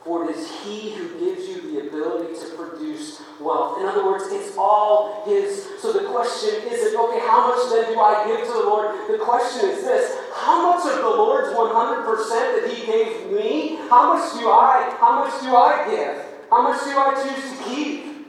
for 0.03 0.29
it 0.29 0.35
is 0.35 0.49
He 0.63 0.91
who 0.91 1.19
gives 1.19 1.47
you 1.47 1.61
the 1.61 1.87
ability 1.87 2.33
to 2.39 2.55
produce 2.55 3.21
wealth. 3.39 3.79
In 3.79 3.85
other 3.85 4.05
words, 4.05 4.25
it's 4.29 4.57
all 4.57 5.23
His. 5.25 5.67
So 5.79 5.93
the 5.93 6.09
question 6.09 6.61
isn't, 6.67 6.99
okay, 6.99 7.19
how 7.19 7.49
much 7.49 7.69
then 7.71 7.93
do 7.93 7.99
I 7.99 8.25
give 8.25 8.47
to 8.47 8.53
the 8.53 8.63
Lord? 8.65 8.95
The 9.09 9.23
question 9.23 9.69
is 9.69 9.83
this 9.83 10.17
how 10.33 10.73
much 10.73 10.91
of 10.91 10.97
the 10.97 11.09
Lord's 11.09 11.49
100% 11.49 12.29
that 12.29 12.71
He 12.71 12.85
gave 12.85 13.31
me, 13.31 13.75
how 13.89 14.13
much 14.13 14.33
do 14.33 14.49
I, 14.49 14.95
how 14.99 15.23
much 15.23 15.39
do 15.41 15.55
I 15.55 15.87
give? 15.89 16.25
How 16.49 16.63
much 16.63 16.83
do 16.83 16.97
I 16.97 17.13
choose 17.23 17.57
to 17.57 17.63
keep? 17.63 18.27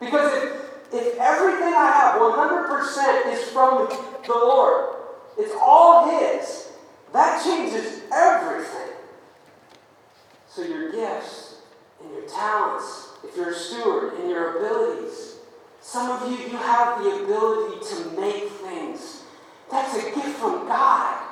Because 0.00 0.32
if, 0.42 0.94
if 0.94 1.18
everything 1.18 1.74
I 1.74 1.92
have, 1.92 2.20
100% 2.20 3.32
is 3.32 3.48
from 3.50 3.88
the 4.26 4.32
Lord, 4.32 4.96
it's 5.38 5.54
all 5.60 6.10
His, 6.10 6.72
that 7.12 7.44
changes 7.44 8.02
everything. 8.12 8.92
So 10.54 10.62
your 10.62 10.92
gifts 10.92 11.62
and 12.02 12.12
your 12.12 12.28
talents, 12.28 13.08
if 13.24 13.34
you're 13.34 13.52
a 13.52 13.54
steward, 13.54 14.14
and 14.20 14.28
your 14.28 14.58
abilities. 14.58 15.36
Some 15.80 16.10
of 16.10 16.30
you, 16.30 16.46
you 16.46 16.56
have 16.58 17.02
the 17.02 17.24
ability 17.24 17.80
to 17.86 18.20
make 18.20 18.50
things. 18.50 19.22
That's 19.70 19.96
a 19.96 20.02
gift 20.14 20.36
from 20.36 20.68
God. 20.68 21.22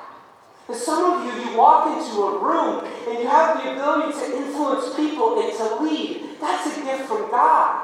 And 0.67 0.75
some 0.75 1.13
of 1.13 1.25
you, 1.25 1.51
you 1.51 1.55
walk 1.55 1.85
into 1.95 2.21
a 2.23 2.43
room 2.43 2.83
and 3.07 3.19
you 3.19 3.27
have 3.27 3.63
the 3.63 3.73
ability 3.73 4.13
to 4.13 4.37
influence 4.37 4.95
people 4.95 5.39
and 5.39 5.55
to 5.55 5.83
lead. 5.83 6.39
That's 6.39 6.75
a 6.75 6.81
gift 6.81 7.03
from 7.07 7.29
God. 7.29 7.80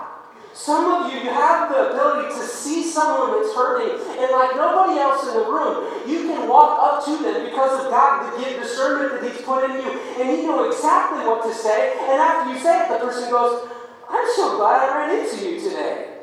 Some 0.57 0.89
of 0.91 1.13
you, 1.13 1.19
you 1.19 1.29
have 1.29 1.69
the 1.69 1.91
ability 1.91 2.33
to 2.33 2.41
see 2.41 2.83
someone 2.83 3.39
that's 3.39 3.53
hurting, 3.53 3.93
and 4.17 4.31
like 4.31 4.55
nobody 4.55 4.99
else 4.99 5.21
in 5.27 5.35
the 5.35 5.45
room, 5.45 5.85
you 6.09 6.25
can 6.27 6.49
walk 6.49 6.81
up 6.81 7.05
to 7.05 7.23
them 7.23 7.45
because 7.45 7.85
of 7.85 7.91
God, 7.91 8.25
the 8.25 8.43
gift 8.43 8.63
discernment 8.63 9.21
that 9.21 9.31
He's 9.31 9.45
put 9.45 9.69
in 9.69 9.77
you, 9.77 9.91
and 10.19 10.35
you 10.35 10.47
know 10.47 10.67
exactly 10.67 11.25
what 11.27 11.43
to 11.43 11.53
say. 11.53 11.93
And 12.09 12.19
after 12.19 12.51
you 12.51 12.59
say 12.59 12.81
it, 12.83 12.89
the 12.89 12.97
person 12.97 13.29
goes, 13.29 13.69
I'm 14.09 14.27
so 14.35 14.57
glad 14.57 14.89
I 14.89 14.97
ran 14.97 15.19
into 15.23 15.47
you 15.47 15.61
today. 15.61 16.17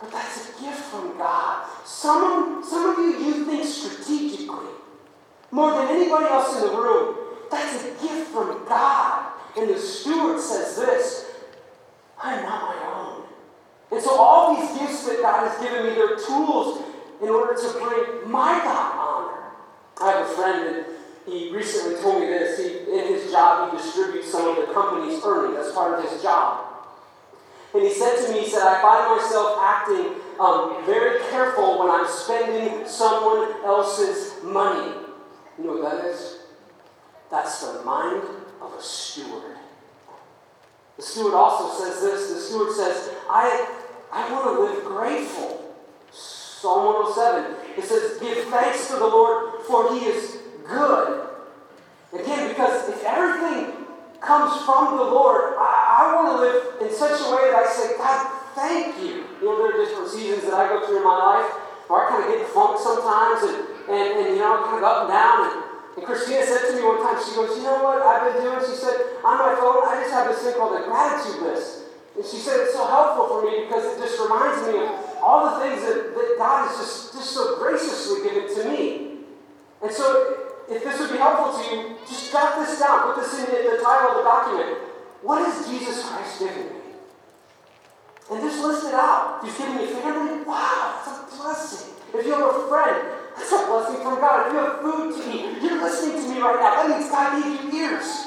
But 0.00 0.10
that's 0.10 0.50
a 0.50 0.60
gift 0.60 0.80
from 0.90 1.16
God. 1.16 1.64
Some, 1.84 2.64
some 2.68 2.90
of 2.90 2.98
you, 2.98 3.24
you 3.24 3.44
think 3.44 3.64
strategically 3.64 4.66
more 5.52 5.72
than 5.72 5.88
anybody 5.88 6.26
else 6.26 6.56
in 6.56 6.62
the 6.62 6.76
room. 6.76 7.16
That's 7.52 7.84
a 7.84 7.90
gift 8.02 8.30
from 8.32 8.66
God. 8.68 9.32
And 9.56 9.70
the 9.70 9.78
steward 9.78 10.40
says 10.40 10.76
this 10.76 11.30
I'm 12.20 12.42
not 12.42 12.62
my 12.62 12.94
own. 12.94 13.07
And 13.90 14.02
so 14.02 14.16
all 14.16 14.56
these 14.56 14.78
gifts 14.78 15.06
that 15.06 15.20
God 15.22 15.48
has 15.48 15.58
given 15.62 15.86
me, 15.86 15.94
they're 15.94 16.16
tools 16.16 16.82
in 17.22 17.28
order 17.28 17.54
to 17.54 17.72
bring 17.72 18.30
my 18.30 18.60
God 18.62 18.94
honor. 18.98 19.52
I 20.00 20.12
have 20.12 20.30
a 20.30 20.34
friend 20.34 20.76
and 20.76 20.86
he 21.26 21.50
recently 21.50 22.00
told 22.00 22.20
me 22.20 22.26
this. 22.26 22.58
He, 22.58 22.90
in 22.90 23.12
his 23.12 23.30
job, 23.30 23.70
he 23.70 23.76
distributes 23.76 24.30
some 24.30 24.48
of 24.48 24.56
the 24.56 24.72
company's 24.72 25.22
earnings. 25.24 25.56
That's 25.56 25.74
part 25.74 25.98
of 25.98 26.10
his 26.10 26.22
job. 26.22 26.64
And 27.74 27.82
he 27.82 27.92
said 27.92 28.24
to 28.24 28.32
me, 28.32 28.40
he 28.40 28.50
said, 28.50 28.62
I 28.62 28.80
find 28.80 29.20
myself 29.20 29.58
acting 29.60 30.14
um, 30.40 30.84
very 30.86 31.20
careful 31.30 31.78
when 31.78 31.90
I'm 31.90 32.06
spending 32.08 32.86
someone 32.86 33.52
else's 33.64 34.42
money. 34.42 34.94
You 35.58 35.64
know 35.64 35.72
what 35.76 35.92
that 35.92 36.04
is? 36.06 36.38
That's 37.30 37.66
the 37.66 37.82
mind 37.82 38.22
of 38.62 38.72
a 38.72 38.82
steward. 38.82 39.56
The 40.96 41.02
steward 41.02 41.34
also 41.34 41.84
says 41.84 42.00
this. 42.00 42.32
The 42.32 42.40
steward 42.40 42.74
says, 42.74 43.10
I, 43.28 43.77
I 44.12 44.32
want 44.32 44.44
to 44.44 44.62
live 44.62 44.84
grateful. 44.84 45.74
Psalm 46.12 46.86
107. 47.14 47.78
It 47.78 47.84
says, 47.84 48.18
Give 48.18 48.44
thanks 48.48 48.88
to 48.88 48.96
the 48.96 49.06
Lord, 49.06 49.62
for 49.62 49.94
he 49.94 50.06
is 50.06 50.38
good. 50.66 51.28
Again, 52.12 52.48
because 52.48 52.88
if 52.88 53.04
everything 53.04 53.86
comes 54.20 54.64
from 54.64 54.96
the 54.96 55.04
Lord, 55.04 55.54
I, 55.58 56.02
I 56.02 56.14
want 56.16 56.34
to 56.34 56.36
live 56.42 56.82
in 56.82 56.90
such 56.96 57.20
a 57.20 57.28
way 57.30 57.52
that 57.52 57.62
I 57.62 57.66
say, 57.68 57.96
God, 57.96 58.26
thank 58.54 58.96
you. 58.98 59.28
You 59.38 59.44
know, 59.44 59.56
there 59.62 59.76
are 59.76 59.84
different 59.84 60.08
seasons 60.10 60.44
that 60.44 60.54
I 60.54 60.66
go 60.68 60.84
through 60.86 60.98
in 60.98 61.04
my 61.04 61.14
life 61.14 61.48
where 61.86 62.04
I 62.04 62.10
kind 62.10 62.24
of 62.24 62.28
get 62.32 62.48
funk 62.50 62.80
sometimes 62.80 63.44
and, 63.44 63.56
and, 63.88 64.08
and 64.18 64.28
you 64.34 64.42
know, 64.42 64.64
kind 64.66 64.82
of 64.82 64.84
up 64.84 64.98
and 65.06 65.10
down. 65.14 65.38
And, 65.46 65.56
and 65.96 66.02
Christina 66.02 66.42
said 66.42 66.66
to 66.66 66.72
me 66.74 66.82
one 66.82 66.98
time, 67.04 67.22
she 67.22 67.36
goes, 67.38 67.54
You 67.54 67.64
know 67.64 67.84
what 67.84 68.02
I've 68.02 68.34
been 68.34 68.42
doing? 68.42 68.60
She 68.66 68.74
said, 68.74 69.20
On 69.22 69.38
my 69.38 69.54
phone, 69.54 69.86
I 69.86 70.00
just 70.02 70.12
have 70.12 70.26
this 70.26 70.42
thing 70.42 70.58
called 70.58 70.74
a 70.74 70.84
gratitude 70.84 71.42
list. 71.42 71.87
And 72.18 72.26
she 72.26 72.36
said 72.36 72.66
it's 72.66 72.74
so 72.74 72.84
helpful 72.84 73.30
for 73.30 73.46
me 73.46 73.62
because 73.62 73.94
it 73.94 74.02
just 74.02 74.18
reminds 74.18 74.66
me 74.66 74.82
of 74.82 74.90
all 75.22 75.54
the 75.54 75.62
things 75.62 75.86
that, 75.86 76.18
that 76.18 76.34
God 76.36 76.66
has 76.66 76.76
just, 76.76 77.14
just 77.14 77.30
so 77.30 77.62
graciously 77.62 78.26
given 78.26 78.52
to 78.58 78.68
me. 78.68 79.22
And 79.80 79.92
so, 79.92 80.50
if 80.68 80.82
this 80.82 80.98
would 80.98 81.12
be 81.12 81.18
helpful 81.18 81.54
to 81.54 81.62
you, 81.70 81.94
just 82.08 82.32
jot 82.32 82.58
this 82.58 82.80
down. 82.80 83.14
Put 83.14 83.22
this 83.22 83.38
in 83.38 83.46
the, 83.46 83.70
the 83.70 83.78
title 83.78 84.10
of 84.10 84.16
the 84.18 84.24
document. 84.26 84.78
What 85.22 85.46
has 85.46 85.68
Jesus 85.68 86.10
Christ 86.10 86.40
given 86.40 86.74
me? 86.74 86.82
And 88.32 88.42
just 88.42 88.64
list 88.66 88.86
it 88.86 88.94
out. 88.94 89.38
He's 89.44 89.56
given 89.56 89.78
you 89.78 89.86
family, 89.86 90.42
wow, 90.42 90.98
that's 91.06 91.22
a 91.22 91.36
blessing. 91.38 91.94
If 92.18 92.26
you 92.26 92.34
have 92.34 92.50
a 92.50 92.66
friend, 92.66 93.14
that's 93.36 93.52
a 93.52 93.62
blessing 93.70 94.02
from 94.02 94.18
God. 94.18 94.48
If 94.48 94.52
you 94.52 94.58
have 94.58 94.82
food 94.82 95.14
to 95.14 95.30
eat, 95.30 95.62
you're 95.62 95.80
listening 95.80 96.20
to 96.20 96.34
me 96.34 96.40
right 96.42 96.58
now. 96.58 96.82
That 96.82 96.98
means 96.98 97.10
God 97.10 97.30
gave 97.38 97.72
you 97.72 97.78
ears. 97.78 98.26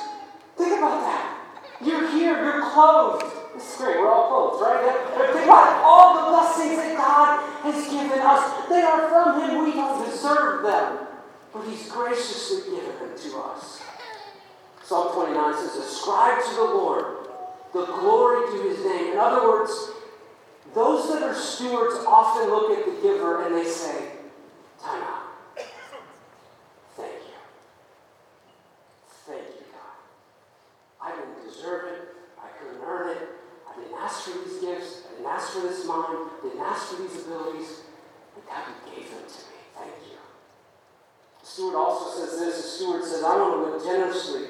Think 0.56 0.80
about 0.80 1.04
that. 1.04 1.38
You're 1.84 2.10
here, 2.10 2.42
you're 2.42 2.72
clothed. 2.72 3.41
Great, 3.78 3.98
we're 3.98 4.12
all 4.12 4.28
clothed, 4.28 4.62
right? 4.62 5.16
But 5.18 5.34
think 5.34 5.46
about 5.46 5.82
all 5.84 6.14
the 6.16 6.30
blessings 6.30 6.78
that 6.78 6.98
God 6.98 7.42
has 7.64 7.90
given 7.90 8.20
us. 8.20 8.70
They 8.70 8.82
are 8.82 9.10
from 9.10 9.42
Him. 9.42 9.66
We 9.66 9.72
don't 9.74 10.06
deserve 10.06 10.64
them. 10.64 11.08
But 11.54 11.68
He's 11.68 11.90
graciously 11.92 12.72
given 12.76 12.96
them 13.00 13.18
to 13.18 13.38
us. 13.40 13.82
Psalm 14.84 15.14
29 15.14 15.54
says, 15.56 15.78
Ascribe 15.78 16.44
to 16.44 16.56
the 16.56 16.64
Lord 16.64 17.28
the 17.74 17.86
glory 17.86 18.52
to 18.52 18.70
His 18.70 18.86
name. 18.86 19.14
In 19.14 19.20
other 19.20 19.48
words, 19.48 19.72
those 20.74 21.10
that 21.12 21.24
are 21.24 21.36
stewards 21.36 21.96
often 22.06 22.50
look 22.50 22.78
at 22.78 22.86
the 22.86 23.02
giver 23.02 23.46
and 23.46 23.56
they 23.56 23.66
say, 23.66 24.12
Time 24.82 25.04
out. 25.04 25.22
Thank 26.96 27.14
you. 27.28 27.38
Thank 29.28 29.42
you, 29.42 29.66
God. 29.72 29.98
I 31.02 31.16
didn't 31.16 31.46
deserve 31.46 31.86
it. 31.94 32.16
I 32.42 32.48
couldn't 32.58 32.82
earn 32.84 33.10
it. 33.10 33.30
I 33.70 33.80
didn't 33.80 33.98
ask 33.98 34.22
for 34.24 34.38
these 34.40 34.60
gifts. 34.60 35.04
I 35.08 35.16
didn't 35.16 35.28
ask 35.28 35.54
for 35.54 35.62
this 35.62 35.86
mind. 35.86 36.18
I 36.18 36.40
didn't 36.44 36.62
ask 36.62 36.88
for 36.88 37.02
these 37.02 37.26
abilities. 37.26 37.82
But 38.34 38.48
God, 38.48 38.64
you 38.68 38.96
gave 38.96 39.10
them 39.12 39.24
to 39.24 39.40
me. 39.40 39.60
Thank 39.76 39.94
you. 40.10 40.18
The 41.42 41.46
steward 41.72 41.88
also 41.88 42.20
says 42.20 42.40
this. 42.40 42.56
The 42.56 42.68
steward 42.68 43.04
says, 43.04 43.24
I 43.24 43.36
want 43.38 43.66
to 43.66 43.72
live 43.72 43.84
generously. 43.84 44.48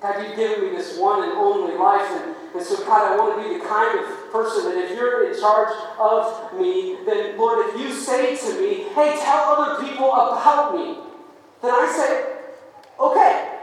God, 0.00 0.26
you've 0.26 0.36
given 0.36 0.64
me 0.64 0.76
this 0.76 0.98
one 0.98 1.22
and 1.22 1.32
only 1.32 1.76
life. 1.76 2.08
And, 2.10 2.34
and 2.54 2.62
so, 2.64 2.76
God, 2.84 3.12
I 3.12 3.16
want 3.16 3.36
to 3.36 3.48
be 3.48 3.58
the 3.58 3.64
kind 3.64 3.98
of 3.98 4.32
person 4.32 4.64
that 4.66 4.76
if 4.78 4.96
you're 4.96 5.30
in 5.30 5.38
charge 5.38 5.74
of 5.98 6.58
me, 6.58 6.98
then, 7.06 7.38
Lord, 7.38 7.68
if 7.68 7.80
you 7.80 7.92
say 7.92 8.36
to 8.36 8.60
me, 8.60 8.88
hey, 8.94 9.18
tell 9.22 9.54
other 9.54 9.86
people 9.86 10.10
about 10.12 10.74
me, 10.74 10.98
then 11.62 11.70
I 11.70 11.86
say, 11.86 12.34
okay. 12.98 13.58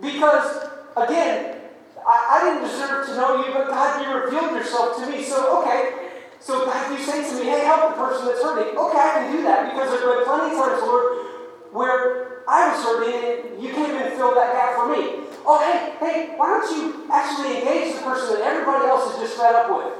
Because, 0.00 0.70
again, 0.96 1.58
I, 1.98 2.38
I 2.38 2.44
didn't 2.44 2.68
deserve 2.68 3.06
to 3.06 3.16
know 3.16 3.44
you, 3.44 3.52
but 3.52 3.66
God, 3.68 4.02
you 4.02 4.14
revealed 4.14 4.52
yourself 4.52 5.02
to 5.02 5.10
me. 5.10 5.24
So, 5.24 5.62
okay. 5.62 6.10
So, 6.38 6.64
God, 6.64 6.96
you 6.96 7.04
say 7.04 7.28
to 7.28 7.34
me, 7.38 7.50
hey, 7.50 7.64
help 7.64 7.90
the 7.90 8.02
person 8.02 8.26
that's 8.26 8.42
hurting. 8.42 8.76
Okay, 8.76 8.98
I 8.98 9.10
can 9.14 9.36
do 9.36 9.42
that 9.42 9.72
because 9.72 9.90
there 9.90 10.08
have 10.08 10.18
been 10.18 10.24
plenty 10.26 10.54
of 10.54 10.62
times, 10.62 10.82
Lord, 10.82 11.26
where 11.72 12.31
I 12.48 12.70
was 12.70 12.82
hurting 12.84 13.52
and 13.52 13.62
you 13.62 13.72
came 13.72 13.94
and 13.96 14.14
filled 14.14 14.36
that 14.36 14.52
gap 14.52 14.76
for 14.76 14.90
me. 14.90 15.26
Oh, 15.44 15.58
hey, 15.58 15.94
hey, 15.98 16.34
why 16.36 16.60
don't 16.60 16.70
you 16.70 17.10
actually 17.10 17.58
engage 17.58 17.96
the 17.96 18.02
person 18.02 18.38
that 18.38 18.42
everybody 18.42 18.86
else 18.86 19.14
is 19.14 19.26
just 19.26 19.38
fed 19.38 19.54
up 19.54 19.70
with? 19.70 19.94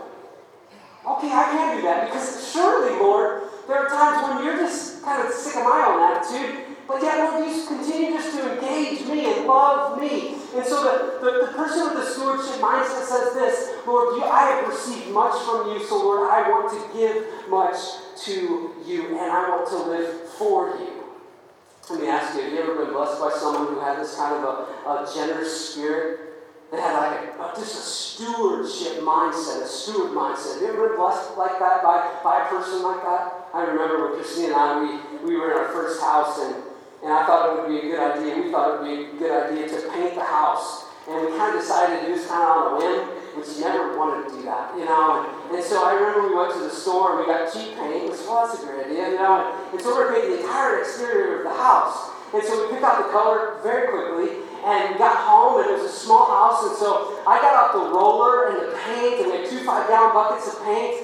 Okay, 1.03 1.31
I 1.35 1.45
can 1.51 1.77
do 1.77 1.83
that 1.83 2.07
because 2.07 2.53
surely, 2.53 2.95
Lord, 2.95 3.43
there 3.67 3.79
are 3.79 3.89
times 3.89 4.23
when 4.23 4.45
you're 4.45 4.57
just 4.57 5.03
kind 5.03 5.27
of 5.27 5.35
sick 5.35 5.57
of 5.57 5.65
my 5.65 5.83
own 5.83 5.99
attitude, 5.99 6.73
but 6.87 7.03
yet, 7.03 7.19
Lord, 7.19 7.47
you 7.47 7.67
continue 7.67 8.13
just 8.15 8.37
to 8.37 8.55
engage 8.55 9.07
me 9.07 9.27
and 9.33 9.47
love 9.47 10.01
me. 10.01 10.35
And 10.55 10.65
so 10.67 10.83
the, 10.85 11.25
the, 11.25 11.47
the 11.47 11.53
person 11.53 11.89
with 11.89 11.95
the 11.95 12.07
stewardship 12.07 12.61
mindset 12.61 13.07
says 13.07 13.35
this 13.35 13.73
Lord, 13.87 14.17
you, 14.17 14.25
I 14.25 14.51
have 14.51 14.69
received 14.69 15.09
much 15.09 15.41
from 15.43 15.73
you, 15.73 15.83
so 15.85 15.97
Lord, 15.97 16.31
I 16.31 16.49
want 16.49 16.71
to 16.71 16.99
give 16.99 17.27
much 17.49 17.79
to 18.25 18.75
you, 18.87 19.09
and 19.09 19.31
I 19.31 19.49
want 19.49 19.69
to 19.71 19.77
live 19.91 20.29
for 20.39 20.77
you. 20.79 21.02
Let 21.91 22.01
me 22.01 22.07
ask 22.07 22.37
you, 22.37 22.43
have 22.43 22.53
you 22.53 22.61
ever 22.61 22.85
been 22.85 22.95
blessed 22.95 23.21
by 23.21 23.31
someone 23.35 23.75
who 23.75 23.81
had 23.81 23.99
this 23.99 24.15
kind 24.15 24.39
of 24.39 24.45
a, 24.45 24.89
a 24.89 25.13
generous 25.13 25.71
spirit? 25.71 26.21
They 26.71 26.81
had 26.81 26.95
like 26.95 27.35
a, 27.35 27.59
just 27.59 27.75
a 27.75 27.83
stewardship 27.83 29.03
mindset, 29.03 29.63
a 29.63 29.67
steward 29.67 30.13
mindset. 30.13 30.55
Have 30.55 30.63
you 30.63 30.69
ever 30.69 30.89
been 30.89 30.97
blessed 30.97 31.37
like 31.37 31.59
that 31.59 31.83
by, 31.83 32.07
by 32.23 32.47
a 32.47 32.49
person 32.49 32.83
like 32.85 33.03
that? 33.03 33.51
I 33.53 33.65
remember 33.65 34.09
when 34.09 34.23
Christine 34.23 34.47
and 34.47 34.55
I, 34.55 34.81
we, 34.81 35.27
we 35.27 35.37
were 35.37 35.51
in 35.53 35.59
our 35.59 35.69
first 35.69 36.01
house 36.01 36.39
and, 36.39 36.55
and 37.03 37.13
I 37.13 37.27
thought 37.27 37.51
it 37.51 37.61
would 37.61 37.69
be 37.69 37.89
a 37.89 37.91
good 37.91 38.01
idea. 38.01 38.43
We 38.43 38.53
thought 38.53 38.71
it 38.71 38.81
would 38.81 38.87
be 38.87 39.17
a 39.17 39.19
good 39.19 39.51
idea 39.51 39.69
to 39.69 39.91
paint 39.91 40.15
the 40.15 40.25
house. 40.25 40.87
And 41.11 41.27
we 41.27 41.37
kind 41.37 41.53
of 41.55 41.61
decided 41.61 42.01
to 42.01 42.07
do 42.07 42.15
this 42.15 42.29
kind 42.29 42.43
of 42.43 42.49
on 42.49 42.73
a 42.73 42.77
whim, 42.79 43.09
which 43.35 43.59
you 43.59 43.67
never 43.67 43.99
wanted 43.99 44.31
to 44.31 44.37
do 44.39 44.43
that, 44.47 44.73
you 44.79 44.85
know. 44.87 45.27
And, 45.27 45.42
and 45.55 45.63
so 45.63 45.85
I 45.85 45.95
remember 45.95 46.29
we 46.29 46.35
went 46.35 46.53
to 46.55 46.61
the 46.61 46.71
store 46.71 47.19
and 47.19 47.21
we 47.21 47.27
got 47.27 47.53
cheap 47.53 47.77
paint. 47.77 48.11
We 48.11 48.17
said, 48.17 48.27
well, 48.27 48.47
that's 48.47 48.63
a 48.63 48.67
great 48.67 48.87
idea, 48.87 49.11
you 49.11 49.21
know. 49.21 49.53
And, 49.73 49.81
so 49.81 49.95
we're 49.95 50.13
painting 50.13 50.37
the 50.37 50.41
entire 50.43 50.81
exterior 50.81 51.39
of 51.39 51.45
the 51.45 51.57
house. 51.57 52.11
And 52.33 52.43
so 52.43 52.65
we 52.65 52.73
picked 52.73 52.85
out 52.85 53.05
the 53.05 53.13
color 53.13 53.61
very 53.63 53.89
quickly. 53.89 54.43
And 54.63 54.95
got 54.95 55.19
home, 55.27 55.59
and 55.59 55.75
it 55.75 55.83
was 55.83 55.91
a 55.91 55.97
small 56.07 56.23
house, 56.23 56.63
and 56.63 56.79
so 56.79 57.19
I 57.27 57.43
got 57.43 57.51
out 57.51 57.75
the 57.75 57.83
roller 57.99 58.47
and 58.47 58.63
the 58.63 58.79
paint, 58.87 59.19
and 59.19 59.35
we 59.35 59.43
had 59.43 59.51
two 59.51 59.67
five 59.67 59.91
gallon 59.91 60.15
buckets 60.15 60.55
of 60.55 60.63
paint. 60.63 61.03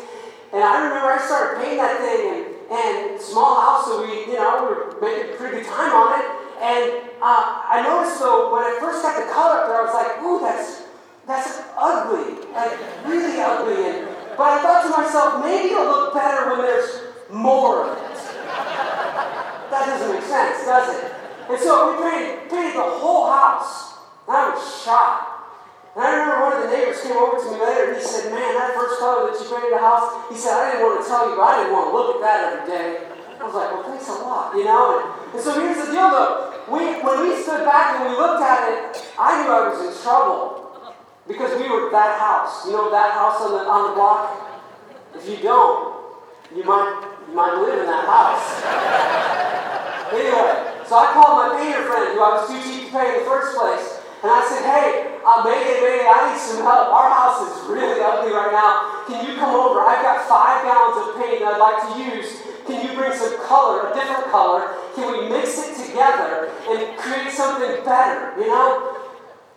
And 0.55 0.63
I 0.63 0.79
remember 0.79 1.11
I 1.11 1.19
started 1.19 1.59
painting 1.59 1.83
that 1.83 1.99
thing, 1.99 2.23
and, 2.39 2.47
and 2.71 3.21
small 3.21 3.59
house, 3.59 3.91
so 3.91 4.07
we, 4.07 4.31
you 4.31 4.39
know, 4.39 4.63
we 4.63 4.67
were 4.71 4.95
making 5.03 5.35
pretty 5.35 5.59
good 5.59 5.67
time 5.67 5.91
on 5.91 6.23
it. 6.23 6.27
And 6.63 7.11
uh, 7.19 7.67
I 7.67 7.83
noticed 7.83 8.23
though, 8.23 8.55
when 8.55 8.63
I 8.63 8.79
first 8.79 9.03
got 9.03 9.19
the 9.19 9.27
color 9.35 9.59
up 9.59 9.67
there, 9.67 9.83
I 9.83 9.91
was 9.91 9.97
like, 9.99 10.23
ooh, 10.23 10.39
that's 10.39 10.87
that's 11.27 11.59
ugly, 11.75 12.39
like 12.55 12.79
really 13.11 13.43
ugly. 13.43 13.91
And, 13.91 14.08
but 14.39 14.55
I 14.55 14.63
thought 14.63 14.87
to 14.87 14.91
myself, 14.95 15.43
maybe 15.43 15.75
it'll 15.75 15.91
look 15.91 16.15
better 16.15 16.55
when 16.55 16.63
there's 16.63 17.03
more 17.27 17.91
of 17.91 17.99
it. 17.99 18.15
That 19.67 19.83
doesn't 19.91 20.15
make 20.15 20.23
sense, 20.23 20.63
does 20.63 20.95
it? 20.95 21.11
And 21.51 21.59
so 21.59 21.91
we 21.91 22.07
painted, 22.07 22.47
painted 22.47 22.79
the 22.79 22.87
whole 23.03 23.27
house. 23.27 23.99
And 24.31 24.39
I 24.39 24.55
was 24.55 24.63
shocked. 24.63 25.43
And 25.99 26.07
I 26.07 26.15
remember 26.15 26.39
one 26.39 26.53
of 26.55 26.61
the 26.63 26.71
neighbors 26.71 27.03
came 27.03 27.19
over 27.19 27.35
to 27.35 27.51
me 27.51 27.59
later 27.59 27.91
and 27.91 27.99
he 27.99 28.05
said, 28.07 28.31
Man, 28.31 28.55
that 28.55 28.79
first 28.79 29.03
color 29.03 29.27
that 29.27 29.35
you 29.35 29.51
painted 29.51 29.75
the 29.75 29.83
house, 29.83 30.07
he 30.31 30.39
said, 30.39 30.55
I 30.55 30.71
didn't 30.71 30.87
want 30.87 31.03
to 31.03 31.05
tell 31.11 31.27
you, 31.27 31.35
but 31.35 31.43
I 31.43 31.53
didn't 31.59 31.75
want 31.75 31.87
to 31.91 31.95
look 31.99 32.11
at 32.15 32.21
that 32.23 32.39
every 32.47 32.65
day. 32.71 33.11
I 33.11 33.43
was 33.43 33.59
like, 33.59 33.75
Well, 33.75 33.91
thanks 33.91 34.07
a 34.07 34.23
lot, 34.23 34.55
you 34.55 34.63
know? 34.63 35.03
And, 35.03 35.35
and 35.35 35.43
so 35.43 35.59
here's 35.59 35.83
the 35.83 35.91
deal 35.91 36.15
though. 36.15 36.55
We, 36.71 37.03
when 37.03 37.27
we 37.27 37.35
stood 37.43 37.67
back 37.67 37.99
and 37.99 38.07
we 38.07 38.15
looked 38.15 38.45
at 38.47 38.71
it, 38.71 39.03
I 39.19 39.43
knew 39.43 39.51
I 39.51 39.67
was 39.67 39.83
in 39.83 39.91
trouble 39.99 40.68
because 41.29 41.61
we 41.61 41.69
were 41.69 41.93
that 41.93 42.19
house. 42.19 42.65
You 42.65 42.73
know 42.73 42.91
that 42.91 43.13
house 43.13 43.45
on 43.45 43.53
the, 43.53 43.63
on 43.69 43.93
the 43.93 43.95
block? 43.95 44.49
If 45.15 45.29
you 45.29 45.37
don't, 45.45 46.01
you 46.57 46.65
might, 46.65 47.05
you 47.29 47.35
might 47.37 47.61
live 47.61 47.85
in 47.85 47.87
that 47.87 48.09
house. 48.09 48.49
anyway, 50.17 50.83
so 50.89 50.97
I 50.97 51.13
called 51.13 51.37
my 51.45 51.61
painter 51.61 51.85
friend 51.85 52.17
who 52.17 52.25
I 52.25 52.41
was 52.41 52.49
too 52.49 52.57
cheap 52.65 52.89
to 52.89 52.93
pay 52.97 53.13
in 53.13 53.15
the 53.21 53.27
first 53.29 53.53
place. 53.53 54.01
And 54.25 54.33
I 54.33 54.41
said, 54.49 54.65
hey, 54.65 55.21
uh, 55.23 55.45
Mayday, 55.45 55.79
Mayday, 55.85 56.09
I 56.09 56.33
need 56.33 56.41
some 56.41 56.65
help. 56.65 56.91
Our 56.91 57.13
house 57.13 57.39
is 57.45 57.71
really 57.71 58.01
ugly 58.01 58.33
right 58.33 58.51
now. 58.51 59.05
Can 59.07 59.23
you 59.23 59.37
come 59.37 59.55
over? 59.55 59.85
I've 59.85 60.03
got 60.03 60.27
five 60.27 60.65
gallons 60.65 60.97
of 60.97 61.15
paint 61.21 61.45
I'd 61.45 61.61
like 61.61 61.79
to 61.87 61.91
use. 62.03 62.43
Can 62.67 62.83
you 62.83 62.99
bring 62.99 63.13
some 63.13 63.37
color, 63.47 63.93
a 63.93 63.95
different 63.95 64.33
color? 64.33 64.75
Can 64.97 65.13
we 65.13 65.29
mix 65.29 65.61
it 65.61 65.77
together 65.87 66.51
and 66.67 66.99
create 66.99 67.31
something 67.31 67.85
better, 67.85 68.35
you 68.41 68.49
know? 68.49 68.98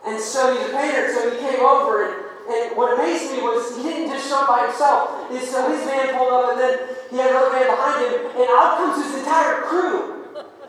And 0.06 0.20
so 0.20 0.58
he's 0.58 0.70
a 0.70 0.74
painter, 0.74 1.14
so 1.14 1.30
he 1.30 1.38
came 1.38 1.62
over 1.62 2.10
and, 2.10 2.14
and 2.50 2.76
what 2.76 2.98
amazed 2.98 3.32
me 3.32 3.42
was 3.42 3.78
he 3.78 3.84
didn't 3.84 4.10
just 4.10 4.28
show 4.28 4.42
up 4.42 4.50
by 4.50 4.66
himself. 4.66 5.30
So 5.30 5.70
his 5.70 5.86
van 5.86 6.18
pulled 6.18 6.34
up 6.34 6.52
and 6.54 6.60
then 6.60 6.74
he 7.12 7.18
had 7.18 7.30
another 7.30 7.54
van 7.54 7.70
behind 7.70 7.98
him, 8.02 8.14
and 8.34 8.48
out 8.50 8.82
comes 8.82 8.98
his 9.04 9.22
entire 9.22 9.62
crew. 9.62 10.22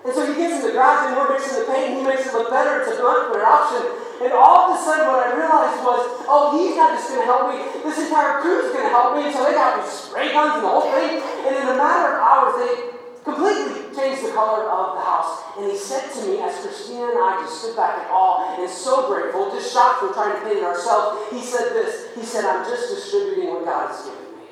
And 0.04 0.10
so 0.12 0.26
he 0.26 0.34
gets 0.34 0.58
in 0.58 0.66
the 0.66 0.74
garage 0.74 1.06
and 1.06 1.16
we're 1.16 1.30
mixing 1.30 1.62
the 1.62 1.66
paint 1.70 1.94
and 1.94 2.02
he 2.02 2.02
makes 2.02 2.26
it 2.26 2.34
look 2.34 2.50
better. 2.50 2.82
It's 2.82 2.90
a 2.90 2.98
much 2.98 3.30
better 3.30 3.46
option. 3.46 3.86
And 4.18 4.34
all 4.34 4.70
of 4.70 4.74
a 4.74 4.78
sudden 4.82 5.06
what 5.06 5.22
I 5.22 5.30
realized 5.30 5.78
was, 5.86 6.02
oh, 6.26 6.58
he's 6.58 6.74
not 6.74 6.98
just 6.98 7.06
going 7.06 7.22
to 7.22 7.26
help 7.30 7.54
me. 7.54 7.62
This 7.86 8.02
entire 8.02 8.42
crew 8.42 8.66
is 8.66 8.74
going 8.74 8.82
to 8.82 8.90
help 8.90 9.14
me. 9.14 9.30
And 9.30 9.34
so 9.34 9.46
they 9.46 9.54
got 9.54 9.78
these 9.78 9.94
spray 9.94 10.34
guns 10.34 10.58
and 10.58 10.66
the 10.66 10.70
whole 10.74 10.90
thing. 10.90 11.22
And 11.46 11.54
in 11.54 11.66
a 11.70 11.78
matter 11.78 12.18
of 12.18 12.22
hours, 12.22 12.54
they 12.58 12.98
completely 13.22 13.81
changed 13.94 14.24
the 14.24 14.32
color 14.32 14.68
of 14.68 14.96
the 14.96 15.04
house. 15.04 15.42
And 15.58 15.70
he 15.70 15.76
said 15.76 16.10
to 16.12 16.26
me, 16.26 16.40
as 16.40 16.60
Christina 16.60 17.10
and 17.10 17.18
I 17.18 17.42
just 17.42 17.62
stood 17.62 17.76
back 17.76 18.02
in 18.02 18.10
awe 18.10 18.56
and 18.58 18.68
so 18.68 19.08
grateful, 19.08 19.50
just 19.50 19.72
shocked 19.72 20.00
from 20.00 20.14
trying 20.14 20.34
to 20.34 20.40
paint 20.42 20.58
it 20.58 20.64
ourselves, 20.64 21.30
he 21.30 21.40
said 21.40 21.72
this. 21.72 22.14
He 22.14 22.22
said, 22.22 22.44
I'm 22.44 22.64
just 22.64 22.94
distributing 22.94 23.50
what 23.50 23.64
God 23.64 23.88
has 23.88 24.04
given 24.04 24.38
me. 24.38 24.48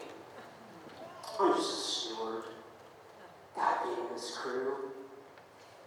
I'm 1.40 1.54
just 1.54 1.70
a 1.70 1.80
steward. 1.90 2.44
God 3.56 3.76
gave 3.84 3.96
me 3.96 4.04
this 4.14 4.36
crew. 4.36 4.74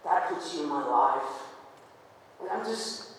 God 0.02 0.20
puts 0.28 0.54
you 0.54 0.64
in 0.64 0.68
my 0.68 0.84
life. 0.84 1.22
And 2.40 2.50
I'm 2.50 2.64
just, 2.64 3.10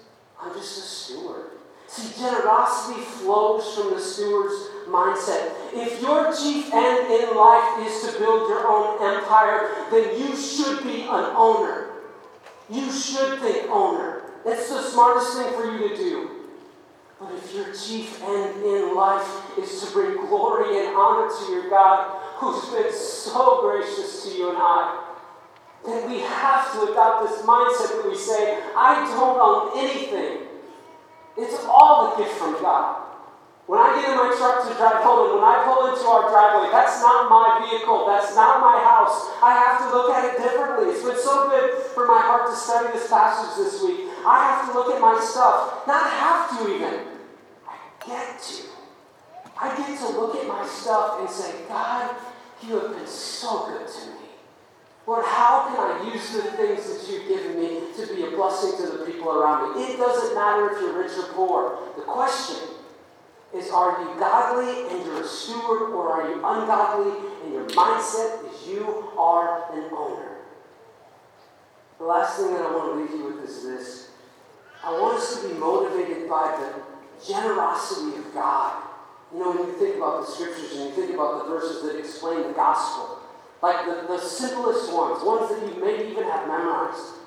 I'm 0.42 0.54
just 0.54 0.78
a 0.78 0.82
steward. 0.82 1.52
See, 1.88 2.20
generosity 2.20 3.02
flows 3.02 3.76
from 3.76 3.94
the 3.94 4.02
steward's 4.02 4.70
mindset. 4.88 5.54
If 5.78 6.01
your 6.01 6.34
chief 6.34 6.73
end 6.73 7.11
in 7.11 7.36
life 7.36 7.86
is 7.86 8.01
to 8.05 8.17
build 8.17 8.49
your 8.49 8.65
own 8.65 8.95
empire, 9.03 9.69
then 9.91 10.17
you 10.17 10.36
should 10.38 10.84
be 10.84 11.01
an 11.01 11.34
owner. 11.36 11.89
You 12.69 12.89
should 12.89 13.39
think 13.39 13.69
owner. 13.69 14.23
That's 14.45 14.69
the 14.69 14.82
smartest 14.82 15.38
thing 15.38 15.53
for 15.53 15.71
you 15.71 15.89
to 15.89 15.95
do. 15.97 16.30
But 17.19 17.34
if 17.34 17.53
your 17.53 17.73
chief 17.73 18.21
end 18.23 18.63
in 18.63 18.95
life 18.95 19.57
is 19.57 19.82
to 19.82 19.91
bring 19.91 20.15
glory 20.15 20.86
and 20.86 20.95
honor 20.95 21.30
to 21.30 21.51
your 21.51 21.69
God, 21.69 22.21
who's 22.38 22.69
been 22.69 22.93
so 22.93 23.61
gracious 23.61 24.23
to 24.23 24.38
you 24.38 24.49
and 24.49 24.57
I, 24.57 25.03
then 25.86 26.09
we 26.09 26.19
have 26.19 26.71
to 26.73 26.91
adopt 26.91 27.30
this 27.30 27.41
mindset 27.41 28.01
that 28.01 28.09
we 28.09 28.17
say, 28.17 28.61
I 28.76 29.05
don't 29.13 29.39
own 29.39 29.78
anything. 29.78 30.47
It's 31.38 31.63
all 31.65 32.13
a 32.13 32.17
gift 32.17 32.32
from 32.38 32.53
God. 32.61 32.95
When 33.66 33.82
I 33.82 33.97
get 33.97 34.13
in 34.13 34.18
my 34.18 34.30
truck 34.38 34.61
to 34.61 34.78
drive 34.78 35.01
home 35.01 35.34
and 35.34 35.41
when 35.41 35.49
I 35.49 35.66
pull 35.66 35.89
into 35.89 36.05
our 36.05 36.30
driveway, 36.30 36.70
that's 36.70 37.01
not 37.01 37.26
my 37.34 37.66
vehicle. 37.66 38.05
That's 38.05 38.36
not 38.38 38.61
my 38.61 38.78
house. 38.78 39.34
I 39.41 39.57
have 39.57 39.82
to 39.82 39.88
look 39.89 40.13
at 40.13 40.22
it 40.22 40.38
differently. 40.38 40.93
It's 40.93 41.01
been 41.01 41.18
so 41.18 41.49
good 41.49 41.82
for 41.97 42.05
my 42.05 42.22
heart 42.22 42.45
to 42.45 42.55
study 42.55 42.93
this 42.93 43.09
passage 43.09 43.57
this 43.57 43.82
week. 43.82 44.05
I 44.22 44.53
have 44.53 44.70
to 44.70 44.72
look 44.78 44.93
at 44.93 45.01
my 45.01 45.18
stuff. 45.18 45.82
Not 45.89 46.05
have 46.05 46.53
to 46.53 46.76
even. 46.78 46.93
I 47.66 47.74
get 48.05 48.38
to. 48.38 48.70
I 49.57 49.74
get 49.74 49.97
to 49.97 50.09
look 50.13 50.36
at 50.36 50.45
my 50.45 50.61
stuff 50.68 51.22
and 51.22 51.30
say, 51.30 51.66
God, 51.68 52.13
you 52.61 52.78
have 52.78 52.93
been 52.93 53.07
so 53.07 53.66
good 53.66 53.88
to 53.88 54.01
me. 54.13 54.30
Lord, 55.07 55.26
how 55.26 55.74
can 55.74 55.78
I 55.82 56.13
use 56.13 56.34
the 56.34 56.43
things 56.53 56.86
that 56.86 57.01
you've 57.09 57.28
given 57.28 57.57
me 57.57 57.82
to 57.97 58.13
be 58.13 58.26
a 58.26 58.38
blessing 58.38 58.78
to 58.78 58.97
the 58.97 59.05
people 59.05 59.30
around 59.30 59.74
me? 59.74 59.89
It 59.89 59.97
doesn't 59.97 60.36
matter 60.36 60.70
if 60.70 60.82
you're 60.82 61.01
rich 61.01 61.18
or 61.18 61.34
poor. 61.34 61.80
The 61.95 62.03
question 62.03 62.57
is 63.56 63.72
are 63.72 64.01
you 64.01 64.20
godly 64.20 64.89
and 64.89 65.06
you're 65.06 65.22
a 65.22 65.28
steward, 65.28 65.93
or 65.93 66.12
are 66.12 66.30
you 66.30 66.36
ungodly 66.36 67.12
and 67.43 67.53
your 67.53 67.66
mindset 67.70 68.51
is 68.51 68.68
you 68.68 69.10
are 69.18 69.74
an 69.74 69.89
owner? 69.93 70.38
The 71.97 72.06
last 72.06 72.38
thing 72.38 72.53
that 72.53 72.62
I 72.62 72.72
want 72.76 72.93
to 72.93 73.01
leave 73.01 73.12
you 73.12 73.34
with 73.34 73.49
is 73.49 73.64
this 73.64 74.10
I 74.84 74.91
want 74.91 75.18
us 75.18 75.41
to 75.41 75.47
be 75.47 75.53
motivated 75.56 76.30
by 76.30 76.56
the 76.60 77.26
generosity 77.26 78.18
of 78.18 78.34
God. 78.34 78.84
You 79.34 79.39
know, 79.39 79.51
when 79.51 79.68
you 79.68 79.74
think 79.74 79.97
about 79.97 80.26
the 80.26 80.32
scriptures 80.32 80.72
and 80.74 80.89
you 80.89 80.91
think 80.91 81.14
about 81.14 81.43
the 81.43 81.49
verses 81.49 81.82
that 81.84 81.97
explain 81.97 82.43
the 82.43 82.53
gospel, 82.53 83.20
like 83.64 83.86
the, 83.86 84.06
the 84.08 84.20
simplest 84.20 84.93
ones, 84.93 85.24
ones 85.24 85.49
that 85.49 85.62
you 85.66 85.82
maybe 85.82 86.12
even 86.12 86.24
have 86.24 86.47
memorized. 86.47 87.24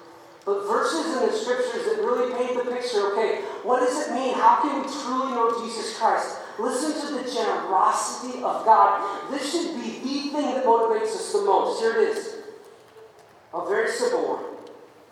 But 0.48 0.66
verses 0.66 1.14
in 1.14 1.28
the 1.28 1.32
scriptures 1.36 1.84
that 1.84 2.02
really 2.02 2.32
paint 2.32 2.56
the 2.56 2.72
picture 2.72 3.12
okay, 3.12 3.42
what 3.68 3.80
does 3.80 4.08
it 4.08 4.14
mean? 4.14 4.32
How 4.32 4.62
can 4.62 4.80
we 4.80 4.88
truly 4.88 5.34
know 5.34 5.60
Jesus 5.60 5.98
Christ? 5.98 6.38
Listen 6.58 6.96
to 7.04 7.22
the 7.22 7.30
generosity 7.30 8.38
of 8.38 8.64
God. 8.64 9.30
This 9.30 9.52
should 9.52 9.74
be 9.74 9.98
the 9.98 10.30
thing 10.32 10.54
that 10.54 10.64
motivates 10.64 11.12
us 11.12 11.34
the 11.34 11.42
most. 11.42 11.82
Here 11.82 12.00
it 12.00 12.16
is 12.16 12.36
a 13.52 13.68
very 13.68 13.90
simple 13.90 14.26
one. 14.26 14.44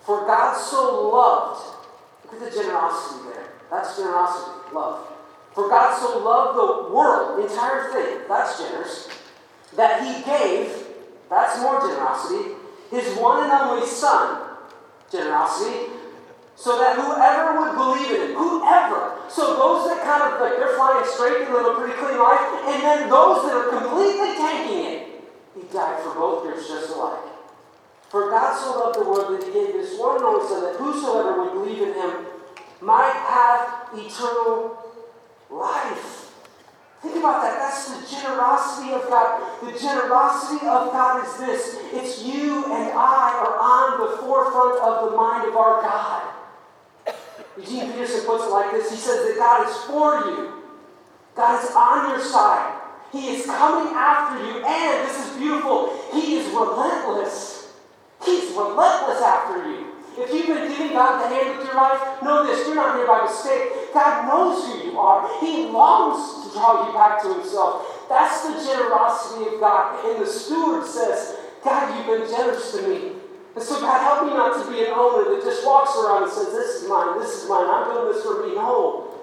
For 0.07 0.24
God 0.24 0.57
so 0.57 1.07
loved, 1.11 1.61
look 2.24 2.41
at 2.41 2.51
the 2.51 2.57
generosity 2.59 3.28
there. 3.28 3.53
That's 3.70 3.95
generosity, 3.99 4.72
love. 4.72 5.07
For 5.53 5.68
God 5.68 6.01
so 6.01 6.18
loved 6.18 6.57
the 6.57 6.95
world, 6.95 7.41
the 7.41 7.53
entire 7.53 7.93
thing, 7.93 8.20
that's 8.26 8.59
generous, 8.59 9.11
that 9.76 10.03
he 10.03 10.24
gave 10.24 10.87
that's 11.28 11.61
more 11.61 11.78
generosity. 11.80 12.55
His 12.91 13.18
one 13.18 13.43
and 13.43 13.53
only 13.53 13.87
Son, 13.87 14.46
generosity, 15.11 15.93
so 16.57 16.79
that 16.79 16.97
whoever 16.97 17.61
would 17.61 17.77
believe 17.77 18.11
in 18.11 18.31
him, 18.31 18.37
whoever, 18.37 19.21
so 19.29 19.57
those 19.57 19.89
that 19.89 20.03
kind 20.03 20.23
of 20.23 20.41
like 20.41 20.57
they're 20.57 20.77
flying 20.77 21.05
straight, 21.05 21.47
they 21.47 21.53
live 21.53 21.67
a 21.67 21.75
pretty 21.79 21.95
clean 21.95 22.19
life, 22.19 22.41
and 22.65 22.83
then 22.83 23.11
those 23.11 23.45
that 23.45 23.55
are 23.55 23.69
completely 23.69 24.35
tanking 24.37 24.85
it, 24.85 25.25
he 25.55 25.63
died 25.73 26.03
for 26.03 26.15
both 26.15 26.43
groups 26.43 26.69
just 26.69 26.91
alike. 26.91 27.21
For 28.09 28.31
God 28.31 28.57
so 28.57 28.79
loved 28.79 28.99
the 28.99 29.05
world 29.05 29.35
that 29.35 29.47
he 29.47 29.53
gave 29.53 29.75
his 29.75 29.99
one 29.99 30.17
and 30.17 30.25
only 30.25 30.47
Son, 30.49 30.63
that 30.63 30.77
whosoever 30.77 31.43
would 31.43 31.53
believe 31.53 31.83
in 31.83 31.95
him 31.95 32.27
might 32.81 33.13
have 33.13 33.89
eternal 33.99 34.79
life. 35.51 36.33
Think 37.03 37.17
about 37.17 37.43
that. 37.43 37.59
That's 37.59 37.93
the 37.93 38.17
generosity 38.17 38.93
of 38.93 39.03
God. 39.09 39.43
The 39.63 39.79
generosity 39.79 40.67
of 40.67 40.91
God 40.91 41.25
is 41.25 41.37
this 41.37 41.79
it's 41.93 42.23
you 42.23 42.65
and 42.65 42.91
I 42.93 43.33
are 43.37 43.59
on 43.61 44.01
the 44.01 44.17
forefront 44.19 44.37
forefront 44.57 44.81
of 44.81 45.11
the 45.11 45.17
mind 45.17 45.49
of 45.49 45.57
our 45.57 45.83
God. 45.83 46.23
Eugene 47.57 47.93
Peterson 47.93 48.27
puts 48.27 48.45
it 48.45 48.51
like 48.51 48.71
this 48.73 48.91
He 48.91 48.97
says 48.97 49.27
that 49.27 49.37
God 49.39 49.69
is 49.69 49.77
for 49.85 50.31
you, 50.31 50.63
God 51.35 51.65
is 51.65 51.71
on 51.71 52.11
your 52.11 52.21
side. 52.21 52.83
He 53.13 53.29
is 53.29 53.47
coming 53.47 53.95
after 53.95 54.45
you, 54.45 54.65
and 54.65 55.09
this 55.09 55.27
is 55.27 55.37
beautiful, 55.37 55.97
He 56.13 56.37
is 56.37 56.47
relentless. 56.53 57.73
He's 58.25 58.51
relentless 58.51 59.23
after 59.23 59.71
you. 59.71 59.87
If 60.19 60.33
you've 60.33 60.47
been 60.47 60.69
giving 60.69 60.93
God 60.93 61.23
the 61.23 61.29
hand 61.29 61.59
with 61.59 61.67
your 61.67 61.77
life, 61.77 62.23
know 62.23 62.47
this, 62.47 62.67
you're 62.67 62.75
not 62.75 62.97
here 62.97 63.07
by 63.07 63.25
mistake. 63.25 63.93
God 63.93 64.27
knows 64.27 64.65
who 64.65 64.91
you 64.91 64.99
are. 64.99 65.29
He 65.41 65.67
longs 65.67 66.47
to 66.47 66.53
draw 66.55 66.87
you 66.87 66.93
back 66.95 67.21
to 67.23 67.35
himself. 67.35 68.09
That's 68.09 68.43
the 68.43 68.55
generosity 68.65 69.55
of 69.55 69.61
God. 69.61 70.05
And 70.07 70.23
the 70.23 70.27
steward 70.27 70.87
says, 70.87 71.37
God, 71.63 71.95
you've 71.95 72.07
been 72.07 72.31
generous 72.31 72.73
to 72.73 72.89
me. 72.89 73.16
And 73.57 73.65
so, 73.65 73.81
God, 73.81 74.05
help 74.05 74.29
me 74.29 74.37
not 74.37 74.53
to 74.61 74.71
be 74.71 74.85
an 74.85 74.93
owner 74.93 75.33
that 75.33 75.41
just 75.41 75.65
walks 75.65 75.97
around 75.97 76.25
and 76.25 76.33
says, 76.33 76.53
This 76.53 76.85
is 76.85 76.89
mine, 76.93 77.19
this 77.19 77.43
is 77.43 77.49
mine, 77.49 77.65
I'm 77.65 77.89
doing 77.89 78.13
this 78.13 78.23
for 78.23 78.45
me. 78.45 78.55
No. 78.55 79.17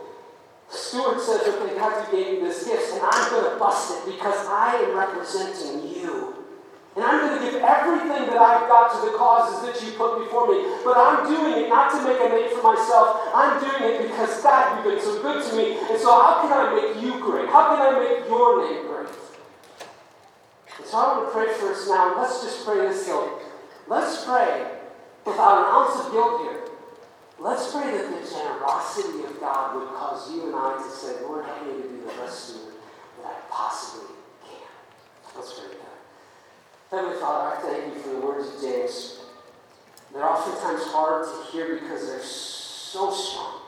Steward 0.73 1.21
says, 1.21 1.45
Okay, 1.45 1.77
God, 1.77 1.93
you 2.01 2.17
gave 2.17 2.41
me 2.41 2.49
this 2.49 2.65
gift, 2.65 2.97
and 2.97 3.01
I'm 3.05 3.29
going 3.29 3.45
to 3.45 3.59
bust 3.61 3.93
it 3.93 4.09
because 4.09 4.41
I 4.49 4.81
am 4.89 4.97
representing 4.97 5.85
you. 5.85 6.33
And 6.95 7.05
I'm 7.05 7.29
going 7.29 7.37
to 7.37 7.45
give 7.45 7.61
everything 7.61 8.25
that 8.33 8.41
I've 8.41 8.65
got 8.65 8.89
to 8.97 9.05
the 9.05 9.17
causes 9.17 9.69
that 9.69 9.77
you 9.85 9.93
put 9.97 10.17
before 10.25 10.49
me. 10.49 10.65
But 10.81 10.97
I'm 10.97 11.29
doing 11.29 11.65
it 11.65 11.69
not 11.69 11.93
to 11.93 12.01
make 12.01 12.17
a 12.17 12.29
name 12.33 12.57
for 12.57 12.73
myself. 12.73 13.29
I'm 13.37 13.61
doing 13.61 13.85
it 13.85 14.01
because, 14.09 14.41
God, 14.41 14.81
you've 14.81 14.93
been 14.93 15.01
so 15.01 15.21
good 15.21 15.45
to 15.45 15.55
me. 15.55 15.77
And 15.77 16.01
so, 16.01 16.09
how 16.09 16.41
can 16.41 16.49
I 16.49 16.73
make 16.73 17.01
you 17.01 17.21
great? 17.21 17.49
How 17.49 17.69
can 17.69 17.85
I 17.85 17.99
make 18.01 18.25
your 18.25 18.65
name 18.65 18.89
great? 18.89 19.13
And 20.77 20.85
so, 20.89 20.97
I 20.97 21.17
want 21.17 21.29
to 21.29 21.33
pray 21.33 21.53
for 21.53 21.69
us 21.69 21.85
now. 21.87 22.17
Let's 22.17 22.41
just 22.41 22.65
pray 22.65 22.81
this 22.89 23.05
hill. 23.05 23.52
Let's 23.87 24.23
pray 24.25 24.65
without 25.25 25.57
an 25.59 25.65
ounce 25.75 26.05
of 26.05 26.11
guilt 26.11 26.41
here. 26.41 26.61
Let's 27.39 27.71
pray 27.71 27.91
that 27.91 28.09
the 28.09 28.29
generosity 28.29 29.23
of 29.25 29.39
God 29.39 29.75
would 29.75 29.89
cause 29.89 30.31
you 30.31 30.47
and 30.47 30.55
I 30.55 30.81
to 30.81 30.89
say, 30.89 31.21
Lord, 31.23 31.45
help 31.45 31.67
me 31.67 31.81
to 31.81 31.89
be 31.89 31.97
the 31.97 32.13
best 32.17 32.53
that 32.53 33.25
I 33.25 33.35
possibly 33.49 34.15
can. 34.45 35.35
Let's 35.35 35.59
pray. 35.59 35.67
That. 35.67 36.95
Heavenly 36.95 37.19
Father, 37.19 37.57
I 37.57 37.61
thank 37.61 37.93
you 37.93 38.01
for 38.01 38.09
the 38.09 38.25
words 38.25 38.47
of 38.55 38.61
James. 38.61 39.19
They're 40.13 40.23
oftentimes 40.23 40.83
hard 40.91 41.25
to 41.25 41.51
hear 41.51 41.79
because 41.79 42.07
they're 42.07 42.23
so 42.23 43.11
strong. 43.11 43.61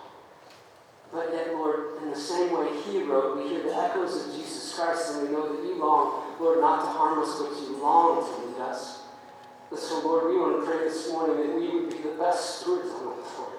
But 1.12 1.32
yet, 1.34 1.54
Lord, 1.54 2.02
in 2.04 2.12
the 2.12 2.16
same 2.16 2.54
way 2.58 2.70
He 2.84 3.02
wrote, 3.04 3.38
we 3.38 3.50
hear 3.50 3.64
the 3.64 3.76
echoes 3.76 4.16
of 4.16 4.36
Jesus 4.36 4.76
Christ, 4.76 5.16
and 5.16 5.28
we 5.28 5.36
know 5.36 5.56
that 5.56 5.64
you 5.64 5.76
long, 5.76 6.24
Lord, 6.40 6.60
not 6.62 6.82
to 6.82 6.88
harm 6.88 7.20
us, 7.20 7.40
but 7.40 7.50
you 7.62 7.82
long 7.82 8.24
to 8.24 8.48
lead 8.48 8.62
us. 8.62 9.05
And 9.72 9.80
so, 9.80 10.00
Lord, 10.02 10.32
we 10.32 10.40
want 10.40 10.60
to 10.60 10.72
pray 10.72 10.88
this 10.88 11.12
morning 11.12 11.38
that 11.38 11.56
we 11.56 11.68
would 11.70 11.90
be 11.90 11.98
the 11.98 12.16
best 12.18 12.62
stewards 12.62 12.90
on 12.90 13.18
the 13.18 13.24
planet. 13.24 13.56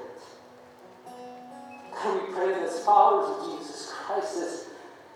God, 1.93 2.29
we 2.29 2.35
pray 2.35 2.49
that 2.53 2.63
as 2.63 2.85
followers 2.85 3.29
of 3.31 3.59
Jesus 3.61 3.93
Christ, 3.93 4.37
as 4.39 4.67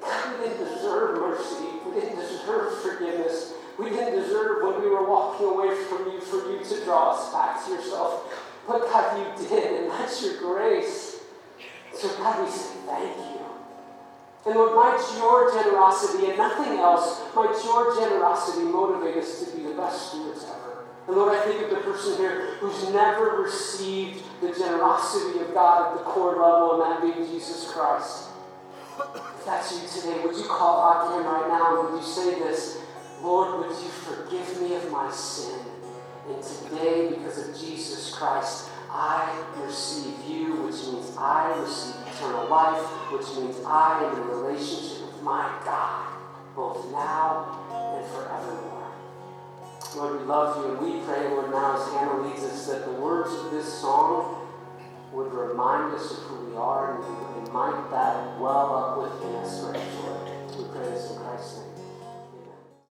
God, 0.01 0.41
we 0.41 0.49
didn't 0.49 0.65
deserve 0.65 1.19
mercy, 1.19 1.67
we 1.87 2.01
didn't 2.01 2.17
deserve 2.17 2.79
forgiveness. 2.83 3.55
We 3.79 3.91
didn't 3.91 4.21
deserve 4.21 4.63
when 4.63 4.83
we 4.83 4.89
were 4.89 5.09
walking 5.09 5.47
away 5.47 5.75
from 5.85 6.13
you 6.13 6.21
for 6.21 6.51
you 6.51 6.63
to 6.63 6.85
draw 6.85 7.15
us 7.15 7.33
back 7.33 7.65
to 7.65 7.71
yourself. 7.73 8.35
But 8.67 8.81
God, 8.83 9.19
you 9.19 9.49
did, 9.49 9.81
and 9.81 9.91
that's 9.91 10.23
your 10.23 10.37
grace. 10.39 11.21
So 11.95 12.09
God, 12.19 12.45
we 12.45 12.51
say 12.51 12.75
thank 12.87 13.17
you. 13.17 13.41
And 14.47 14.55
Lord, 14.55 14.75
might 14.75 15.01
your 15.17 15.53
generosity 15.53 16.29
and 16.29 16.39
nothing 16.39 16.79
else, 16.79 17.23
might 17.35 17.59
your 17.65 17.95
generosity 17.95 18.65
motivate 18.65 19.17
us 19.17 19.45
to 19.45 19.57
be 19.57 19.65
the 19.65 19.75
best 19.75 20.09
stewards 20.09 20.45
ever. 20.45 20.60
And 21.11 21.19
Lord, 21.19 21.37
I 21.37 21.43
think 21.43 21.61
of 21.63 21.71
the 21.71 21.77
person 21.79 22.19
here 22.19 22.55
who's 22.61 22.89
never 22.91 23.43
received 23.43 24.23
the 24.41 24.53
generosity 24.53 25.41
of 25.41 25.53
God 25.53 25.91
at 25.91 25.99
the 25.99 26.05
core 26.05 26.37
level, 26.37 26.81
and 26.81 26.93
that 26.93 27.03
being 27.03 27.29
Jesus 27.29 27.73
Christ. 27.73 28.29
If 28.97 29.45
that's 29.45 29.73
you 29.73 29.89
today, 29.89 30.25
would 30.25 30.37
you 30.37 30.45
call 30.45 30.89
out 30.89 31.09
to 31.09 31.19
him 31.19 31.27
right 31.27 31.49
now? 31.49 31.83
Would 31.83 32.01
you 32.01 32.07
say 32.07 32.39
this? 32.39 32.79
Lord, 33.23 33.59
would 33.59 33.77
you 33.77 33.89
forgive 33.89 34.63
me 34.63 34.77
of 34.77 34.89
my 34.93 35.11
sin? 35.11 35.59
And 36.29 36.41
today, 36.45 37.09
because 37.09 37.39
of 37.49 37.59
Jesus 37.59 38.15
Christ, 38.15 38.69
I 38.89 39.37
receive 39.67 40.15
you, 40.29 40.63
which 40.63 40.77
means 40.85 41.17
I 41.19 41.59
receive 41.59 41.97
eternal 42.07 42.47
life, 42.47 42.87
which 43.11 43.27
means 43.37 43.57
I 43.67 44.05
am 44.05 44.13
in 44.13 44.29
a 44.29 44.33
relationship 44.37 45.13
with 45.13 45.23
my 45.25 45.59
God, 45.65 46.07
both 46.55 46.89
now 46.93 47.99
and 47.99 48.07
forevermore. 48.13 48.70
Lord, 49.97 50.21
we 50.21 50.27
love 50.27 50.57
you, 50.57 50.71
and 50.71 50.81
we 50.81 51.05
pray, 51.05 51.29
Lord, 51.29 51.51
now 51.51 51.77
as 51.77 51.93
Hannah 51.93 52.23
leads 52.23 52.45
us, 52.45 52.67
that 52.67 52.85
the 52.85 52.93
words 52.93 53.33
of 53.35 53.51
this 53.51 53.81
song 53.81 54.47
would 55.13 55.33
remind 55.33 55.95
us 55.95 56.13
of 56.13 56.19
who 56.25 56.47
we 56.47 56.57
are, 56.57 57.03
and, 57.03 57.39
and 57.39 57.53
might 57.53 57.91
that 57.91 58.39
well 58.39 58.75
up 58.75 59.13
within 59.13 59.35
us 59.37 59.61
joy. 59.63 59.73
We 60.59 60.69
pray 60.69 60.91
this 60.91 61.11
in 61.11 61.19
Christ's 61.19 61.59
name. 61.59 61.70